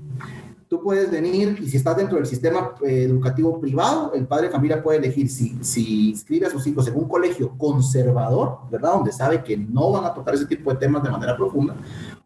Tú 0.71 0.81
puedes 0.81 1.11
venir 1.11 1.59
y 1.61 1.69
si 1.69 1.79
estás 1.79 1.97
dentro 1.97 2.17
del 2.17 2.27
sistema 2.27 2.77
eh, 2.87 3.03
educativo 3.03 3.61
privado, 3.61 4.13
el 4.15 4.25
padre 4.29 4.47
de 4.47 4.53
familia 4.53 4.81
puede 4.81 4.99
elegir 4.99 5.29
si, 5.29 5.59
si 5.63 6.11
inscribe 6.11 6.47
a 6.47 6.51
sus 6.51 6.65
hijos 6.65 6.87
en 6.87 6.95
un 6.95 7.09
colegio 7.09 7.59
conservador, 7.59 8.59
¿verdad? 8.71 8.93
Donde 8.93 9.11
sabe 9.11 9.43
que 9.43 9.57
no 9.57 9.91
van 9.91 10.05
a 10.05 10.15
tocar 10.15 10.33
ese 10.33 10.47
tipo 10.47 10.71
de 10.71 10.77
temas 10.77 11.03
de 11.03 11.11
manera 11.11 11.37
profunda, 11.37 11.75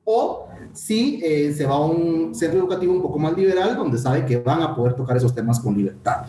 o 0.05 0.47
si 0.75 1.23
eh, 1.25 1.55
se 1.55 1.65
va 1.65 1.77
a 1.77 1.87
un 1.87 2.35
centro 2.35 2.59
educativo 2.59 2.93
un 2.93 3.01
poco 3.01 3.19
más 3.19 3.35
liberal, 3.35 3.77
donde 3.77 3.97
sabe 3.97 4.27
que 4.27 4.37
van 4.37 4.61
a 4.61 4.77
poder 4.77 4.93
tocar 4.93 5.17
esos 5.17 5.35
temas 5.35 5.59
con 5.59 5.75
libertad. 5.75 6.27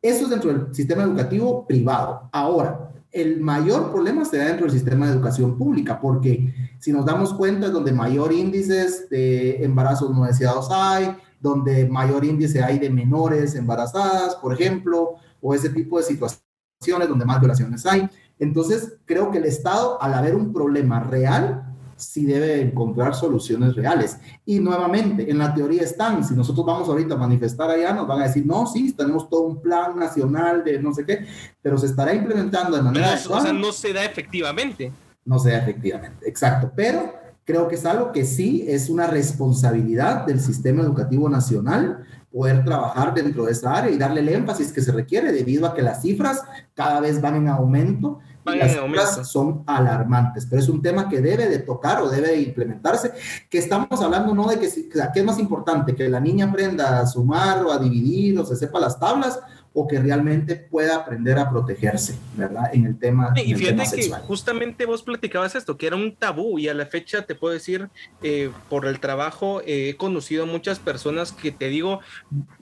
Eso 0.00 0.24
es 0.24 0.30
dentro 0.30 0.54
del 0.54 0.74
sistema 0.74 1.02
educativo 1.02 1.66
privado. 1.66 2.30
Ahora, 2.32 2.92
el 3.10 3.42
mayor 3.42 3.90
problema 3.90 4.24
se 4.24 4.38
da 4.38 4.46
dentro 4.46 4.64
del 4.64 4.74
sistema 4.74 5.04
de 5.04 5.12
educación 5.12 5.58
pública, 5.58 6.00
porque 6.00 6.50
si 6.78 6.92
nos 6.92 7.04
damos 7.04 7.34
cuenta 7.34 7.66
es 7.66 7.72
donde 7.74 7.92
mayor 7.92 8.32
índices 8.32 9.10
de 9.10 9.62
embarazos 9.62 10.10
no 10.10 10.24
deseados 10.24 10.68
hay, 10.70 11.14
donde 11.42 11.88
mayor 11.88 12.24
índice 12.24 12.62
hay 12.62 12.78
de 12.78 12.88
menores 12.88 13.54
embarazadas, 13.54 14.36
por 14.36 14.54
ejemplo, 14.54 15.16
o 15.40 15.54
ese 15.54 15.70
tipo 15.70 15.98
de 15.98 16.04
situaciones 16.04 17.08
donde 17.08 17.24
más 17.24 17.40
violaciones 17.40 17.84
hay. 17.84 18.08
Entonces, 18.38 18.98
creo 19.04 19.30
que 19.30 19.38
el 19.38 19.44
Estado, 19.44 20.00
al 20.00 20.14
haber 20.14 20.34
un 20.36 20.52
problema 20.52 21.00
real, 21.00 21.64
sí 21.96 22.24
debe 22.24 22.60
encontrar 22.60 23.14
soluciones 23.14 23.74
reales. 23.74 24.18
Y 24.44 24.60
nuevamente, 24.60 25.30
en 25.30 25.38
la 25.38 25.52
teoría 25.52 25.82
están, 25.82 26.24
si 26.24 26.34
nosotros 26.34 26.64
vamos 26.64 26.88
ahorita 26.88 27.14
a 27.14 27.18
manifestar 27.18 27.70
allá, 27.70 27.92
nos 27.92 28.06
van 28.06 28.20
a 28.20 28.24
decir, 28.24 28.46
no, 28.46 28.66
sí, 28.66 28.92
tenemos 28.92 29.28
todo 29.28 29.42
un 29.42 29.60
plan 29.60 29.96
nacional 29.96 30.64
de 30.64 30.80
no 30.80 30.92
sé 30.94 31.04
qué, 31.04 31.26
pero 31.60 31.76
se 31.78 31.86
estará 31.86 32.14
implementando 32.14 32.76
de 32.76 32.82
manera... 32.82 33.16
No, 33.28 33.36
o 33.36 33.40
sea, 33.40 33.52
no 33.52 33.72
se 33.72 33.92
da 33.92 34.04
efectivamente. 34.04 34.92
No 35.24 35.38
se 35.38 35.50
da 35.50 35.58
efectivamente, 35.58 36.28
exacto. 36.28 36.72
Pero 36.74 37.21
creo 37.44 37.68
que 37.68 37.74
es 37.74 37.84
algo 37.84 38.12
que 38.12 38.24
sí 38.24 38.64
es 38.68 38.88
una 38.88 39.06
responsabilidad 39.06 40.26
del 40.26 40.40
sistema 40.40 40.82
educativo 40.82 41.28
nacional 41.28 42.04
poder 42.30 42.64
trabajar 42.64 43.12
dentro 43.14 43.44
de 43.44 43.52
esa 43.52 43.74
área 43.74 43.90
y 43.90 43.98
darle 43.98 44.20
el 44.20 44.28
énfasis 44.28 44.72
que 44.72 44.80
se 44.80 44.92
requiere 44.92 45.32
debido 45.32 45.66
a 45.66 45.74
que 45.74 45.82
las 45.82 46.02
cifras 46.02 46.42
cada 46.74 47.00
vez 47.00 47.20
van 47.20 47.36
en 47.36 47.48
aumento 47.48 48.20
las 48.44 48.72
cifras 48.72 49.28
son 49.28 49.62
alarmantes, 49.66 50.46
pero 50.46 50.60
es 50.60 50.68
un 50.68 50.82
tema 50.82 51.08
que 51.08 51.20
debe 51.20 51.48
de 51.48 51.60
tocar 51.60 52.02
o 52.02 52.08
debe 52.08 52.28
de 52.28 52.40
implementarse, 52.40 53.12
que 53.48 53.58
estamos 53.58 54.00
hablando 54.02 54.34
no 54.34 54.48
de 54.48 54.58
que, 54.58 54.68
que 54.88 55.20
es 55.20 55.24
más 55.24 55.38
importante, 55.38 55.94
que 55.94 56.08
la 56.08 56.18
niña 56.18 56.46
aprenda 56.46 57.00
a 57.00 57.06
sumar 57.06 57.64
o 57.64 57.70
a 57.70 57.78
dividir 57.78 58.38
o 58.38 58.44
se 58.44 58.56
sepa 58.56 58.80
las 58.80 58.98
tablas, 58.98 59.38
o 59.74 59.88
que 59.88 59.98
realmente 59.98 60.56
pueda 60.56 60.96
aprender 60.96 61.38
a 61.38 61.50
protegerse, 61.50 62.18
¿verdad? 62.36 62.70
En 62.72 62.86
el 62.86 62.98
tema. 62.98 63.32
Y 63.36 63.54
fíjate 63.54 63.96
que 63.96 64.10
justamente 64.10 64.84
vos 64.84 65.02
platicabas 65.02 65.54
esto, 65.54 65.76
que 65.76 65.86
era 65.86 65.96
un 65.96 66.14
tabú 66.14 66.58
y 66.58 66.68
a 66.68 66.74
la 66.74 66.86
fecha 66.86 67.22
te 67.22 67.34
puedo 67.34 67.54
decir, 67.54 67.88
eh, 68.22 68.50
por 68.68 68.86
el 68.86 69.00
trabajo, 69.00 69.62
eh, 69.62 69.90
he 69.90 69.96
conocido 69.96 70.46
muchas 70.46 70.78
personas 70.78 71.32
que 71.32 71.52
te 71.52 71.68
digo, 71.68 72.00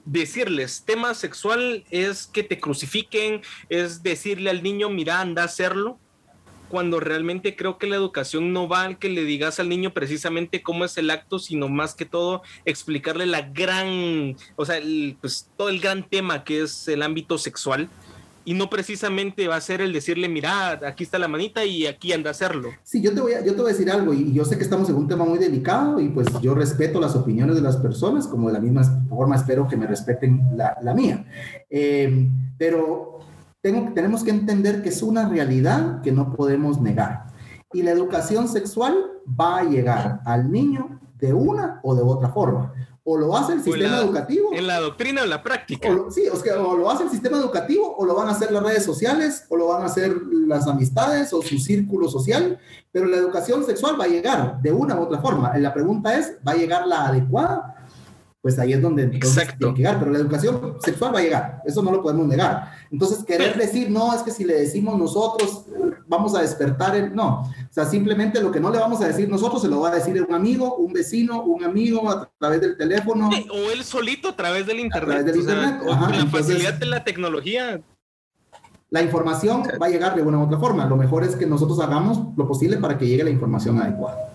decirles 0.05 0.83
tema 0.85 1.13
sexual 1.13 1.83
es 1.91 2.27
que 2.27 2.43
te 2.43 2.59
crucifiquen, 2.59 3.41
es 3.69 4.03
decirle 4.03 4.49
al 4.49 4.63
niño, 4.63 4.89
mira, 4.89 5.19
anda 5.19 5.41
a 5.41 5.45
hacerlo 5.45 5.99
cuando 6.71 6.99
realmente 6.99 7.55
creo 7.55 7.77
que 7.77 7.85
la 7.85 7.97
educación 7.97 8.53
no 8.53 8.67
va 8.67 8.83
al 8.83 8.97
que 8.97 9.09
le 9.09 9.23
digas 9.23 9.59
al 9.59 9.69
niño 9.69 9.93
precisamente 9.93 10.63
cómo 10.63 10.85
es 10.85 10.97
el 10.97 11.11
acto, 11.11 11.37
sino 11.37 11.69
más 11.69 11.93
que 11.93 12.05
todo 12.05 12.41
explicarle 12.65 13.25
la 13.25 13.41
gran, 13.41 14.35
o 14.55 14.65
sea, 14.65 14.81
pues 15.19 15.49
todo 15.57 15.69
el 15.69 15.79
gran 15.79 16.09
tema 16.09 16.43
que 16.43 16.61
es 16.61 16.87
el 16.87 17.03
ámbito 17.03 17.37
sexual 17.37 17.89
y 18.43 18.53
no 18.53 18.69
precisamente 18.69 19.47
va 19.47 19.55
a 19.55 19.61
ser 19.61 19.81
el 19.81 19.93
decirle, 19.93 20.27
mira, 20.27 20.79
aquí 20.87 21.03
está 21.03 21.19
la 21.19 21.27
manita 21.27 21.63
y 21.63 21.85
aquí 21.85 22.11
anda 22.11 22.29
a 22.29 22.31
hacerlo. 22.31 22.69
Sí, 22.83 23.01
yo 23.01 23.13
te 23.13 23.21
voy 23.21 23.33
a, 23.33 23.45
yo 23.45 23.53
te 23.53 23.61
voy 23.61 23.69
a 23.69 23.73
decir 23.73 23.91
algo 23.91 24.13
y 24.13 24.33
yo 24.33 24.45
sé 24.45 24.57
que 24.57 24.63
estamos 24.63 24.89
en 24.89 24.95
un 24.95 25.07
tema 25.07 25.25
muy 25.25 25.37
delicado 25.37 25.99
y 25.99 26.09
pues 26.09 26.27
yo 26.41 26.55
respeto 26.55 26.99
las 26.99 27.15
opiniones 27.15 27.55
de 27.55 27.61
las 27.61 27.77
personas, 27.77 28.27
como 28.27 28.47
de 28.47 28.53
la 28.53 28.59
misma 28.59 28.83
forma 29.09 29.35
espero 29.35 29.67
que 29.67 29.77
me 29.77 29.85
respeten 29.85 30.41
la, 30.55 30.75
la 30.81 30.93
mía. 30.93 31.25
Eh, 31.69 32.27
pero 32.57 33.10
tengo, 33.61 33.93
tenemos 33.93 34.23
que 34.23 34.31
entender 34.31 34.81
que 34.81 34.89
es 34.89 35.01
una 35.01 35.27
realidad 35.27 36.01
que 36.01 36.11
no 36.11 36.33
podemos 36.33 36.81
negar. 36.81 37.27
Y 37.73 37.83
la 37.83 37.91
educación 37.91 38.47
sexual 38.47 38.95
va 39.39 39.59
a 39.59 39.63
llegar 39.63 40.21
al 40.25 40.51
niño 40.51 40.99
de 41.17 41.33
una 41.33 41.79
o 41.83 41.95
de 41.95 42.01
otra 42.01 42.29
forma 42.29 42.73
o 43.03 43.17
lo 43.17 43.35
hace 43.35 43.53
el 43.53 43.63
sistema 43.63 43.97
educativo. 43.97 44.49
En 44.53 44.67
la 44.67 44.79
doctrina 44.79 45.23
o 45.23 45.25
la 45.25 45.41
práctica. 45.41 45.89
sí, 46.11 46.27
o, 46.31 46.35
sea, 46.35 46.61
o, 46.61 46.77
lo 46.77 46.89
hace 46.89 47.03
el 47.03 47.09
sistema 47.09 47.37
educativo, 47.37 47.95
o 47.97 48.05
lo 48.05 48.15
van 48.15 48.27
a 48.27 48.31
hacer 48.31 48.51
las 48.51 48.61
redes 48.61 48.85
sociales, 48.85 49.45
o 49.49 49.57
lo 49.57 49.67
van 49.67 49.81
a 49.81 49.85
hacer 49.85 50.15
las 50.47 50.67
amistades, 50.67 51.33
o 51.33 51.41
su 51.41 51.57
círculo 51.57 52.09
social, 52.09 52.59
pero 52.91 53.07
la 53.07 53.17
educación 53.17 53.65
sexual 53.65 53.99
va 53.99 54.05
a 54.05 54.07
llegar 54.07 54.61
de 54.61 54.71
una 54.71 54.99
u 54.99 55.03
otra 55.03 55.19
forma. 55.19 55.57
La 55.57 55.73
pregunta 55.73 56.17
es, 56.17 56.37
¿va 56.47 56.51
a 56.51 56.57
llegar 56.57 56.85
la 56.87 57.07
adecuada? 57.07 57.80
Pues 58.41 58.57
ahí 58.57 58.73
es 58.73 58.81
donde 58.81 59.03
Exacto. 59.03 59.55
tiene 59.57 59.73
que 59.75 59.77
llegar, 59.83 59.99
pero 59.99 60.11
la 60.11 60.17
educación 60.17 60.77
sexual 60.79 61.13
va 61.13 61.19
a 61.19 61.21
llegar, 61.21 61.61
eso 61.63 61.83
no 61.83 61.91
lo 61.91 62.01
podemos 62.01 62.25
negar. 62.25 62.71
Entonces, 62.89 63.23
querer 63.23 63.55
decir, 63.55 63.91
no, 63.91 64.15
es 64.15 64.23
que 64.23 64.31
si 64.31 64.45
le 64.45 64.55
decimos 64.55 64.97
nosotros, 64.97 65.65
vamos 66.07 66.35
a 66.35 66.41
despertar 66.41 66.95
el... 66.95 67.15
No, 67.15 67.41
o 67.41 67.53
sea, 67.69 67.85
simplemente 67.85 68.41
lo 68.41 68.51
que 68.51 68.59
no 68.59 68.71
le 68.71 68.79
vamos 68.79 68.99
a 69.01 69.07
decir 69.07 69.29
nosotros 69.29 69.61
se 69.61 69.67
lo 69.67 69.81
va 69.81 69.89
a 69.89 69.95
decir 69.95 70.19
un 70.27 70.33
amigo, 70.33 70.75
un 70.75 70.91
vecino, 70.91 71.43
un 71.43 71.63
amigo 71.63 72.09
a 72.09 72.31
través 72.39 72.61
del 72.61 72.75
teléfono. 72.77 73.29
o 73.29 73.71
él 73.71 73.83
solito 73.83 74.29
a 74.29 74.35
través 74.35 74.65
del 74.65 74.79
internet. 74.79 75.03
A 75.03 75.05
través 75.05 75.25
del 75.25 75.35
internet. 75.35 75.81
Sea, 75.83 75.93
Ajá, 75.93 76.09
la 76.09 76.15
entonces, 76.15 76.47
facilidad 76.47 76.73
de 76.73 76.85
la 76.87 77.03
tecnología. 77.03 77.81
La 78.89 79.03
información 79.03 79.63
va 79.81 79.85
a 79.85 79.89
llegar 79.89 80.15
de 80.15 80.23
una 80.23 80.39
u 80.39 80.43
otra 80.45 80.57
forma. 80.57 80.85
Lo 80.87 80.97
mejor 80.97 81.23
es 81.23 81.35
que 81.35 81.45
nosotros 81.45 81.79
hagamos 81.79 82.35
lo 82.35 82.47
posible 82.47 82.77
para 82.77 82.97
que 82.97 83.07
llegue 83.07 83.23
la 83.23 83.29
información 83.29 83.79
adecuada. 83.79 84.30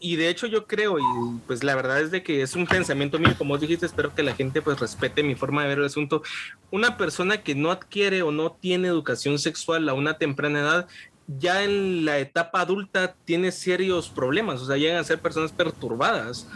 Y 0.00 0.16
de 0.16 0.30
hecho 0.30 0.46
yo 0.46 0.66
creo, 0.66 0.98
y 0.98 1.02
pues 1.46 1.62
la 1.62 1.74
verdad 1.74 2.00
es 2.00 2.10
de 2.10 2.22
que 2.22 2.40
es 2.40 2.56
un 2.56 2.66
pensamiento 2.66 3.18
mío, 3.18 3.34
como 3.36 3.58
dijiste, 3.58 3.84
espero 3.84 4.14
que 4.14 4.22
la 4.22 4.34
gente 4.34 4.62
pues 4.62 4.80
respete 4.80 5.22
mi 5.22 5.34
forma 5.34 5.62
de 5.62 5.68
ver 5.68 5.78
el 5.78 5.84
asunto. 5.84 6.22
Una 6.70 6.96
persona 6.96 7.42
que 7.42 7.54
no 7.54 7.70
adquiere 7.70 8.22
o 8.22 8.32
no 8.32 8.52
tiene 8.52 8.88
educación 8.88 9.38
sexual 9.38 9.88
a 9.88 9.94
una 9.94 10.16
temprana 10.16 10.60
edad, 10.60 10.88
ya 11.26 11.62
en 11.62 12.04
la 12.06 12.18
etapa 12.18 12.60
adulta 12.60 13.16
tiene 13.24 13.52
serios 13.52 14.08
problemas, 14.08 14.62
o 14.62 14.66
sea, 14.66 14.76
llegan 14.76 14.98
a 14.98 15.04
ser 15.04 15.20
personas 15.20 15.52
perturbadas. 15.52 16.48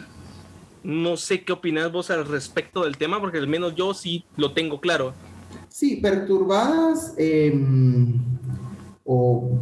No 0.83 1.19
sé 1.19 1.43
qué 1.45 1.53
opinas 1.53 1.93
vos 1.93 2.11
al 2.11 2.27
respecto 2.27 2.85
del 2.85 2.97
tema, 2.97 3.21
porque 3.21 3.37
al 3.37 3.49
menos 3.49 3.75
yo 3.75 3.93
sí 3.93 4.25
lo 4.39 4.53
tengo 4.53 4.81
claro. 4.81 5.13
Sí, 5.69 5.97
perturbadas, 5.97 7.15
eh, 7.19 7.53
o 9.05 9.59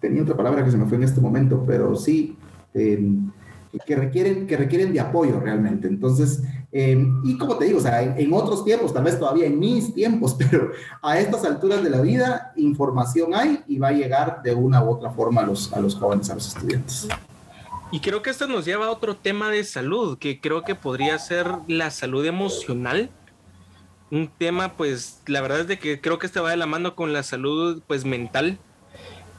tenía 0.00 0.22
otra 0.22 0.36
palabra 0.36 0.64
que 0.64 0.72
se 0.72 0.76
me 0.76 0.86
fue 0.86 0.96
en 0.96 1.04
este 1.04 1.20
momento, 1.20 1.62
pero 1.66 1.94
sí, 1.94 2.36
eh, 2.76 3.00
que, 3.86 3.96
requieren, 3.96 4.46
que 4.46 4.56
requieren 4.56 4.92
de 4.92 5.00
apoyo 5.00 5.40
realmente. 5.40 5.88
Entonces, 5.88 6.42
eh, 6.72 7.06
y 7.24 7.38
como 7.38 7.56
te 7.56 7.66
digo, 7.66 7.78
o 7.78 7.82
sea, 7.82 8.02
en, 8.02 8.18
en, 8.18 8.32
otros 8.32 8.64
tiempos, 8.64 8.92
tal 8.92 9.04
vez 9.04 9.18
todavía 9.18 9.46
en 9.46 9.58
mis 9.58 9.94
tiempos, 9.94 10.34
pero 10.38 10.70
a 11.02 11.18
estas 11.18 11.44
alturas 11.44 11.82
de 11.82 11.90
la 11.90 12.00
vida, 12.00 12.52
información 12.56 13.34
hay 13.34 13.62
y 13.66 13.78
va 13.78 13.88
a 13.88 13.92
llegar 13.92 14.42
de 14.42 14.54
una 14.54 14.82
u 14.82 14.90
otra 14.90 15.10
forma 15.10 15.42
a 15.42 15.46
los, 15.46 15.72
a 15.72 15.80
los 15.80 15.94
jóvenes, 15.94 16.30
a 16.30 16.34
los 16.34 16.48
estudiantes. 16.48 17.08
Y 17.92 18.00
creo 18.00 18.22
que 18.22 18.30
esto 18.30 18.48
nos 18.48 18.64
lleva 18.64 18.86
a 18.86 18.90
otro 18.90 19.16
tema 19.16 19.48
de 19.48 19.62
salud, 19.62 20.18
que 20.18 20.40
creo 20.40 20.62
que 20.62 20.74
podría 20.74 21.18
ser 21.18 21.46
la 21.68 21.90
salud 21.90 22.24
emocional. 22.26 23.10
Un 24.10 24.28
tema, 24.28 24.76
pues, 24.76 25.22
la 25.26 25.40
verdad 25.40 25.60
es 25.60 25.68
de 25.68 25.78
que 25.78 26.00
creo 26.00 26.18
que 26.18 26.26
este 26.26 26.40
va 26.40 26.50
de 26.50 26.56
la 26.56 26.66
mano 26.66 26.96
con 26.96 27.12
la 27.12 27.22
salud, 27.22 27.82
pues, 27.86 28.04
mental, 28.04 28.58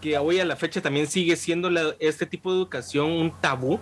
que 0.01 0.17
hoy 0.17 0.39
a 0.39 0.45
la 0.45 0.55
fecha 0.55 0.81
también 0.81 1.07
sigue 1.07 1.35
siendo 1.35 1.69
la, 1.69 1.95
este 1.99 2.25
tipo 2.25 2.51
de 2.51 2.57
educación 2.57 3.11
un 3.11 3.31
tabú, 3.41 3.79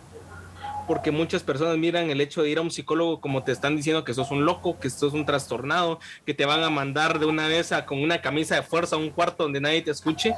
porque 0.88 1.12
muchas 1.12 1.44
personas 1.44 1.78
miran 1.78 2.10
el 2.10 2.22
hecho 2.22 2.44
de 2.44 2.50
ir 2.50 2.58
a 2.58 2.62
un 2.62 2.72
psicólogo 2.72 3.20
como 3.20 3.44
te 3.44 3.52
están 3.52 3.76
diciendo 3.76 4.04
que 4.04 4.14
sos 4.14 4.32
un 4.32 4.46
loco, 4.46 4.80
que 4.80 4.90
sos 4.90 5.14
un 5.14 5.26
trastornado, 5.26 6.00
que 6.26 6.34
te 6.34 6.46
van 6.46 6.64
a 6.64 6.70
mandar 6.70 7.20
de 7.20 7.26
una 7.26 7.48
vez 7.48 7.72
a, 7.72 7.86
con 7.86 8.02
una 8.02 8.22
camisa 8.22 8.56
de 8.56 8.62
fuerza 8.62 8.96
a 8.96 9.00
un 9.00 9.10
cuarto 9.10 9.44
donde 9.44 9.62
nadie 9.62 9.82
te 9.82 9.92
escuche. 9.92 10.34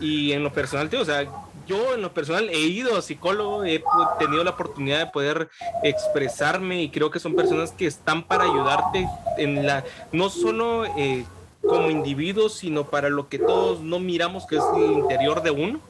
Y 0.00 0.32
en 0.32 0.42
lo 0.42 0.52
personal, 0.52 0.88
tío, 0.88 1.00
o 1.00 1.04
sea, 1.04 1.26
yo 1.66 1.94
en 1.94 2.02
lo 2.02 2.12
personal 2.12 2.48
he 2.48 2.60
ido 2.60 2.96
a 2.96 3.02
psicólogo, 3.02 3.64
he 3.64 3.82
tenido 4.18 4.44
la 4.44 4.50
oportunidad 4.50 4.98
de 4.98 5.06
poder 5.06 5.48
expresarme 5.82 6.82
y 6.82 6.90
creo 6.90 7.10
que 7.10 7.20
son 7.20 7.34
personas 7.34 7.72
que 7.72 7.86
están 7.86 8.22
para 8.22 8.44
ayudarte 8.44 9.08
en 9.38 9.66
la, 9.66 9.84
no 10.12 10.30
solo 10.30 10.84
eh, 10.96 11.24
como 11.68 11.90
individuos, 11.90 12.54
sino 12.54 12.84
para 12.84 13.08
lo 13.08 13.28
que 13.28 13.38
todos 13.38 13.80
no 13.80 13.98
miramos, 13.98 14.46
que 14.46 14.56
es 14.56 14.64
el 14.76 14.92
interior 14.92 15.42
de 15.42 15.50
uno. 15.50 15.80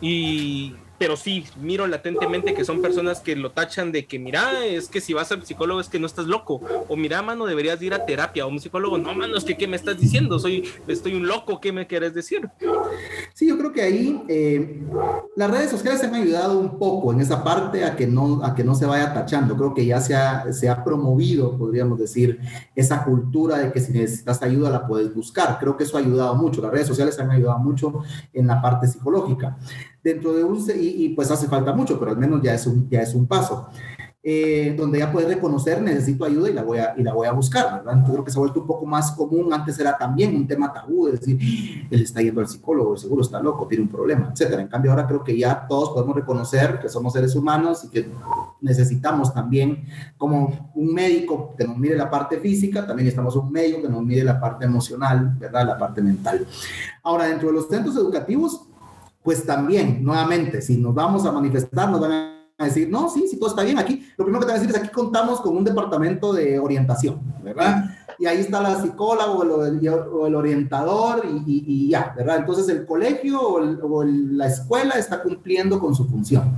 Y 0.00 0.74
pero 1.00 1.16
sí, 1.16 1.46
miro 1.58 1.86
latentemente 1.86 2.52
que 2.52 2.62
son 2.62 2.82
personas 2.82 3.20
que 3.20 3.34
lo 3.34 3.52
tachan 3.52 3.90
de 3.90 4.04
que, 4.04 4.18
mira, 4.18 4.66
es 4.66 4.86
que 4.86 5.00
si 5.00 5.14
vas 5.14 5.32
al 5.32 5.46
psicólogo 5.46 5.80
es 5.80 5.88
que 5.88 5.98
no 5.98 6.04
estás 6.04 6.26
loco, 6.26 6.60
o 6.88 6.94
mira, 6.94 7.22
mano, 7.22 7.46
deberías 7.46 7.80
ir 7.80 7.94
a 7.94 8.04
terapia, 8.04 8.44
o 8.44 8.50
un 8.50 8.60
psicólogo, 8.60 8.98
no, 8.98 9.14
mano, 9.14 9.34
es 9.38 9.44
que, 9.44 9.56
¿qué 9.56 9.66
me 9.66 9.76
estás 9.76 9.98
diciendo? 9.98 10.38
Soy, 10.38 10.68
estoy 10.88 11.14
un 11.14 11.26
loco, 11.26 11.58
¿qué 11.58 11.72
me 11.72 11.86
quieres 11.86 12.12
decir? 12.12 12.50
Sí, 13.32 13.48
yo 13.48 13.56
creo 13.56 13.72
que 13.72 13.80
ahí 13.80 14.22
eh, 14.28 14.82
las 15.36 15.50
redes 15.50 15.70
sociales 15.70 16.04
han 16.04 16.14
ayudado 16.14 16.58
un 16.58 16.78
poco 16.78 17.14
en 17.14 17.22
esa 17.22 17.42
parte 17.42 17.82
a 17.82 17.96
que 17.96 18.06
no, 18.06 18.44
a 18.44 18.54
que 18.54 18.62
no 18.62 18.74
se 18.74 18.84
vaya 18.84 19.14
tachando, 19.14 19.56
creo 19.56 19.72
que 19.72 19.86
ya 19.86 20.02
se 20.02 20.14
ha, 20.14 20.52
se 20.52 20.68
ha 20.68 20.84
promovido, 20.84 21.56
podríamos 21.56 21.98
decir, 21.98 22.40
esa 22.76 23.04
cultura 23.04 23.56
de 23.56 23.72
que 23.72 23.80
si 23.80 23.90
necesitas 23.92 24.42
ayuda 24.42 24.68
la 24.68 24.86
puedes 24.86 25.14
buscar, 25.14 25.58
creo 25.58 25.78
que 25.78 25.84
eso 25.84 25.96
ha 25.96 26.00
ayudado 26.00 26.34
mucho, 26.34 26.60
las 26.60 26.72
redes 26.72 26.88
sociales 26.88 27.18
han 27.18 27.30
ayudado 27.30 27.58
mucho 27.58 28.02
en 28.34 28.46
la 28.46 28.60
parte 28.60 28.86
psicológica 28.86 29.56
dentro 30.02 30.32
de 30.32 30.44
un, 30.44 30.58
y, 30.76 31.04
y, 31.04 31.08
pues 31.10 31.30
hace 31.30 31.46
falta 31.46 31.72
mucho, 31.72 31.98
pero 31.98 32.12
al 32.12 32.18
menos 32.18 32.42
ya 32.42 32.54
es 32.54 32.66
un, 32.66 32.88
ya 32.88 33.02
es 33.02 33.14
un 33.14 33.26
paso. 33.26 33.68
Eh, 34.22 34.74
donde 34.76 34.98
ya 34.98 35.10
puedes 35.10 35.30
reconocer, 35.30 35.80
necesito 35.80 36.26
ayuda 36.26 36.50
y 36.50 36.52
la, 36.52 36.62
voy 36.62 36.76
a, 36.76 36.92
y 36.94 37.02
la 37.02 37.14
voy 37.14 37.26
a 37.26 37.32
buscar, 37.32 37.76
¿verdad? 37.76 37.94
Entonces 37.94 38.12
creo 38.12 38.24
que 38.24 38.30
se 38.30 38.36
ha 38.36 38.40
vuelto 38.40 38.60
un 38.60 38.66
poco 38.66 38.84
más 38.84 39.12
común, 39.12 39.50
antes 39.50 39.78
era 39.78 39.96
también 39.96 40.36
un 40.36 40.46
tema 40.46 40.70
tabú, 40.70 41.08
es 41.08 41.20
decir, 41.20 41.38
él 41.90 42.02
está 42.02 42.20
yendo 42.20 42.42
al 42.42 42.46
psicólogo, 42.46 42.98
seguro 42.98 43.22
está 43.22 43.40
loco, 43.40 43.66
tiene 43.66 43.84
un 43.84 43.88
problema, 43.88 44.28
etcétera. 44.30 44.60
En 44.60 44.68
cambio 44.68 44.90
ahora 44.90 45.06
creo 45.06 45.24
que 45.24 45.38
ya 45.38 45.66
todos 45.66 45.88
podemos 45.90 46.14
reconocer 46.14 46.80
que 46.80 46.90
somos 46.90 47.14
seres 47.14 47.34
humanos 47.34 47.82
y 47.84 47.88
que 47.88 48.10
necesitamos 48.60 49.32
también 49.32 49.86
como 50.18 50.70
un 50.74 50.92
médico 50.92 51.54
que 51.56 51.66
nos 51.66 51.78
mire 51.78 51.96
la 51.96 52.10
parte 52.10 52.38
física, 52.40 52.86
también 52.86 53.08
estamos 53.08 53.34
un 53.36 53.50
médico 53.50 53.80
que 53.80 53.88
nos 53.88 54.02
mire 54.02 54.22
la 54.22 54.38
parte 54.38 54.66
emocional, 54.66 55.34
¿verdad? 55.38 55.66
La 55.66 55.78
parte 55.78 56.02
mental. 56.02 56.46
Ahora, 57.02 57.24
dentro 57.24 57.48
de 57.48 57.54
los 57.54 57.68
centros 57.68 57.96
educativos, 57.96 58.66
pues 59.22 59.44
también, 59.44 60.02
nuevamente, 60.02 60.62
si 60.62 60.76
nos 60.76 60.94
vamos 60.94 61.26
a 61.26 61.32
manifestar, 61.32 61.90
nos 61.90 62.00
van 62.00 62.12
a 62.12 62.64
decir, 62.64 62.88
no, 62.90 63.08
sí, 63.08 63.26
sí, 63.28 63.38
todo 63.38 63.50
está 63.50 63.62
bien 63.62 63.78
aquí. 63.78 64.06
Lo 64.16 64.24
primero 64.24 64.40
que 64.40 64.46
te 64.46 64.52
van 64.52 64.60
a 64.60 64.62
decir 64.62 64.76
es, 64.76 64.82
aquí 64.82 64.92
contamos 64.92 65.40
con 65.40 65.56
un 65.56 65.64
departamento 65.64 66.32
de 66.32 66.58
orientación, 66.58 67.20
¿verdad? 67.42 67.96
Y 68.18 68.26
ahí 68.26 68.38
está 68.40 68.60
la 68.60 68.80
psicóloga 68.80 69.30
o 69.30 70.26
el, 70.26 70.34
orientador 70.34 71.22
y, 71.46 71.88
ya, 71.88 72.12
¿verdad? 72.14 72.36
Entonces 72.38 72.68
el 72.68 72.84
colegio 72.84 73.40
o 73.40 74.04
la 74.04 74.46
escuela 74.46 74.94
está 74.96 75.22
cumpliendo 75.22 75.80
con 75.80 75.94
su 75.94 76.06
función. 76.06 76.54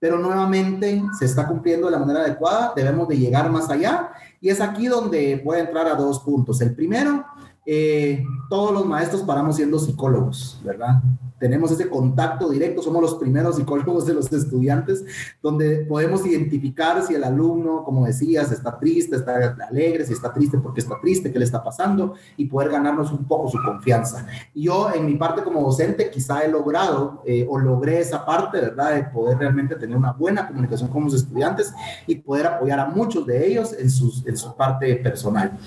Pero 0.00 0.18
nuevamente 0.18 1.02
se 1.16 1.24
está 1.24 1.46
cumpliendo 1.46 1.86
de 1.86 1.92
la 1.92 2.00
manera 2.00 2.20
adecuada, 2.20 2.72
debemos 2.74 3.06
de 3.08 3.16
llegar 3.16 3.50
más 3.50 3.70
allá 3.70 4.10
y 4.40 4.50
es 4.50 4.60
aquí 4.60 4.86
donde 4.86 5.40
voy 5.44 5.58
a 5.58 5.60
entrar 5.60 5.86
a 5.86 5.94
dos 5.94 6.18
puntos. 6.20 6.60
El 6.60 6.74
primero, 6.74 7.24
eh, 7.64 8.24
todos 8.50 8.72
los 8.72 8.84
maestros 8.84 9.22
paramos 9.22 9.54
siendo 9.56 9.78
psicólogos, 9.78 10.60
¿verdad? 10.64 11.00
Tenemos 11.44 11.70
ese 11.70 11.90
contacto 11.90 12.48
directo, 12.48 12.80
somos 12.80 13.02
los 13.02 13.16
primeros 13.16 13.56
psicólogos 13.56 14.06
de 14.06 14.14
los 14.14 14.32
estudiantes, 14.32 15.04
donde 15.42 15.84
podemos 15.84 16.24
identificar 16.24 17.02
si 17.02 17.14
el 17.14 17.22
alumno, 17.22 17.84
como 17.84 18.06
decías, 18.06 18.50
está 18.50 18.78
triste, 18.78 19.16
está 19.16 19.54
alegre, 19.68 20.06
si 20.06 20.14
está 20.14 20.32
triste 20.32 20.56
porque 20.56 20.80
está 20.80 20.98
triste, 21.02 21.30
qué 21.30 21.38
le 21.38 21.44
está 21.44 21.62
pasando, 21.62 22.14
y 22.38 22.46
poder 22.46 22.70
ganarnos 22.70 23.12
un 23.12 23.26
poco 23.26 23.50
su 23.50 23.58
confianza. 23.62 24.26
Yo, 24.54 24.90
en 24.94 25.04
mi 25.04 25.16
parte 25.16 25.42
como 25.42 25.60
docente, 25.60 26.08
quizá 26.08 26.40
he 26.44 26.48
logrado 26.50 27.22
eh, 27.26 27.46
o 27.46 27.58
logré 27.58 28.00
esa 28.00 28.24
parte, 28.24 28.58
¿verdad? 28.58 28.94
De 28.94 29.04
poder 29.04 29.36
realmente 29.36 29.76
tener 29.76 29.98
una 29.98 30.12
buena 30.12 30.48
comunicación 30.48 30.88
con 30.88 31.04
los 31.04 31.12
estudiantes 31.12 31.74
y 32.06 32.14
poder 32.14 32.46
apoyar 32.46 32.80
a 32.80 32.86
muchos 32.86 33.26
de 33.26 33.46
ellos 33.46 33.76
en, 33.78 33.90
sus, 33.90 34.26
en 34.26 34.38
su 34.38 34.56
parte 34.56 34.96
personal. 34.96 35.58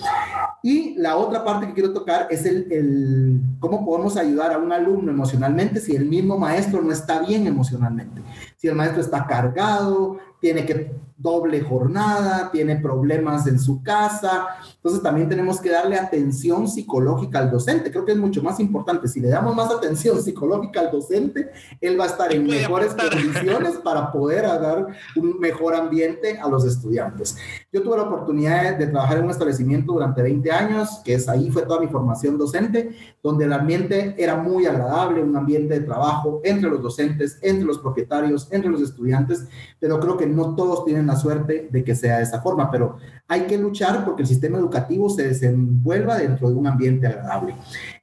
Y 0.64 0.96
la 0.98 1.18
otra 1.18 1.46
parte 1.46 1.68
que 1.68 1.74
quiero 1.76 1.94
tocar 1.94 2.30
es 2.32 2.48
el, 2.48 2.68
el, 2.72 3.42
cómo 3.60 3.86
podemos 3.86 4.18
ayudar 4.18 4.54
a 4.54 4.58
un 4.58 4.72
alumno 4.72 5.12
emocionalmente 5.12 5.67
si 5.76 5.96
el 5.96 6.06
mismo 6.06 6.38
maestro 6.38 6.82
no 6.82 6.92
está 6.92 7.20
bien 7.20 7.48
emocionalmente. 7.48 8.22
Si 8.56 8.68
el 8.68 8.76
maestro 8.76 9.02
está 9.02 9.26
cargado, 9.26 10.18
tiene 10.40 10.66
que 10.66 10.92
doble 11.18 11.62
jornada, 11.62 12.52
tiene 12.52 12.78
problemas 12.78 13.48
en 13.48 13.60
su 13.60 13.82
casa. 13.82 14.48
Entonces 14.76 15.02
también 15.02 15.28
tenemos 15.28 15.60
que 15.60 15.72
darle 15.72 15.98
atención 15.98 16.68
psicológica 16.68 17.40
al 17.40 17.52
docente. 17.52 17.92
Creo 17.92 18.06
que 18.06 18.12
es 18.12 18.18
mucho 18.18 18.44
más 18.44 18.60
importante. 18.60 19.08
Si 19.08 19.20
le 19.20 19.30
damos 19.30 19.56
más 19.56 19.72
atención 19.72 20.22
psicológica 20.22 20.80
al 20.80 20.92
docente, 20.92 21.50
él 21.82 22.00
va 22.00 22.06
a 22.06 22.08
estar 22.08 22.34
en 22.34 22.46
mejores 22.46 22.94
condiciones 22.94 23.78
para 23.84 24.12
poder 24.12 24.44
dar 24.44 24.88
un 25.16 25.40
mejor 25.40 25.76
ambiente 25.76 26.40
a 26.40 26.48
los 26.48 26.64
estudiantes. 26.66 27.36
Yo 27.72 27.82
tuve 27.82 27.98
la 27.98 28.04
oportunidad 28.04 28.78
de 28.78 28.88
trabajar 28.88 29.18
en 29.18 29.26
un 29.26 29.32
establecimiento 29.32 29.94
durante 29.94 30.22
20 30.22 30.52
años, 30.52 31.02
que 31.04 31.16
es 31.16 31.28
ahí 31.28 31.50
fue 31.50 31.64
toda 31.64 31.80
mi 31.80 31.88
formación 31.88 32.38
docente, 32.38 32.96
donde 33.24 33.46
el 33.46 33.54
ambiente 33.54 34.16
era 34.18 34.36
muy 34.36 34.66
agradable, 34.66 35.24
un 35.24 35.36
ambiente 35.36 35.80
de 35.80 35.86
trabajo 35.86 36.42
entre 36.44 36.70
los 36.70 36.82
docentes, 36.82 37.40
entre 37.42 37.66
los 37.66 37.80
propietarios, 37.80 38.48
entre 38.52 38.70
los 38.70 38.82
estudiantes, 38.82 39.48
pero 39.80 40.00
creo 40.00 40.16
que 40.16 40.28
no 40.28 40.56
todos 40.56 40.86
tienen 40.86 41.07
la 41.08 41.16
suerte 41.16 41.70
de 41.72 41.84
que 41.84 41.96
sea 41.96 42.18
de 42.18 42.24
esa 42.24 42.42
forma, 42.42 42.70
pero 42.70 42.98
hay 43.28 43.42
que 43.42 43.58
luchar 43.58 44.06
porque 44.06 44.22
el 44.22 44.28
sistema 44.28 44.58
educativo 44.58 45.10
se 45.10 45.28
desenvuelva 45.28 46.18
dentro 46.18 46.50
de 46.50 46.56
un 46.56 46.68
ambiente 46.68 47.08
agradable. 47.08 47.56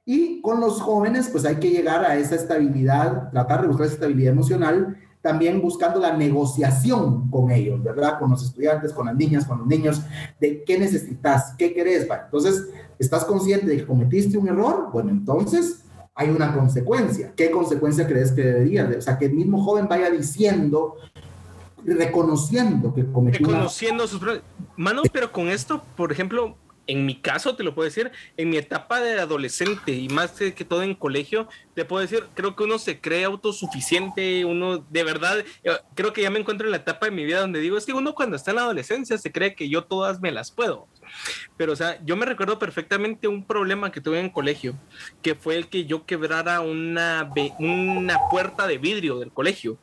Y 0.05 0.41
con 0.41 0.59
los 0.59 0.81
jóvenes, 0.81 1.29
pues 1.31 1.45
hay 1.45 1.55
que 1.55 1.69
llegar 1.69 2.03
a 2.03 2.17
esa 2.17 2.35
estabilidad, 2.35 3.29
tratar 3.31 3.61
de 3.61 3.67
buscar 3.67 3.85
esa 3.85 3.95
estabilidad 3.95 4.33
emocional, 4.33 4.97
también 5.21 5.59
buscando 5.59 5.99
la 5.99 6.15
negociación 6.15 7.31
con 7.31 7.49
ellos, 7.49 7.81
¿verdad? 7.81 8.19
Con 8.19 8.29
los 8.29 8.43
estudiantes, 8.43 8.93
con 8.93 9.07
las 9.07 9.15
niñas, 9.15 9.45
con 9.45 9.57
los 9.57 9.67
niños, 9.67 10.03
de 10.39 10.63
qué 10.63 10.77
necesitas, 10.77 11.55
qué 11.57 11.73
querés. 11.73 12.07
Entonces, 12.25 12.67
¿estás 12.99 13.25
consciente 13.25 13.65
de 13.65 13.77
que 13.77 13.87
cometiste 13.87 14.37
un 14.37 14.47
error? 14.47 14.89
Bueno, 14.93 15.09
entonces 15.09 15.83
hay 16.13 16.29
una 16.29 16.53
consecuencia. 16.53 17.33
¿Qué 17.35 17.49
consecuencia 17.49 18.07
crees 18.07 18.31
que 18.31 18.43
debería? 18.43 18.87
O 18.97 19.01
sea, 19.01 19.17
que 19.17 19.25
el 19.25 19.33
mismo 19.33 19.63
joven 19.63 19.87
vaya 19.87 20.11
diciendo 20.11 20.95
reconociendo 21.85 22.93
que 22.93 23.05
cometió 23.05 23.45
reconociendo 23.45 24.07
sus 24.07 24.21
manos 24.75 25.07
pero 25.11 25.31
con 25.31 25.49
esto 25.49 25.83
por 25.95 26.11
ejemplo 26.11 26.57
en 26.87 27.05
mi 27.05 27.15
caso 27.15 27.55
te 27.55 27.63
lo 27.63 27.73
puedo 27.73 27.85
decir 27.85 28.11
en 28.37 28.49
mi 28.49 28.57
etapa 28.57 28.99
de 28.99 29.19
adolescente 29.19 29.93
y 29.93 30.07
más 30.09 30.31
que 30.31 30.65
todo 30.65 30.83
en 30.83 30.95
colegio 30.95 31.47
te 31.73 31.85
puedo 31.85 32.01
decir 32.01 32.25
creo 32.33 32.55
que 32.55 32.63
uno 32.63 32.77
se 32.79 32.99
cree 32.99 33.23
autosuficiente 33.23 34.45
uno 34.45 34.77
de 34.77 35.03
verdad 35.03 35.39
eh, 35.63 35.71
creo 35.95 36.13
que 36.13 36.21
ya 36.21 36.29
me 36.29 36.39
encuentro 36.39 36.67
en 36.67 36.71
la 36.71 36.77
etapa 36.77 37.07
de 37.07 37.11
mi 37.11 37.25
vida 37.25 37.39
donde 37.39 37.59
digo 37.59 37.77
es 37.77 37.85
que 37.85 37.93
uno 37.93 38.13
cuando 38.15 38.35
está 38.35 38.51
en 38.51 38.57
la 38.57 38.63
adolescencia 38.63 39.17
se 39.17 39.31
cree 39.31 39.55
que 39.55 39.69
yo 39.69 39.83
todas 39.83 40.21
me 40.21 40.31
las 40.31 40.51
puedo 40.51 40.87
pero, 41.57 41.73
o 41.73 41.75
sea, 41.75 41.99
yo 42.05 42.15
me 42.15 42.25
recuerdo 42.25 42.59
perfectamente 42.59 43.27
un 43.27 43.45
problema 43.45 43.91
que 43.91 44.01
tuve 44.01 44.19
en 44.19 44.29
colegio, 44.29 44.75
que 45.21 45.35
fue 45.35 45.55
el 45.55 45.67
que 45.67 45.85
yo 45.85 46.05
quebrara 46.05 46.61
una, 46.61 47.31
una 47.59 48.19
puerta 48.29 48.67
de 48.67 48.77
vidrio 48.77 49.19
del 49.19 49.31
colegio. 49.31 49.77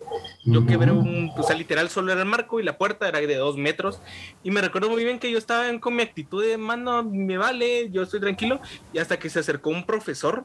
Yo 0.45 0.67
quebré 0.67 0.93
un, 0.93 1.31
o 1.37 1.43
sea, 1.43 1.57
literal 1.57 1.89
solo 1.89 2.13
era 2.13 2.23
el 2.23 2.29
marco 2.29 2.61
y 2.61 2.63
la 2.63 2.77
puerta 2.77 3.09
era 3.09 3.21
de 3.21 3.37
dos 3.37 3.57
metros. 3.57 4.01
Y 4.43 4.51
me 4.51 4.61
recuerdo 4.61 4.91
muy 4.91 5.05
bien 5.05 5.19
que 5.19 5.31
yo 5.31 5.39
estaba 5.39 5.79
con 5.81 5.97
mi 5.97 6.03
actitud 6.03 6.45
de, 6.45 6.59
mano, 6.59 7.03
me 7.05 7.39
vale, 7.39 7.91
yo 7.91 8.03
estoy 8.03 8.21
tranquilo. 8.21 8.61
Y 8.93 8.99
hasta 8.99 9.19
que 9.19 9.31
se 9.31 9.39
acercó 9.39 9.71
un 9.71 9.87
profesor, 9.87 10.45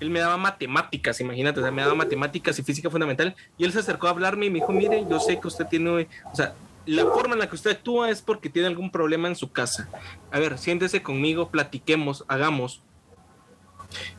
él 0.00 0.10
me 0.10 0.20
daba 0.20 0.36
matemáticas, 0.36 1.20
imagínate, 1.20 1.60
o 1.60 1.62
sea, 1.62 1.72
me 1.72 1.82
daba 1.82 1.94
matemáticas 1.94 2.58
y 2.58 2.62
física 2.62 2.90
fundamental. 2.90 3.34
Y 3.56 3.64
él 3.64 3.72
se 3.72 3.80
acercó 3.80 4.06
a 4.06 4.10
hablarme 4.10 4.46
y 4.46 4.50
me 4.50 4.60
dijo, 4.60 4.72
mire, 4.72 5.04
yo 5.08 5.20
sé 5.20 5.38
que 5.38 5.48
usted 5.48 5.66
tiene, 5.66 6.08
o 6.32 6.34
sea, 6.34 6.54
la 6.86 7.04
forma 7.04 7.34
en 7.34 7.40
la 7.40 7.48
que 7.48 7.56
usted 7.56 7.70
actúa 7.70 8.10
es 8.10 8.20
porque 8.20 8.50
tiene 8.50 8.68
algún 8.68 8.90
problema 8.90 9.28
en 9.28 9.36
su 9.36 9.50
casa. 9.50 9.88
A 10.30 10.38
ver, 10.38 10.58
siéntese 10.58 11.02
conmigo, 11.02 11.48
platiquemos, 11.48 12.24
hagamos. 12.28 12.82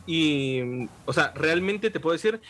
Y, 0.06 0.88
o 1.04 1.12
sea, 1.12 1.32
realmente 1.34 1.90
te 1.90 2.00
puedo 2.00 2.14
decir, 2.14 2.40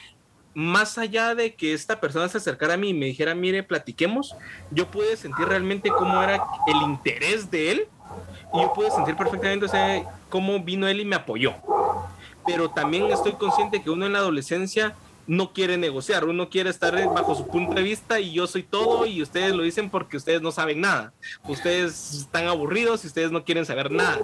más 0.54 0.96
allá 0.96 1.34
de 1.34 1.54
que 1.54 1.74
esta 1.74 2.00
persona 2.00 2.28
se 2.28 2.38
acercara 2.38 2.74
a 2.74 2.76
mí 2.78 2.90
y 2.90 2.94
me 2.94 3.06
dijera, 3.06 3.34
mire, 3.34 3.62
platiquemos, 3.62 4.34
yo 4.70 4.90
pude 4.90 5.16
sentir 5.16 5.46
realmente 5.46 5.90
cómo 5.90 6.22
era 6.22 6.42
el 6.66 6.82
interés 6.82 7.50
de 7.50 7.72
él 7.72 7.88
y 8.54 8.62
yo 8.62 8.72
pude 8.72 8.90
sentir 8.90 9.16
perfectamente, 9.16 9.66
o 9.66 9.68
sea, 9.68 10.02
cómo 10.30 10.58
vino 10.60 10.88
él 10.88 11.00
y 11.00 11.04
me 11.04 11.16
apoyó. 11.16 11.54
Pero 12.46 12.70
también 12.70 13.10
estoy 13.10 13.32
consciente 13.32 13.82
que 13.82 13.90
uno 13.90 14.06
en 14.06 14.12
la 14.12 14.20
adolescencia 14.20 14.94
no 15.26 15.52
quiere 15.52 15.76
negociar, 15.76 16.24
uno 16.24 16.48
quiere 16.48 16.70
estar 16.70 16.94
bajo 17.12 17.34
su 17.34 17.46
punto 17.46 17.74
de 17.74 17.82
vista 17.82 18.20
y 18.20 18.32
yo 18.32 18.46
soy 18.46 18.62
todo 18.62 19.06
y 19.06 19.22
ustedes 19.22 19.54
lo 19.54 19.62
dicen 19.62 19.90
porque 19.90 20.16
ustedes 20.16 20.42
no 20.42 20.52
saben 20.52 20.80
nada. 20.80 21.12
Ustedes 21.48 22.14
están 22.14 22.46
aburridos 22.46 23.04
y 23.04 23.08
ustedes 23.08 23.32
no 23.32 23.44
quieren 23.44 23.64
saber 23.64 23.90
nada. 23.90 24.18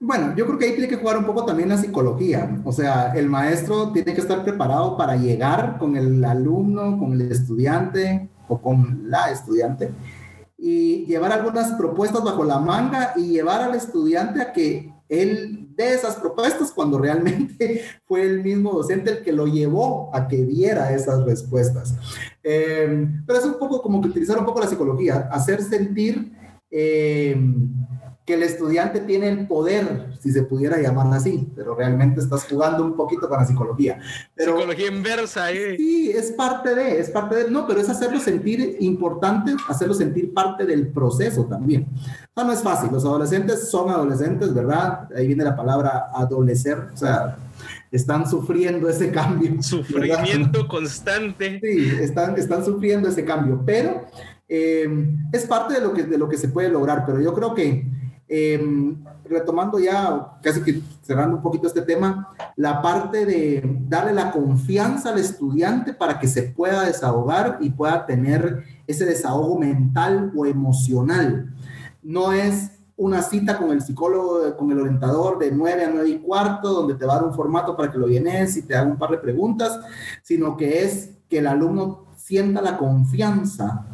Bueno, 0.00 0.34
yo 0.36 0.46
creo 0.46 0.58
que 0.58 0.66
ahí 0.66 0.72
tiene 0.72 0.88
que 0.88 0.96
jugar 0.96 1.16
un 1.16 1.24
poco 1.24 1.44
también 1.44 1.68
la 1.68 1.78
psicología. 1.78 2.60
O 2.64 2.72
sea, 2.72 3.14
el 3.14 3.28
maestro 3.28 3.90
tiene 3.92 4.14
que 4.14 4.20
estar 4.20 4.42
preparado 4.42 4.96
para 4.96 5.16
llegar 5.16 5.78
con 5.78 5.96
el 5.96 6.24
alumno, 6.24 6.98
con 6.98 7.12
el 7.12 7.32
estudiante 7.32 8.28
o 8.48 8.60
con 8.60 9.10
la 9.10 9.30
estudiante 9.30 9.90
y 10.66 11.04
llevar 11.04 11.30
algunas 11.30 11.72
propuestas 11.72 12.24
bajo 12.24 12.42
la 12.42 12.58
manga 12.58 13.12
y 13.16 13.28
llevar 13.28 13.60
al 13.60 13.74
estudiante 13.74 14.40
a 14.40 14.52
que 14.52 14.94
él 15.10 15.63
de 15.76 15.94
esas 15.94 16.16
propuestas 16.16 16.72
cuando 16.72 16.98
realmente 16.98 17.82
fue 18.06 18.22
el 18.22 18.42
mismo 18.42 18.72
docente 18.72 19.10
el 19.10 19.22
que 19.22 19.32
lo 19.32 19.46
llevó 19.46 20.10
a 20.14 20.28
que 20.28 20.44
diera 20.44 20.92
esas 20.92 21.24
respuestas. 21.24 21.94
Eh, 22.42 23.08
pero 23.26 23.38
es 23.38 23.44
un 23.44 23.58
poco 23.58 23.80
como 23.82 24.00
que 24.00 24.08
utilizar 24.08 24.38
un 24.38 24.44
poco 24.44 24.60
la 24.60 24.66
psicología, 24.66 25.28
hacer 25.30 25.62
sentir 25.62 26.32
eh, 26.70 27.36
que 28.24 28.34
el 28.34 28.42
estudiante 28.42 29.00
tiene 29.00 29.28
el 29.28 29.46
poder, 29.46 30.14
si 30.18 30.32
se 30.32 30.44
pudiera 30.44 30.78
llamar 30.78 31.12
así, 31.12 31.46
pero 31.54 31.74
realmente 31.74 32.20
estás 32.20 32.44
jugando 32.44 32.82
un 32.82 32.96
poquito 32.96 33.28
con 33.28 33.38
la 33.38 33.44
psicología. 33.44 34.00
Pero, 34.34 34.56
psicología 34.56 34.86
inversa, 34.88 35.52
¿eh? 35.52 35.76
Sí, 35.76 36.10
es 36.10 36.32
parte 36.32 36.74
de, 36.74 37.00
es 37.00 37.10
parte 37.10 37.36
de, 37.36 37.50
no, 37.50 37.66
pero 37.66 37.80
es 37.80 37.88
hacerlo 37.90 38.18
sentir 38.18 38.78
importante, 38.80 39.54
hacerlo 39.68 39.92
sentir 39.92 40.32
parte 40.32 40.64
del 40.64 40.88
proceso 40.88 41.44
también. 41.44 41.86
No, 42.34 42.44
no 42.44 42.52
es 42.52 42.62
fácil, 42.62 42.90
los 42.90 43.04
adolescentes 43.04 43.68
son 43.68 43.90
adolescentes, 43.90 44.54
¿verdad? 44.54 45.06
Ahí 45.14 45.26
viene 45.26 45.44
la 45.44 45.54
palabra 45.54 46.06
adolecer, 46.14 46.78
o 46.94 46.96
sea, 46.96 47.36
están 47.92 48.26
sufriendo 48.26 48.88
ese 48.88 49.10
cambio. 49.10 49.62
Sufrimiento 49.62 50.66
constante. 50.66 51.60
Sí, 51.62 51.92
están, 52.00 52.38
están 52.38 52.64
sufriendo 52.64 53.06
ese 53.06 53.22
cambio, 53.22 53.62
pero 53.66 54.06
eh, 54.48 54.88
es 55.30 55.44
parte 55.44 55.74
de 55.74 55.80
lo, 55.82 55.92
que, 55.92 56.04
de 56.04 56.16
lo 56.16 56.26
que 56.26 56.38
se 56.38 56.48
puede 56.48 56.70
lograr, 56.70 57.04
pero 57.04 57.20
yo 57.20 57.34
creo 57.34 57.54
que 57.54 58.03
Em, 58.36 58.96
retomando 59.24 59.78
ya, 59.78 60.38
casi 60.42 60.60
que 60.60 60.82
cerrando 61.02 61.36
un 61.36 61.42
poquito 61.42 61.68
este 61.68 61.82
tema, 61.82 62.34
la 62.56 62.82
parte 62.82 63.24
de 63.24 63.62
darle 63.88 64.12
la 64.12 64.32
confianza 64.32 65.10
al 65.10 65.20
estudiante 65.20 65.94
para 65.94 66.18
que 66.18 66.26
se 66.26 66.42
pueda 66.42 66.82
desahogar 66.82 67.58
y 67.60 67.70
pueda 67.70 68.04
tener 68.06 68.64
ese 68.88 69.04
desahogo 69.04 69.56
mental 69.56 70.32
o 70.34 70.46
emocional. 70.46 71.54
No 72.02 72.32
es 72.32 72.72
una 72.96 73.22
cita 73.22 73.56
con 73.56 73.70
el 73.70 73.82
psicólogo, 73.82 74.56
con 74.56 74.72
el 74.72 74.80
orientador 74.80 75.38
de 75.38 75.52
9 75.52 75.84
a 75.84 75.90
9 75.90 76.08
y 76.08 76.18
cuarto, 76.18 76.72
donde 76.72 76.96
te 76.96 77.06
va 77.06 77.12
a 77.12 77.16
dar 77.18 77.26
un 77.26 77.34
formato 77.34 77.76
para 77.76 77.92
que 77.92 77.98
lo 77.98 78.08
llenes 78.08 78.56
y 78.56 78.62
te 78.62 78.74
haga 78.74 78.90
un 78.90 78.98
par 78.98 79.10
de 79.10 79.18
preguntas, 79.18 79.78
sino 80.24 80.56
que 80.56 80.82
es 80.82 81.10
que 81.28 81.38
el 81.38 81.46
alumno 81.46 82.06
sienta 82.16 82.60
la 82.60 82.78
confianza 82.78 83.86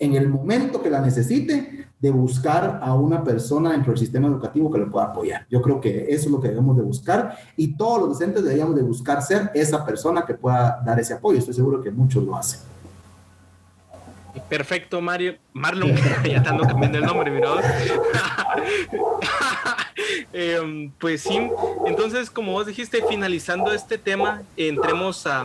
en 0.00 0.14
el 0.16 0.28
momento 0.28 0.82
que 0.82 0.90
la 0.90 1.00
necesite 1.00 1.85
de 1.98 2.10
buscar 2.10 2.80
a 2.82 2.94
una 2.94 3.24
persona 3.24 3.72
dentro 3.72 3.92
del 3.92 3.98
sistema 3.98 4.28
educativo 4.28 4.70
que 4.70 4.78
lo 4.78 4.90
pueda 4.90 5.06
apoyar. 5.06 5.46
Yo 5.50 5.62
creo 5.62 5.80
que 5.80 6.06
eso 6.10 6.26
es 6.26 6.30
lo 6.30 6.40
que 6.40 6.48
debemos 6.48 6.76
de 6.76 6.82
buscar 6.82 7.38
y 7.56 7.76
todos 7.76 8.00
los 8.00 8.08
docentes 8.10 8.42
deberíamos 8.42 8.76
de 8.76 8.82
buscar 8.82 9.22
ser 9.22 9.50
esa 9.54 9.84
persona 9.84 10.24
que 10.26 10.34
pueda 10.34 10.82
dar 10.84 11.00
ese 11.00 11.14
apoyo. 11.14 11.38
Estoy 11.38 11.54
seguro 11.54 11.80
que 11.80 11.90
muchos 11.90 12.22
lo 12.22 12.36
hacen. 12.36 12.60
Perfecto, 14.48 15.00
Mario. 15.00 15.36
Marlon, 15.54 15.96
ya 16.24 16.36
estando 16.36 16.64
cambiando 16.64 16.98
el 16.98 17.04
nombre, 17.04 17.30
mira. 17.30 17.48
Em, 20.32 20.90
pues 20.98 21.22
sí, 21.22 21.38
entonces 21.86 22.30
como 22.30 22.52
vos 22.52 22.66
dijiste, 22.66 23.02
finalizando 23.08 23.72
este 23.72 23.98
tema, 23.98 24.42
entremos 24.56 25.26
a, 25.26 25.44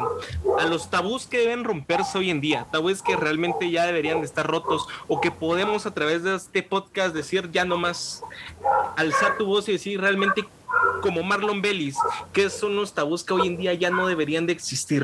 los 0.69 0.89
tabús 0.89 1.27
que 1.27 1.39
deben 1.39 1.63
romperse 1.63 2.17
hoy 2.17 2.29
en 2.29 2.41
día, 2.41 2.67
tabús 2.71 3.01
que 3.01 3.15
realmente 3.15 3.69
ya 3.71 3.85
deberían 3.85 4.19
de 4.19 4.25
estar 4.25 4.47
rotos 4.47 4.87
o 5.07 5.21
que 5.21 5.31
podemos 5.31 5.85
a 5.85 5.93
través 5.93 6.23
de 6.23 6.35
este 6.35 6.63
podcast 6.63 7.15
decir 7.15 7.49
ya 7.51 7.65
no 7.65 7.77
más, 7.77 8.23
alzar 8.95 9.37
tu 9.37 9.45
voz 9.45 9.67
y 9.69 9.73
decir 9.73 9.99
realmente 9.99 10.45
como 11.01 11.23
Marlon 11.23 11.61
Bellis, 11.61 11.97
¿qué 12.31 12.49
son 12.49 12.75
los 12.75 12.93
tabús 12.93 13.23
que 13.23 13.33
hoy 13.33 13.47
en 13.47 13.57
día 13.57 13.73
ya 13.73 13.89
no 13.89 14.07
deberían 14.07 14.45
de 14.45 14.53
existir? 14.53 15.03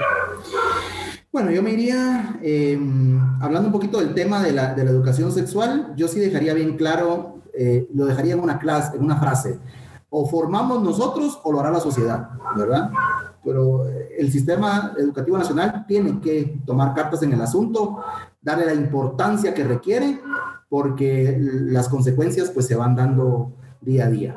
Bueno, 1.31 1.51
yo 1.51 1.61
me 1.61 1.71
iría, 1.71 2.39
em, 2.41 3.19
hablando 3.41 3.67
un 3.67 3.71
poquito 3.71 3.99
del 3.99 4.13
tema 4.13 4.41
de 4.41 4.53
la, 4.53 4.73
educación 4.73 5.31
sexual, 5.31 5.93
yo 5.95 6.07
sí 6.07 6.19
dejaría 6.19 6.53
bien 6.53 6.77
claro, 6.77 7.36
eh, 7.59 7.87
lo 7.93 8.05
dejaría 8.05 8.33
en 8.33 8.39
una 8.39 8.59
clase, 8.59 8.95
en 8.95 9.03
una 9.03 9.17
frase, 9.17 9.59
o 10.09 10.27
formamos 10.27 10.83
nosotros 10.83 11.39
o 11.43 11.51
lo 11.51 11.59
hará 11.59 11.71
la 11.71 11.79
sociedad, 11.79 12.29
¿verdad? 12.55 12.91
Pero 13.43 13.87
eh, 13.87 14.09
el 14.19 14.31
sistema 14.31 14.93
educativo 14.97 15.37
nacional 15.37 15.85
tiene 15.87 16.19
que 16.21 16.61
tomar 16.65 16.93
cartas 16.93 17.23
en 17.23 17.33
el 17.33 17.41
asunto, 17.41 17.97
darle 18.41 18.65
la 18.67 18.75
importancia 18.75 19.53
que 19.53 19.63
requiere, 19.63 20.21
porque 20.69 21.37
las 21.39 21.89
consecuencias 21.89 22.51
pues 22.51 22.67
se 22.67 22.75
van 22.75 22.95
dando 22.95 23.53
día 23.81 24.05
a 24.05 24.09
día. 24.09 24.35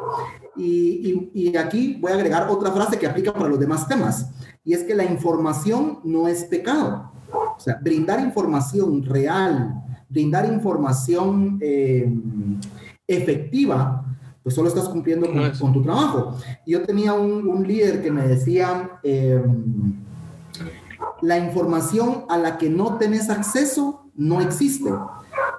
Y, 0.56 1.56
aquí 1.56 1.98
voy 2.00 2.12
a 2.12 2.14
agregar 2.14 2.48
otra 2.48 2.70
frase 2.70 2.98
que 2.98 3.06
aplica 3.06 3.32
para 3.32 3.48
los 3.48 3.60
demás 3.60 3.86
temas, 3.86 4.30
y 4.64 4.72
es 4.72 4.82
que 4.84 4.94
la 4.94 5.04
información 5.04 6.00
no 6.04 6.26
es 6.26 6.44
pecado. 6.44 7.12
O 7.32 7.60
sea, 7.60 7.78
brindar 7.82 8.20
información 8.20 9.04
real, 9.04 9.74
brindar 10.08 10.46
información 10.46 11.58
eh, 11.60 12.10
efectiva, 13.10 14.04
pues 14.42 14.54
solo 14.54 14.68
estás 14.68 14.88
cumpliendo 14.88 15.28
con, 15.58 15.72
tu 15.72 15.82
trabajo. 15.82 16.36
Yo 16.66 16.82
tenía 16.82 17.12
un, 17.12 17.66
líder 17.66 18.02
que 18.02 18.10
me 18.10 18.26
decía, 18.26 19.00
em, 19.02 19.94
la 21.20 21.38
información 21.38 22.24
a 22.28 22.38
la 22.38 22.56
que 22.56 22.70
no 22.70 22.96
tenés 22.96 23.28
acceso 23.28 24.10
no 24.14 24.40
existe. 24.40 24.90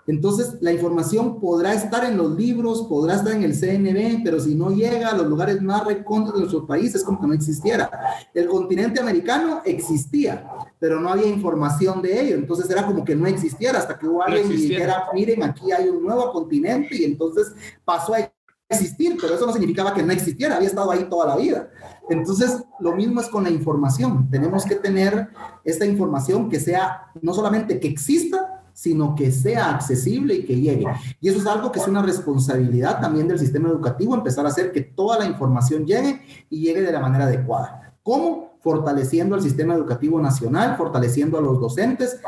Entonces, 0.08 0.58
la 0.62 0.74
información 0.74 1.40
podrá 1.40 1.74
estar 1.74 2.04
en 2.06 2.18
los 2.18 2.36
libros, 2.36 2.88
podrá 2.90 3.16
estar 3.16 3.34
en 3.34 3.44
el 3.44 3.54
CNB, 3.54 4.24
pero 4.24 4.40
si 4.40 4.56
no 4.56 4.72
llega 4.72 5.10
a 5.10 5.18
los 5.18 5.28
lugares 5.28 5.62
más 5.62 5.86
recónditos 5.86 6.34
de 6.34 6.40
nuestro 6.42 6.66
país, 6.66 6.94
es 6.96 7.04
como 7.04 7.22
que 7.22 7.28
no 7.28 7.34
existiera. 7.34 7.90
El 8.34 8.48
continente 8.48 9.00
americano 9.00 9.62
existía, 9.64 10.50
pero 10.82 11.00
no 11.00 11.10
había 11.10 11.28
información 11.28 12.02
de 12.02 12.20
ello. 12.20 12.36
Entonces, 12.38 12.68
era 12.68 12.88
como 12.88 13.06
que 13.06 13.16
no 13.16 13.28
existiera 13.28 13.78
hasta 13.78 14.00
que 14.00 14.08
hubo 14.08 14.24
alguien 14.24 14.52
y 14.52 14.56
dijera, 14.56 15.06
miren, 15.14 15.44
aquí 15.44 15.72
hay 15.72 15.88
un 15.88 16.02
nuevo 16.02 16.32
continente, 16.32 16.96
y 16.96 17.04
entonces 17.04 17.54
pasó 17.86 18.16
a 18.16 18.34
existir, 18.68 19.16
pero 19.22 19.36
eso 19.36 19.46
no 19.46 19.54
significaba 19.54 19.94
que 19.94 20.02
no 20.02 20.12
existiera, 20.12 20.56
había 20.56 20.70
estado 20.70 20.90
ahí 20.90 21.06
toda 21.08 21.28
la 21.28 21.38
vida. 21.38 21.70
Entonces, 22.10 22.64
lo 22.80 22.96
mismo 22.96 23.22
es 23.22 23.28
con 23.28 23.44
la 23.44 23.52
información. 23.52 24.28
Tenemos 24.32 24.66
que 24.66 24.74
tener 24.74 25.30
esta 25.64 25.86
información 25.86 26.50
que 26.50 26.60
sea 26.60 27.12
no 27.22 27.36
solamente 27.36 27.80
que 27.80 27.88
exista, 27.88 28.64
sino 28.74 29.14
que 29.14 29.32
sea 29.32 29.76
accesible 29.76 30.34
y 30.34 30.46
que 30.46 30.60
llegue. 30.60 30.88
Y 31.20 31.30
eso 31.30 31.38
es 31.38 31.46
algo 31.46 31.72
que 31.72 31.78
es 31.78 31.88
una 31.88 32.02
responsabilidad 32.02 33.00
también 33.00 33.28
del 33.28 33.38
sistema 33.38 33.70
educativo, 33.70 34.16
empezar 34.16 34.48
a 34.48 34.50
hacer 34.50 34.72
que 34.72 34.82
toda 34.82 35.20
la 35.20 35.26
información 35.26 35.86
llegue 35.86 36.24
y 36.50 36.62
llegue 36.62 36.82
de 36.82 36.92
la 36.92 37.02
manera 37.02 37.26
adecuada. 37.26 37.94
¿Cómo? 38.02 38.51
Fortaleciendo 38.62 39.36
el 39.36 39.42
sistema 39.42 39.74
educativo 39.74 40.22
nacional, 40.22 40.78
fortaleciendo 40.78 41.38
a 41.38 41.42
los 41.42 41.60
docentes, 41.60 42.20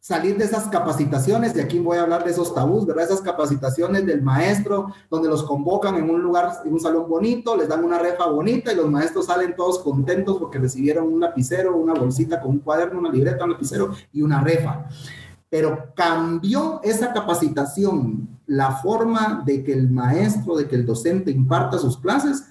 salir 0.00 0.36
de 0.36 0.44
esas 0.44 0.68
capacitaciones, 0.68 1.52
de 1.54 1.62
aquí 1.62 1.80
voy 1.80 1.98
a 1.98 2.02
hablar 2.02 2.24
de 2.24 2.30
esos 2.30 2.54
tabús, 2.54 2.86
¿verdad? 2.86 3.06
Esas 3.06 3.22
capacitaciones 3.22 4.06
del 4.06 4.22
maestro, 4.22 4.92
donde 5.10 5.28
los 5.28 5.42
convocan 5.42 5.96
en 5.96 6.08
un 6.08 6.22
lugar, 6.22 6.52
en 6.64 6.72
un 6.72 6.78
salón 6.78 7.08
bonito, 7.08 7.56
les 7.56 7.68
dan 7.68 7.82
una 7.82 7.98
refa 7.98 8.26
bonita 8.26 8.72
y 8.72 8.76
los 8.76 8.88
maestros 8.88 9.26
salen 9.26 9.56
todos 9.56 9.80
contentos 9.80 10.38
porque 10.38 10.58
recibieron 10.58 11.12
un 11.12 11.20
lapicero, 11.20 11.76
una 11.76 11.94
bolsita 11.94 12.40
con 12.40 12.52
un 12.52 12.58
cuaderno, 12.60 13.00
una 13.00 13.10
libreta, 13.10 13.44
un 13.44 13.52
lapicero 13.52 13.94
y 14.12 14.22
una 14.22 14.40
refa 14.40 14.86
pero 15.48 15.92
cambió 15.94 16.80
esa 16.82 17.12
capacitación, 17.12 18.28
la 18.46 18.72
forma 18.72 19.42
de 19.46 19.62
que 19.64 19.72
el 19.72 19.90
maestro, 19.90 20.56
de 20.56 20.66
que 20.66 20.76
el 20.76 20.84
docente 20.84 21.30
imparta 21.30 21.78
sus 21.78 21.98
clases. 21.98 22.44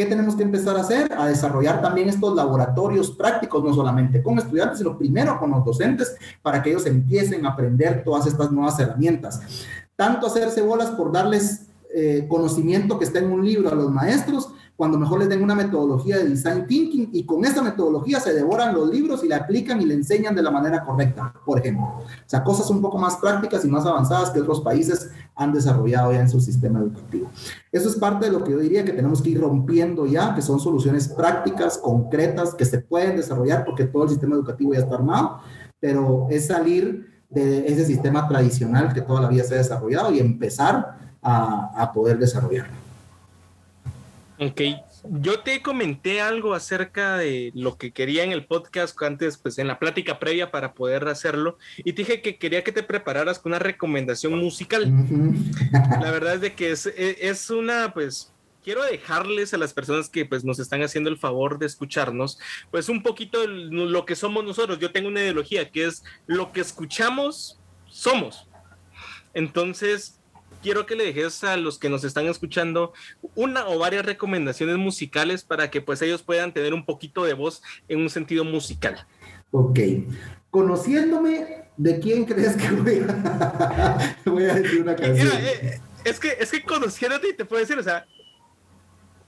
¿Qué 0.00 0.06
tenemos 0.06 0.34
que 0.34 0.44
empezar 0.44 0.78
a 0.78 0.80
hacer? 0.80 1.12
A 1.12 1.26
desarrollar 1.26 1.82
también 1.82 2.08
estos 2.08 2.34
laboratorios 2.34 3.10
prácticos, 3.10 3.62
no 3.62 3.74
solamente 3.74 4.22
con 4.22 4.38
estudiantes, 4.38 4.78
sino 4.78 4.96
primero 4.96 5.38
con 5.38 5.50
los 5.50 5.62
docentes, 5.62 6.16
para 6.40 6.62
que 6.62 6.70
ellos 6.70 6.86
empiecen 6.86 7.44
a 7.44 7.50
aprender 7.50 8.02
todas 8.02 8.26
estas 8.26 8.50
nuevas 8.50 8.80
herramientas. 8.80 9.42
Tanto 9.96 10.26
hacerse 10.26 10.62
bolas 10.62 10.88
por 10.92 11.12
darles 11.12 11.66
eh, 11.94 12.24
conocimiento 12.30 12.98
que 12.98 13.04
está 13.04 13.18
en 13.18 13.30
un 13.30 13.44
libro 13.44 13.68
a 13.68 13.74
los 13.74 13.90
maestros, 13.90 14.48
cuando 14.80 14.98
mejor 14.98 15.18
les 15.18 15.28
den 15.28 15.42
una 15.42 15.54
metodología 15.54 16.16
de 16.16 16.24
design 16.24 16.66
thinking 16.66 17.10
y 17.12 17.26
con 17.26 17.44
esa 17.44 17.60
metodología 17.60 18.18
se 18.18 18.32
devoran 18.32 18.74
los 18.74 18.88
libros 18.88 19.22
y 19.22 19.28
la 19.28 19.36
aplican 19.36 19.78
y 19.82 19.84
le 19.84 19.92
enseñan 19.92 20.34
de 20.34 20.42
la 20.42 20.50
manera 20.50 20.82
correcta, 20.86 21.34
por 21.44 21.58
ejemplo. 21.58 21.84
O 21.84 22.02
sea, 22.24 22.42
cosas 22.42 22.70
un 22.70 22.80
poco 22.80 22.96
más 22.96 23.16
prácticas 23.16 23.62
y 23.66 23.68
más 23.68 23.84
avanzadas 23.84 24.30
que 24.30 24.40
otros 24.40 24.62
países 24.62 25.10
han 25.34 25.52
desarrollado 25.52 26.14
ya 26.14 26.22
en 26.22 26.30
su 26.30 26.40
sistema 26.40 26.78
educativo. 26.78 27.28
Eso 27.70 27.90
es 27.90 27.96
parte 27.96 28.24
de 28.24 28.32
lo 28.32 28.42
que 28.42 28.52
yo 28.52 28.58
diría 28.58 28.82
que 28.82 28.94
tenemos 28.94 29.20
que 29.20 29.28
ir 29.28 29.40
rompiendo 29.42 30.06
ya, 30.06 30.34
que 30.34 30.40
son 30.40 30.58
soluciones 30.58 31.08
prácticas, 31.08 31.76
concretas, 31.76 32.54
que 32.54 32.64
se 32.64 32.78
pueden 32.78 33.16
desarrollar 33.16 33.66
porque 33.66 33.84
todo 33.84 34.04
el 34.04 34.08
sistema 34.08 34.34
educativo 34.34 34.72
ya 34.72 34.80
está 34.80 34.94
armado, 34.94 35.40
pero 35.78 36.26
es 36.30 36.46
salir 36.46 37.22
de 37.28 37.66
ese 37.66 37.84
sistema 37.84 38.26
tradicional 38.26 38.94
que 38.94 39.02
toda 39.02 39.20
la 39.20 39.28
vida 39.28 39.44
se 39.44 39.56
ha 39.56 39.58
desarrollado 39.58 40.10
y 40.10 40.20
empezar 40.20 40.96
a, 41.20 41.70
a 41.76 41.92
poder 41.92 42.18
desarrollarlo. 42.18 42.89
Ok, 44.42 44.62
yo 45.20 45.40
te 45.40 45.60
comenté 45.60 46.22
algo 46.22 46.54
acerca 46.54 47.18
de 47.18 47.52
lo 47.54 47.76
que 47.76 47.92
quería 47.92 48.24
en 48.24 48.32
el 48.32 48.46
podcast 48.46 49.00
antes, 49.02 49.36
pues 49.36 49.58
en 49.58 49.66
la 49.66 49.78
plática 49.78 50.18
previa 50.18 50.50
para 50.50 50.72
poder 50.72 51.06
hacerlo, 51.08 51.58
y 51.76 51.92
te 51.92 52.02
dije 52.02 52.22
que 52.22 52.38
quería 52.38 52.64
que 52.64 52.72
te 52.72 52.82
prepararas 52.82 53.38
con 53.38 53.52
una 53.52 53.58
recomendación 53.58 54.38
musical. 54.38 54.90
La 56.00 56.10
verdad 56.10 56.36
es 56.36 56.40
de 56.40 56.54
que 56.54 56.70
es, 56.70 56.86
e, 56.86 57.18
es, 57.28 57.50
una, 57.50 57.92
pues, 57.92 58.32
quiero 58.64 58.82
dejarles 58.82 59.52
a 59.52 59.58
las 59.58 59.74
personas 59.74 60.08
que 60.08 60.24
pues 60.24 60.42
nos 60.42 60.58
están 60.58 60.82
haciendo 60.82 61.10
el 61.10 61.18
favor 61.18 61.58
de 61.58 61.66
escucharnos, 61.66 62.38
pues 62.70 62.88
un 62.88 63.02
poquito 63.02 63.46
lo 63.46 64.06
que 64.06 64.16
somos 64.16 64.42
nosotros. 64.42 64.78
Yo 64.78 64.90
tengo 64.90 65.08
una 65.08 65.20
ideología 65.20 65.70
que 65.70 65.84
es 65.84 66.02
lo 66.26 66.50
que 66.52 66.62
escuchamos, 66.62 67.60
somos. 67.90 68.48
Entonces, 69.34 70.19
quiero 70.62 70.86
que 70.86 70.96
le 70.96 71.04
dejes 71.04 71.42
a 71.44 71.56
los 71.56 71.78
que 71.78 71.88
nos 71.88 72.04
están 72.04 72.26
escuchando 72.26 72.92
una 73.34 73.66
o 73.66 73.78
varias 73.78 74.04
recomendaciones 74.04 74.76
musicales 74.76 75.44
para 75.44 75.70
que 75.70 75.80
pues 75.80 76.02
ellos 76.02 76.22
puedan 76.22 76.52
tener 76.52 76.74
un 76.74 76.84
poquito 76.84 77.24
de 77.24 77.34
voz 77.34 77.62
en 77.88 78.00
un 78.00 78.10
sentido 78.10 78.44
musical. 78.44 79.06
Ok. 79.50 79.78
Conociéndome, 80.50 81.64
¿de 81.76 82.00
quién 82.00 82.24
crees 82.24 82.56
que 82.56 82.70
voy 82.70 83.04
a, 83.08 84.16
voy 84.24 84.44
a 84.44 84.54
decir 84.54 84.82
una 84.82 84.96
canción? 84.96 85.28
Eh, 85.32 85.80
es 86.04 86.18
que, 86.18 86.36
es 86.38 86.50
que 86.50 86.62
conociéndote 86.62 87.32
te 87.34 87.44
puedo 87.44 87.60
decir, 87.60 87.78
o 87.78 87.82
sea, 87.82 88.06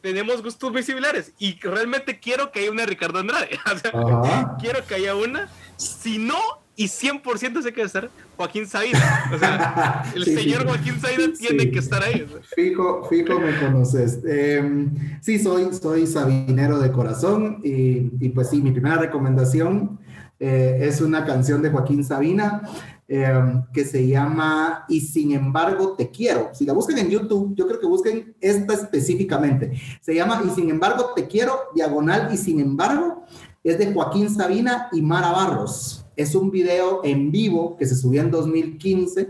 tenemos 0.01 0.43
gustos 0.43 0.72
muy 0.72 0.83
similares 0.83 1.33
y 1.39 1.59
realmente 1.61 2.18
quiero 2.18 2.51
que 2.51 2.61
haya 2.61 2.70
una 2.70 2.87
Ricardo 2.87 3.20
Andrade. 3.20 3.51
quiero 4.61 4.85
que 4.85 4.95
haya 4.97 5.14
una. 5.14 5.49
Si 5.76 6.18
no, 6.18 6.61
y 6.83 6.87
100% 6.87 7.62
sé 7.62 7.72
que 7.72 7.83
estar 7.83 8.11
Joaquín 8.37 8.66
Sabina. 8.66 9.30
O 9.33 9.39
sea, 9.39 10.03
el 10.16 10.24
señor 10.24 10.66
Joaquín 10.66 11.01
Sabina 11.01 11.33
tiene 11.39 11.70
que 11.70 11.78
estar 11.78 12.03
ahí. 12.03 12.26
Fijo, 12.57 13.05
fijo 13.09 13.39
me 13.39 13.57
conoces. 13.61 14.18
Em, 14.24 14.91
sí, 15.20 15.39
soy, 15.39 15.72
soy 15.72 16.09
sabinero 16.09 16.80
de 16.80 16.91
corazón 16.91 17.61
y, 17.62 18.11
y 18.18 18.28
pues 18.30 18.51
sí, 18.51 18.61
mi 18.61 18.72
primera 18.72 18.97
recomendación 18.97 20.01
eh, 20.41 20.89
es 20.89 21.01
una 21.01 21.24
canción 21.24 21.62
de 21.62 21.70
Joaquín 21.70 22.03
Sabina 22.03 22.62
em, 23.07 23.62
que 23.72 23.85
se 23.85 24.05
llama 24.09 24.85
Y 24.89 25.03
sin 25.03 25.30
embargo 25.30 25.95
te 25.97 26.11
quiero. 26.11 26.51
Si 26.53 26.66
la 26.66 26.72
buscan 26.72 26.99
en 26.99 27.11
YouTube, 27.11 27.55
yo 27.55 27.68
creo 27.68 27.78
que 27.78 27.87
busquen 27.87 28.35
esta 28.41 28.74
específicamente. 28.74 29.70
Se 30.01 30.16
llama 30.16 30.43
Y 30.45 30.51
sin 30.51 30.68
embargo 30.68 31.12
te 31.14 31.28
quiero, 31.28 31.61
diagonal 31.76 32.30
y 32.35 32.37
sin 32.37 32.59
embargo. 32.59 33.24
Es 33.62 33.78
de 33.78 33.93
Joaquín 33.93 34.28
Sabina 34.28 34.89
y 34.91 35.01
Mara 35.01 35.30
Barros 35.30 36.01
es 36.16 36.34
un 36.34 36.50
video 36.50 37.00
en 37.04 37.30
vivo 37.30 37.76
que 37.76 37.86
se 37.86 37.96
subió 37.96 38.20
en 38.20 38.30
2015, 38.30 39.28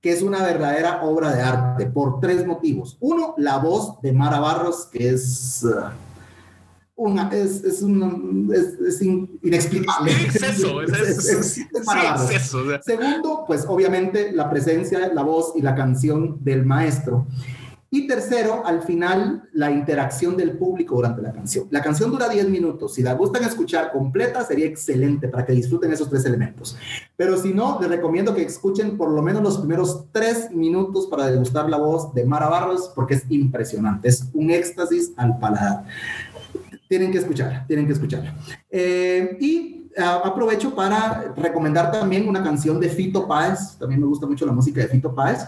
que 0.00 0.12
es 0.12 0.22
una 0.22 0.42
verdadera 0.42 1.02
obra 1.02 1.34
de 1.34 1.42
arte 1.42 1.86
por 1.86 2.20
tres 2.20 2.46
motivos. 2.46 2.96
Uno, 3.00 3.34
la 3.38 3.58
voz 3.58 4.00
de 4.02 4.12
Mara 4.12 4.40
Barros, 4.40 4.88
que 4.92 5.10
es... 5.10 5.64
Uh, 5.64 5.90
una, 6.98 7.28
es, 7.28 7.62
es, 7.62 7.82
es, 7.82 9.02
inexplicable. 9.42 10.12
Es 10.12 10.34
es, 10.42 11.58
exceso. 11.58 12.62
Segundo, 12.82 13.44
pues 13.46 13.66
obviamente 13.68 14.32
la 14.32 14.48
presencia, 14.48 15.12
la 15.12 15.22
voz 15.22 15.52
y 15.56 15.60
la 15.60 15.74
canción 15.74 16.42
del 16.42 16.64
maestro. 16.64 17.26
Y 17.96 18.06
tercero, 18.06 18.62
al 18.66 18.82
final, 18.82 19.48
la 19.54 19.70
interacción 19.70 20.36
del 20.36 20.58
público 20.58 20.96
durante 20.96 21.22
la 21.22 21.32
canción. 21.32 21.66
La 21.70 21.80
canción 21.80 22.10
dura 22.10 22.28
10 22.28 22.50
minutos. 22.50 22.92
Si 22.92 23.02
la 23.02 23.14
gustan 23.14 23.42
escuchar 23.42 23.90
completa, 23.90 24.44
sería 24.44 24.66
excelente 24.66 25.28
para 25.28 25.46
que 25.46 25.54
disfruten 25.54 25.90
esos 25.90 26.10
tres 26.10 26.26
elementos. 26.26 26.76
Pero 27.16 27.38
si 27.38 27.54
no, 27.54 27.80
les 27.80 27.88
recomiendo 27.88 28.34
que 28.34 28.42
escuchen 28.42 28.98
por 28.98 29.10
lo 29.10 29.22
menos 29.22 29.42
los 29.42 29.56
primeros 29.56 30.04
tres 30.12 30.50
minutos 30.50 31.06
para 31.06 31.28
degustar 31.28 31.70
la 31.70 31.78
voz 31.78 32.12
de 32.12 32.26
Mara 32.26 32.50
Barros, 32.50 32.92
porque 32.94 33.14
es 33.14 33.24
impresionante. 33.30 34.08
Es 34.08 34.28
un 34.34 34.50
éxtasis 34.50 35.14
al 35.16 35.38
paladar. 35.38 35.86
Tienen 36.90 37.10
que 37.10 37.16
escuchar, 37.16 37.64
tienen 37.66 37.86
que 37.86 37.94
escuchar. 37.94 38.36
Eh, 38.68 39.38
y 39.40 39.88
ah, 39.96 40.20
aprovecho 40.22 40.74
para 40.74 41.32
recomendar 41.34 41.90
también 41.90 42.28
una 42.28 42.44
canción 42.44 42.78
de 42.78 42.90
Fito 42.90 43.26
Páez. 43.26 43.78
También 43.78 44.02
me 44.02 44.06
gusta 44.06 44.26
mucho 44.26 44.44
la 44.44 44.52
música 44.52 44.82
de 44.82 44.88
Fito 44.88 45.14
Páez 45.14 45.46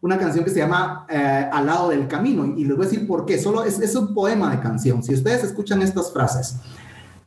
una 0.00 0.18
canción 0.18 0.44
que 0.44 0.50
se 0.50 0.58
llama 0.58 1.06
eh, 1.08 1.48
Al 1.52 1.66
lado 1.66 1.88
del 1.88 2.06
camino. 2.08 2.44
Y 2.56 2.64
les 2.64 2.76
voy 2.76 2.86
a 2.86 2.88
decir 2.88 3.06
por 3.06 3.24
qué. 3.24 3.38
Solo 3.38 3.64
es, 3.64 3.80
es 3.80 3.94
un 3.94 4.14
poema 4.14 4.50
de 4.50 4.60
canción. 4.60 5.02
Si 5.02 5.14
ustedes 5.14 5.44
escuchan 5.44 5.82
estas 5.82 6.12
frases, 6.12 6.56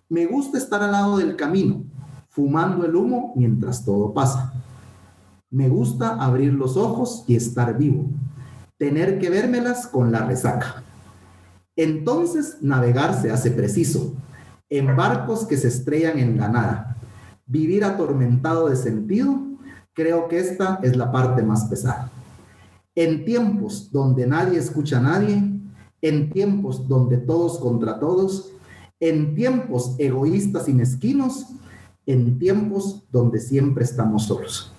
me 0.09 0.25
gusta 0.25 0.57
estar 0.57 0.81
al 0.81 0.91
lado 0.91 1.17
del 1.17 1.35
camino, 1.35 1.83
fumando 2.29 2.83
el 2.85 2.95
humo 2.95 3.33
mientras 3.35 3.85
todo 3.85 4.11
pasa. 4.13 4.53
Me 5.51 5.69
gusta 5.69 6.15
abrir 6.15 6.53
los 6.53 6.77
ojos 6.77 7.23
y 7.27 7.35
estar 7.35 7.77
vivo, 7.77 8.07
tener 8.77 9.19
que 9.19 9.29
vérmelas 9.29 9.87
con 9.87 10.11
la 10.11 10.25
resaca. 10.25 10.83
Entonces 11.75 12.57
navegar 12.61 13.19
se 13.21 13.31
hace 13.31 13.51
preciso, 13.51 14.13
en 14.69 14.95
barcos 14.95 15.45
que 15.45 15.57
se 15.57 15.67
estrellan 15.67 16.17
en 16.17 16.37
la 16.37 16.49
nada. 16.49 16.97
Vivir 17.45 17.83
atormentado 17.83 18.69
de 18.69 18.75
sentido, 18.75 19.39
creo 19.93 20.27
que 20.27 20.39
esta 20.39 20.79
es 20.81 20.97
la 20.97 21.11
parte 21.11 21.43
más 21.43 21.65
pesada. 21.65 22.11
En 22.95 23.25
tiempos 23.25 23.91
donde 23.91 24.27
nadie 24.27 24.59
escucha 24.59 24.97
a 24.99 25.01
nadie, 25.01 25.41
en 26.01 26.29
tiempos 26.31 26.87
donde 26.87 27.17
todos 27.17 27.59
contra 27.59 27.99
todos, 27.99 28.51
en 28.99 29.35
tiempos 29.35 29.95
egoístas 29.97 30.67
y 30.67 30.73
mezquinos, 30.73 31.47
en 32.05 32.39
tiempos 32.39 33.03
donde 33.11 33.39
siempre 33.39 33.83
estamos 33.83 34.23
solos. 34.23 34.73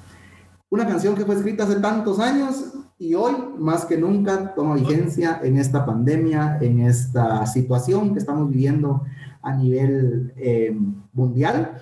Una 0.69 0.87
canción 0.87 1.15
que 1.15 1.25
fue 1.25 1.35
escrita 1.35 1.65
hace 1.65 1.77
tantos 1.77 2.19
años 2.19 2.73
y 2.99 3.15
hoy 3.15 3.35
más 3.59 3.85
que 3.87 3.97
nunca 3.97 4.55
toma 4.55 4.75
vigencia 4.75 5.41
en 5.43 5.57
esta 5.57 5.87
pandemia, 5.87 6.59
en 6.61 6.81
esta 6.81 7.47
situación 7.47 8.13
que 8.13 8.19
estamos 8.19 8.51
viviendo 8.51 9.03
a 9.43 9.55
nivel 9.55 10.33
eh, 10.37 10.77
mundial. 11.13 11.81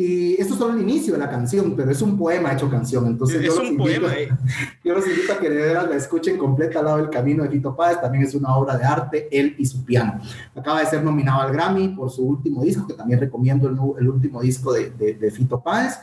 Y 0.00 0.40
esto 0.40 0.54
es 0.54 0.58
solo 0.58 0.72
el 0.72 0.80
inicio 0.80 1.12
de 1.12 1.18
la 1.18 1.28
canción, 1.28 1.74
pero 1.76 1.90
es 1.90 2.00
un 2.00 2.16
poema 2.16 2.54
hecho 2.54 2.70
canción. 2.70 3.06
Entonces, 3.06 3.42
yo, 3.42 3.54
los 3.54 3.64
invito, 3.66 4.10
eh. 4.10 4.30
yo 4.82 4.94
los 4.94 5.06
invito 5.06 5.34
a 5.34 5.38
que 5.38 5.50
de 5.50 5.56
verdad 5.56 5.90
la 5.90 5.96
escuchen 5.96 6.38
completa 6.38 6.78
al 6.78 6.86
lado 6.86 6.96
del 6.96 7.10
camino 7.10 7.42
de 7.42 7.50
Fito 7.50 7.76
Páez. 7.76 8.00
También 8.00 8.24
es 8.24 8.34
una 8.34 8.56
obra 8.56 8.78
de 8.78 8.84
arte, 8.84 9.28
él 9.30 9.54
y 9.58 9.66
su 9.66 9.84
piano. 9.84 10.18
Acaba 10.56 10.80
de 10.80 10.86
ser 10.86 11.04
nominado 11.04 11.42
al 11.42 11.52
Grammy 11.52 11.88
por 11.88 12.08
su 12.08 12.26
último 12.26 12.62
disco, 12.62 12.86
que 12.86 12.94
también 12.94 13.20
recomiendo 13.20 13.68
el, 13.68 13.76
el 14.00 14.08
último 14.08 14.40
disco 14.40 14.72
de, 14.72 14.88
de, 14.88 15.12
de 15.12 15.30
Fito 15.30 15.60
Páez. 15.60 15.98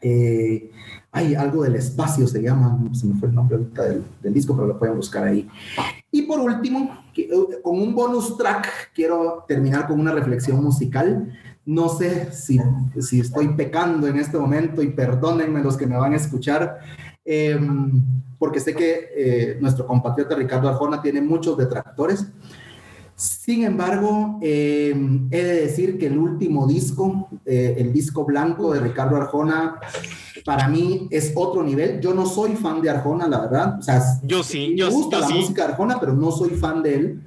Eh, 0.00 0.70
hay 1.10 1.34
algo 1.34 1.64
del 1.64 1.74
espacio, 1.74 2.28
se 2.28 2.40
llama, 2.40 2.78
se 2.92 3.04
me 3.04 3.14
fue 3.14 3.28
el 3.28 3.34
nombre 3.34 3.56
ahorita 3.56 3.82
del, 3.82 4.04
del, 4.22 4.32
disco, 4.32 4.54
pero 4.54 4.68
lo 4.68 4.78
pueden 4.78 4.94
buscar 4.94 5.24
ahí. 5.24 5.48
Y 6.12 6.22
por 6.22 6.38
último, 6.38 7.04
eh, 7.16 7.30
con 7.64 7.80
un 7.80 7.96
bonus 7.96 8.36
track, 8.36 8.92
quiero 8.94 9.44
terminar 9.48 9.88
con 9.88 9.98
una 9.98 10.12
reflexión 10.12 10.62
musical. 10.62 11.32
No 11.66 11.88
sé 11.88 12.32
si, 12.32 12.60
si 13.00 13.20
estoy 13.20 13.48
pecando 13.48 14.06
en 14.06 14.18
este 14.18 14.38
momento 14.38 14.82
y 14.82 14.90
perdónenme 14.90 15.62
los 15.62 15.76
que 15.76 15.86
me 15.86 15.96
van 15.96 16.12
a 16.12 16.16
escuchar, 16.16 16.78
eh, 17.24 17.58
porque 18.38 18.60
sé 18.60 18.74
que 18.74 19.08
eh, 19.16 19.58
nuestro 19.60 19.86
compatriota 19.86 20.34
Ricardo 20.34 20.68
Arjona 20.68 21.00
tiene 21.00 21.20
muchos 21.20 21.56
detractores. 21.56 22.26
Sin 23.16 23.62
embargo, 23.62 24.40
eh, 24.42 24.92
he 25.30 25.42
de 25.44 25.60
decir 25.62 25.98
que 25.98 26.08
el 26.08 26.18
último 26.18 26.66
disco, 26.66 27.28
eh, 27.46 27.76
el 27.78 27.92
disco 27.92 28.24
blanco 28.24 28.72
de 28.72 28.80
Ricardo 28.80 29.16
Arjona, 29.16 29.78
para 30.44 30.68
mí 30.68 31.06
es 31.10 31.32
otro 31.36 31.62
nivel. 31.62 32.00
Yo 32.00 32.12
no 32.12 32.26
soy 32.26 32.56
fan 32.56 32.82
de 32.82 32.90
Arjona, 32.90 33.28
la 33.28 33.40
verdad. 33.42 33.78
O 33.78 33.82
sea, 33.82 34.02
yo 34.24 34.42
sí, 34.42 34.70
me 34.70 34.76
yo, 34.78 34.90
gusta 34.90 35.16
yo 35.16 35.20
la 35.20 35.28
sí. 35.28 35.34
música 35.34 35.64
de 35.64 35.72
Arjona, 35.72 36.00
pero 36.00 36.12
no 36.12 36.32
soy 36.32 36.50
fan 36.50 36.82
de 36.82 36.94
él. 36.94 37.20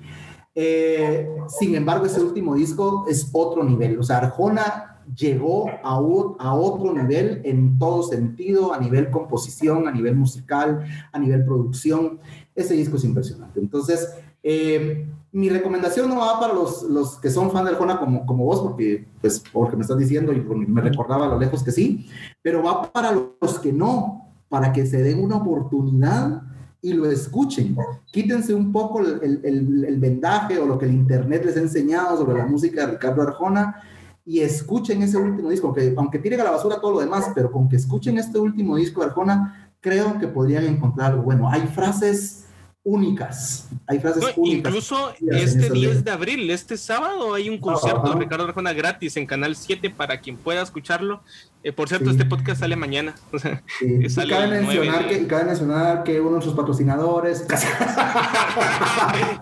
Eh, 0.60 1.30
sin 1.48 1.76
embargo, 1.76 2.08
ese 2.08 2.20
último 2.20 2.56
disco 2.56 3.06
es 3.08 3.30
otro 3.32 3.64
nivel. 3.64 4.00
O 4.00 4.04
sea, 4.04 4.18
Arjona 4.18 5.04
llegó 5.16 5.70
a, 5.70 5.98
a, 6.40 6.54
otro 6.56 6.94
nivel 6.94 7.42
en 7.44 7.78
todo 7.78 8.02
sentido, 8.02 8.74
a 8.74 8.80
nivel 8.80 9.12
composición, 9.12 9.88
a 9.88 9.92
nivel 9.92 10.16
musical, 10.16 10.84
a 11.12 11.20
nivel 11.20 11.46
producción. 11.46 12.18
Ese 12.56 12.74
disco 12.74 12.98
es 12.98 13.04
impresionante. 13.04 13.60
Entonces, 13.60 14.16
eh, 14.42 15.08
mi 15.32 15.48
recomendación 15.50 16.10
no 16.10 16.22
va 16.22 16.40
para 16.40 16.56
los, 16.56 16.82
los 16.82 17.18
que 17.20 17.30
son 17.30 17.52
fan 17.52 17.64
de 17.66 17.72
Arjona 17.74 18.00
como, 18.00 18.26
como 18.26 18.46
vos, 18.46 18.62
porque, 18.62 19.06
pues, 19.22 19.44
porque 19.54 19.76
me 19.76 19.84
estás 19.84 20.00
diciendo 20.00 20.34
y 20.34 20.42
me 20.42 20.82
recordaba 20.82 21.28
a 21.28 21.30
lo 21.30 21.40
lejos 21.40 21.62
que 21.62 21.72
sí, 21.72 22.10
pero 22.42 22.64
va 22.64 22.92
para 22.92 23.12
los 23.12 23.60
que 23.60 23.72
no, 23.72 24.26
para 24.50 24.74
que 24.74 24.88
se 24.88 25.04
den 25.04 25.24
una 25.24 25.36
oportunidad 25.36 26.47
y 26.82 26.94
lo 26.94 27.10
escuchen. 27.10 27.76
Quítense 28.12 28.54
un 28.54 28.72
poco 28.72 29.02
el, 29.02 29.42
el, 29.44 29.98
vendaje 30.00 30.58
o 30.58 30.66
lo 30.66 30.78
que 30.78 30.86
el 30.86 30.94
Internet 30.94 31.46
les 31.46 31.58
ha 31.58 31.62
enseñado 31.62 32.18
sobre 32.18 32.38
la 32.38 32.46
música 32.46 32.86
de 32.86 32.94
Ricardo 32.94 33.22
Arjona 33.24 33.82
y 34.26 34.42
escuchen 34.42 35.02
ese 35.04 35.18
último 35.18 35.50
disco, 35.50 35.74
que 35.74 35.94
aunque 35.98 36.20
tiren 36.20 36.42
a 36.42 36.46
la 36.46 36.52
basura 36.52 36.82
todo 36.82 36.92
lo 36.92 37.00
demás, 37.00 37.32
pero 37.34 37.52
con 37.52 37.70
que 37.70 37.78
escuchen 37.78 38.18
este 38.18 38.38
último 38.38 38.76
disco 38.76 39.02
de 39.02 39.08
Arjona, 39.08 39.72
creo 39.80 40.20
que 40.20 40.28
podrían 40.28 40.66
encontrar 40.66 41.12
algo 41.12 41.24
bueno. 41.24 41.50
Hay 41.50 41.62
frases 41.68 42.47
únicas. 42.88 43.68
Hay 43.86 44.00
frases 44.00 44.24
no, 44.24 44.30
únicas. 44.38 44.70
Incluso 44.70 45.14
este 45.30 45.70
10 45.70 46.06
de 46.06 46.12
abril, 46.12 46.50
este 46.50 46.78
sábado, 46.78 47.34
hay 47.34 47.50
un 47.50 47.60
concierto 47.60 48.14
de 48.14 48.20
Ricardo 48.20 48.46
Arjona 48.46 48.72
gratis 48.72 49.18
en 49.18 49.26
Canal 49.26 49.58
7 49.58 49.90
para 49.90 50.22
quien 50.22 50.38
pueda 50.38 50.62
escucharlo. 50.62 51.22
Eh, 51.64 51.74
por 51.74 51.90
cierto, 51.90 52.06
sí. 52.06 52.12
este 52.12 52.24
podcast 52.24 52.62
sale 52.62 52.78
mañana. 52.78 53.14
O 53.34 53.40
sea, 53.40 53.62
sí. 53.80 54.10
sale 54.10 54.28
y, 54.28 54.38
cabe 54.38 54.48
mencionar 54.48 55.08
que, 55.08 55.18
y 55.18 55.26
cabe 55.26 55.44
mencionar 55.44 56.04
que 56.04 56.22
uno 56.22 56.38
de 56.38 56.44
sus 56.44 56.54
patrocinadores. 56.54 57.40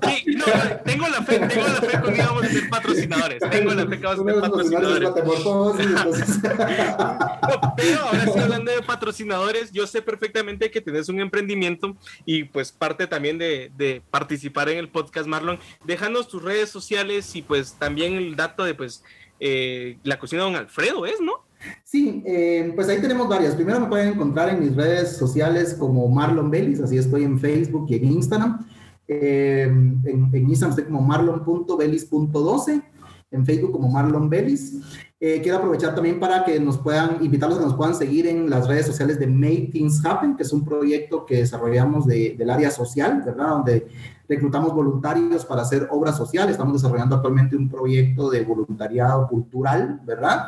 sí, 0.08 0.36
no, 0.36 0.46
tengo 0.84 1.08
la 1.08 1.22
fe, 1.22 1.40
tengo 1.40 1.68
la 1.68 1.82
fe 1.82 2.02
que 2.14 2.22
vamos 2.22 2.44
a 2.44 2.48
ser 2.48 2.70
patrocinadores. 2.70 3.40
Tengo 3.52 3.74
la 3.76 3.86
fe 3.86 4.00
que 4.00 4.08
vamos 4.08 4.28
a 4.28 4.32
ser 4.32 4.42
patrocinadores. 4.42 5.10
no, 6.40 7.74
pero 7.78 8.02
ahora 8.02 8.26
sí, 8.26 8.40
hablando 8.40 8.72
de 8.72 8.82
patrocinadores, 8.82 9.72
yo 9.72 9.86
sé 9.86 10.02
perfectamente 10.02 10.72
que 10.72 10.82
tenés 10.82 11.08
un 11.10 11.20
emprendimiento 11.20 11.96
y 12.26 12.46
pues 12.46 12.72
parte 12.72 13.06
también 13.06 13.35
de, 13.38 14.02
participar 14.12 14.70
en 14.70 14.78
el 14.78 14.90
podcast, 14.90 15.28
Marlon. 15.28 15.60
Déjanos 15.86 16.28
tus 16.28 16.42
redes 16.42 16.70
sociales 16.70 17.36
y 17.36 17.42
pues 17.42 17.74
también 17.74 18.14
el 18.14 18.36
dato 18.36 18.64
de 18.64 18.74
pues 18.74 19.04
eh, 19.40 19.98
la 20.04 20.20
cocina 20.20 20.44
de 20.44 20.52
Don 20.52 20.56
Alfredo, 20.56 21.06
¿es, 21.06 21.20
no? 21.22 21.46
Sí, 21.84 22.24
eh, 22.26 22.72
pues 22.76 22.88
ahí 22.90 23.02
tenemos 23.02 23.28
varias. 23.28 23.56
Primero 23.56 23.80
me 23.80 23.88
pueden 23.88 24.14
encontrar 24.14 24.50
en 24.50 24.60
mis 24.60 24.76
redes 24.76 25.18
sociales 25.18 25.74
como 25.74 26.08
Marlon 26.08 26.52
Bellis, 26.52 26.80
así 26.82 26.98
estoy 26.98 27.24
en 27.24 27.40
Facebook 27.40 27.88
y 27.90 27.96
en 27.96 28.06
Instagram. 28.06 28.68
Eh, 29.08 29.64
en, 29.64 30.32
Instagram 30.34 30.72
estoy 30.72 30.86
como 30.86 31.02
marlon.bellis.12, 31.02 32.84
en 33.32 33.46
Facebook 33.46 33.72
como 33.72 33.90
Marlon 33.90 34.30
Bellis. 34.30 34.80
Eh, 35.18 35.40
quiero 35.42 35.60
aprovechar 35.60 35.96
también 35.96 36.20
para 36.20 36.44
que 36.44 36.60
nos 36.60 36.78
puedan, 36.78 37.24
invitarlos 37.24 37.58
a 37.58 37.62
que 37.62 37.68
nos 37.68 37.78
puedan 37.78 37.96
seguir 37.96 38.28
en 38.28 38.50
las 38.50 38.68
redes 38.68 38.86
sociales 38.86 39.18
de 39.18 39.28
Make 39.28 39.70
Things 39.72 40.06
Happen, 40.06 40.36
que 40.36 40.44
es 40.44 40.52
un 40.52 40.66
proyecto 40.66 41.26
que 41.26 41.38
desarrollamos 41.38 42.06
de, 42.06 42.36
del 42.38 42.50
área 42.50 42.70
social, 42.70 43.24
¿verdad? 43.26 43.48
Donde 43.48 43.88
reclutamos 44.28 44.74
voluntarios 44.74 45.46
para 45.46 45.62
hacer 45.62 45.88
obras 45.90 46.18
sociales. 46.18 46.52
Estamos 46.52 46.74
desarrollando 46.74 47.16
actualmente 47.16 47.56
un 47.56 47.70
proyecto 47.70 48.30
de 48.30 48.44
voluntariado 48.44 49.28
cultural, 49.30 50.02
¿verdad? 50.04 50.48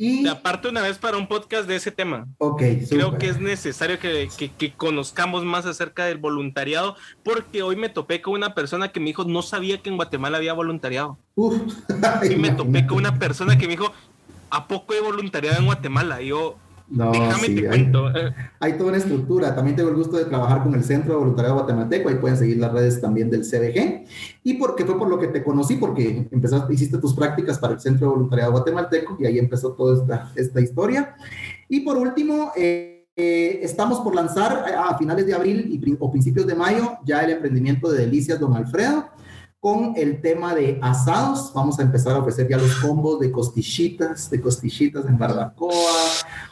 Y 0.00 0.28
aparte 0.28 0.68
una 0.68 0.80
vez 0.80 0.96
para 0.96 1.16
un 1.16 1.26
podcast 1.26 1.68
de 1.68 1.74
ese 1.74 1.90
tema. 1.90 2.28
Ok. 2.38 2.62
Creo 2.88 3.06
super. 3.06 3.18
que 3.18 3.28
es 3.28 3.40
necesario 3.40 3.98
que, 3.98 4.28
que, 4.38 4.48
que, 4.48 4.72
conozcamos 4.72 5.44
más 5.44 5.66
acerca 5.66 6.04
del 6.04 6.18
voluntariado, 6.18 6.94
porque 7.24 7.64
hoy 7.64 7.74
me 7.74 7.88
topé 7.88 8.22
con 8.22 8.34
una 8.34 8.54
persona 8.54 8.92
que 8.92 9.00
me 9.00 9.06
dijo, 9.06 9.24
no 9.24 9.42
sabía 9.42 9.78
que 9.78 9.90
en 9.90 9.96
Guatemala 9.96 10.36
había 10.36 10.52
voluntariado. 10.52 11.18
Uf, 11.34 11.60
y 12.30 12.36
me 12.36 12.52
topé 12.52 12.86
con 12.86 12.98
una 12.98 13.18
persona 13.18 13.58
que 13.58 13.66
me 13.66 13.72
dijo, 13.72 13.92
¿a 14.50 14.68
poco 14.68 14.94
hay 14.94 15.00
voluntariado 15.00 15.58
en 15.58 15.66
Guatemala? 15.66 16.22
Y 16.22 16.28
yo, 16.28 16.56
no, 16.90 17.12
Déjame 17.12 17.46
sí, 17.46 17.54
te 17.56 17.68
hay, 17.68 17.90
toda 18.78 18.88
una 18.88 18.96
estructura. 18.96 19.54
También 19.54 19.76
tengo 19.76 19.90
el 19.90 19.96
gusto 19.96 20.16
de 20.16 20.24
trabajar 20.24 20.62
con 20.62 20.74
el 20.74 20.82
Centro 20.82 21.12
de 21.12 21.18
Voluntariado 21.18 21.58
Guatemalteco. 21.58 22.08
Ahí 22.08 22.14
pueden 22.16 22.36
seguir 22.36 22.56
las 22.56 22.72
redes 22.72 23.00
también 23.00 23.30
del 23.30 23.42
CBG. 23.42 24.06
Y 24.42 24.54
porque 24.54 24.84
fue 24.84 24.98
por 24.98 25.08
lo 25.08 25.18
que 25.18 25.28
te 25.28 25.44
conocí, 25.44 25.76
porque 25.76 26.28
empezaste, 26.30 26.72
hiciste 26.72 26.98
tus 26.98 27.14
prácticas 27.14 27.58
para 27.58 27.74
el 27.74 27.80
Centro 27.80 28.06
de 28.06 28.14
Voluntariado 28.14 28.52
Guatemalteco 28.52 29.16
y 29.20 29.26
ahí 29.26 29.38
empezó 29.38 29.72
toda 29.72 30.00
esta, 30.00 30.32
esta 30.34 30.60
historia. 30.60 31.14
Y 31.68 31.80
por 31.80 31.98
último, 31.98 32.52
eh, 32.56 32.98
eh, 33.20 33.60
estamos 33.62 33.98
por 34.00 34.14
lanzar 34.14 34.64
a 34.78 34.96
finales 34.96 35.26
de 35.26 35.34
abril 35.34 35.68
y, 35.68 35.96
o 35.98 36.10
principios 36.10 36.46
de 36.46 36.54
mayo 36.54 36.98
ya 37.04 37.20
el 37.20 37.32
emprendimiento 37.32 37.90
de 37.90 37.98
Delicias 37.98 38.38
Don 38.38 38.54
Alfredo 38.54 39.08
con 39.60 39.94
el 39.96 40.20
tema 40.20 40.54
de 40.54 40.78
asados. 40.80 41.52
Vamos 41.52 41.78
a 41.78 41.82
empezar 41.82 42.14
a 42.14 42.20
ofrecer 42.20 42.48
ya 42.48 42.56
los 42.56 42.76
combos 42.76 43.18
de 43.18 43.32
costillitas, 43.32 44.30
de 44.30 44.40
costillitas 44.40 45.04
en 45.06 45.18
barbacoa, 45.18 45.74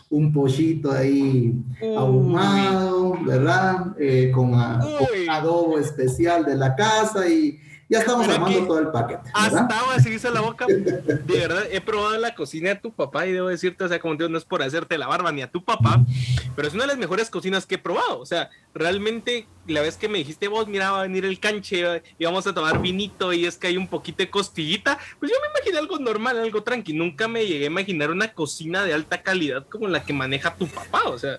un 0.09 0.33
pollito 0.33 0.93
ahí 0.93 1.55
Uy. 1.81 1.95
ahumado, 1.97 3.19
¿verdad? 3.25 3.95
Eh, 3.99 4.31
con, 4.33 4.55
a, 4.55 4.79
con, 4.81 5.31
adobo 5.31 5.79
especial 5.79 6.45
de 6.45 6.55
la 6.55 6.77
casa 6.77 7.29
y 7.29 7.59
ya 7.89 8.01
estamos 8.01 8.27
Pero 8.27 8.39
armando 8.39 8.67
todo 8.67 8.79
el 8.81 8.89
paquete. 8.89 9.31
Hasta 9.33 9.61
agua 9.61 9.95
de 9.95 10.03
seguirse 10.03 10.31
la 10.31 10.41
boca. 10.41 10.67
De 10.67 11.23
verdad, 11.29 11.65
he 11.71 11.81
probado 11.81 12.19
la 12.19 12.35
cocina 12.35 12.71
de 12.71 12.77
tu 12.77 12.93
papá 12.93 13.27
y 13.27 13.33
debo 13.33 13.49
decirte, 13.49 13.85
o 13.85 13.89
sea, 13.89 14.01
como 14.01 14.15
digo, 14.17 14.29
no 14.29 14.39
es 14.39 14.45
por 14.45 14.63
hacerte 14.63 14.99
la 14.99 15.07
barba 15.07 15.31
ni 15.31 15.43
a 15.43 15.51
tu 15.51 15.65
papá, 15.65 16.05
pero 16.57 16.67
es 16.67 16.75
una 16.75 16.83
de 16.85 16.89
las 16.89 16.99
mejores 16.99 17.31
cocinas 17.31 17.65
que 17.65 17.77
he 17.77 17.79
probado. 17.79 18.19
O 18.21 18.27
sea, 18.27 18.51
realmente 18.75 19.47
la 19.67 19.81
vez 19.81 19.97
que 19.97 20.09
me 20.09 20.19
dijiste 20.19 20.49
vos, 20.49 20.67
mira, 20.69 20.91
va 20.91 21.01
a 21.01 21.03
venir 21.03 21.25
el 21.25 21.39
canche 21.41 22.03
y 22.19 22.25
vamos 22.25 22.47
a 22.47 22.55
tomar 22.55 22.81
vinito 22.81 23.33
y 23.33 23.47
es 23.47 23.57
que 23.57 23.69
hay 23.69 23.77
un 23.77 23.89
poquito 23.89 24.19
de 24.19 24.31
costillita, 24.31 24.99
pues 25.19 25.31
yo 25.31 25.39
me 25.41 25.59
imaginé 25.59 25.79
algo 25.79 25.99
normal, 25.99 26.39
algo 26.39 26.63
tranqui. 26.63 26.93
Nunca 26.93 27.29
me 27.29 27.47
llegué 27.47 27.65
a 27.65 27.69
imaginar 27.69 28.11
una 28.11 28.33
cocina 28.33 28.85
de 28.85 28.95
alta 28.95 29.23
calidad 29.23 29.67
como 29.69 29.89
la 29.89 30.03
que 30.03 30.13
maneja 30.13 30.55
tu 30.55 30.67
papá, 30.67 31.03
o 31.07 31.19
sea. 31.19 31.39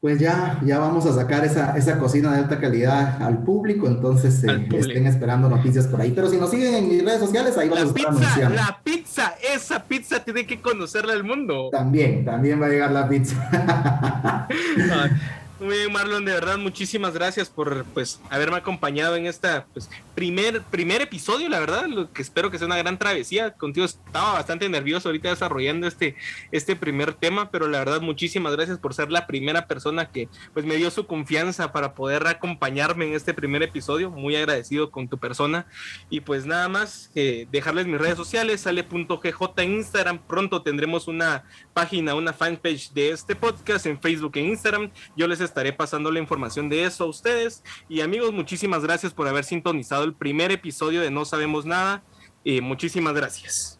Pues 0.00 0.20
ya, 0.20 0.60
ya 0.64 0.78
vamos 0.78 1.06
a 1.06 1.12
sacar 1.12 1.44
esa, 1.44 1.76
esa 1.76 1.98
cocina 1.98 2.32
de 2.32 2.38
alta 2.38 2.60
calidad 2.60 3.20
al 3.20 3.42
público, 3.42 3.88
entonces 3.88 4.44
eh, 4.44 4.46
público. 4.46 4.76
estén 4.76 5.06
esperando 5.08 5.48
noticias 5.48 5.88
por 5.88 6.00
ahí. 6.00 6.12
Pero 6.12 6.30
si 6.30 6.36
nos 6.36 6.50
siguen 6.50 6.74
en 6.74 6.88
mis 6.88 7.04
redes 7.04 7.18
sociales, 7.18 7.58
ahí 7.58 7.68
vamos 7.68 7.84
la 7.84 7.90
a 7.90 7.96
estar 7.96 8.12
pizza, 8.12 8.26
anunciando. 8.26 8.54
La 8.54 8.80
pizza, 8.84 9.34
esa 9.54 9.84
pizza 9.84 10.22
tiene 10.22 10.46
que 10.46 10.60
conocerla 10.60 11.14
al 11.14 11.24
mundo. 11.24 11.70
También, 11.72 12.24
también 12.24 12.62
va 12.62 12.66
a 12.66 12.68
llegar 12.68 12.92
la 12.92 13.08
pizza. 13.08 14.48
Muy 15.60 15.76
bien, 15.76 15.92
Marlon, 15.92 16.24
de 16.24 16.32
verdad, 16.32 16.56
muchísimas 16.56 17.14
gracias 17.14 17.48
por 17.48 17.84
pues 17.86 18.20
haberme 18.30 18.58
acompañado 18.58 19.16
en 19.16 19.26
esta 19.26 19.66
pues, 19.72 19.90
primer, 20.18 20.62
primer 20.62 21.00
episodio, 21.00 21.48
la 21.48 21.60
verdad, 21.60 21.86
lo 21.86 22.12
que 22.12 22.22
espero 22.22 22.50
que 22.50 22.58
sea 22.58 22.66
una 22.66 22.76
gran 22.76 22.98
travesía. 22.98 23.52
Contigo 23.52 23.86
estaba 23.86 24.32
bastante 24.32 24.68
nervioso 24.68 25.08
ahorita 25.08 25.28
desarrollando 25.28 25.86
este, 25.86 26.16
este 26.50 26.74
primer 26.74 27.14
tema, 27.14 27.52
pero 27.52 27.68
la 27.68 27.78
verdad, 27.78 28.00
muchísimas 28.00 28.52
gracias 28.56 28.78
por 28.78 28.94
ser 28.94 29.12
la 29.12 29.28
primera 29.28 29.68
persona 29.68 30.10
que 30.10 30.28
pues 30.54 30.66
me 30.66 30.74
dio 30.74 30.90
su 30.90 31.06
confianza 31.06 31.70
para 31.70 31.94
poder 31.94 32.26
acompañarme 32.26 33.06
en 33.06 33.14
este 33.14 33.32
primer 33.32 33.62
episodio. 33.62 34.10
Muy 34.10 34.34
agradecido 34.34 34.90
con 34.90 35.06
tu 35.06 35.18
persona. 35.18 35.66
Y 36.10 36.18
pues 36.18 36.46
nada 36.46 36.68
más, 36.68 37.12
eh, 37.14 37.46
dejarles 37.52 37.86
mis 37.86 38.00
redes 38.00 38.16
sociales, 38.16 38.62
sale.gj 38.62 39.62
en 39.62 39.72
Instagram. 39.74 40.18
Pronto 40.26 40.62
tendremos 40.62 41.06
una 41.06 41.44
página, 41.72 42.16
una 42.16 42.32
fanpage 42.32 42.90
de 42.92 43.10
este 43.10 43.36
podcast 43.36 43.86
en 43.86 44.00
Facebook 44.00 44.32
e 44.34 44.40
Instagram. 44.40 44.90
Yo 45.16 45.28
les 45.28 45.40
estaré 45.40 45.72
pasando 45.72 46.10
la 46.10 46.18
información 46.18 46.68
de 46.68 46.82
eso 46.82 47.04
a 47.04 47.06
ustedes. 47.06 47.62
Y 47.88 48.00
amigos, 48.00 48.32
muchísimas 48.32 48.82
gracias 48.82 49.14
por 49.14 49.28
haber 49.28 49.44
sintonizado 49.44 50.07
el 50.08 50.14
primer 50.14 50.50
episodio 50.50 51.00
de 51.00 51.10
No 51.10 51.24
Sabemos 51.24 51.64
Nada. 51.66 52.02
y 52.44 52.60
muchísimas 52.60 53.14
gracias. 53.14 53.77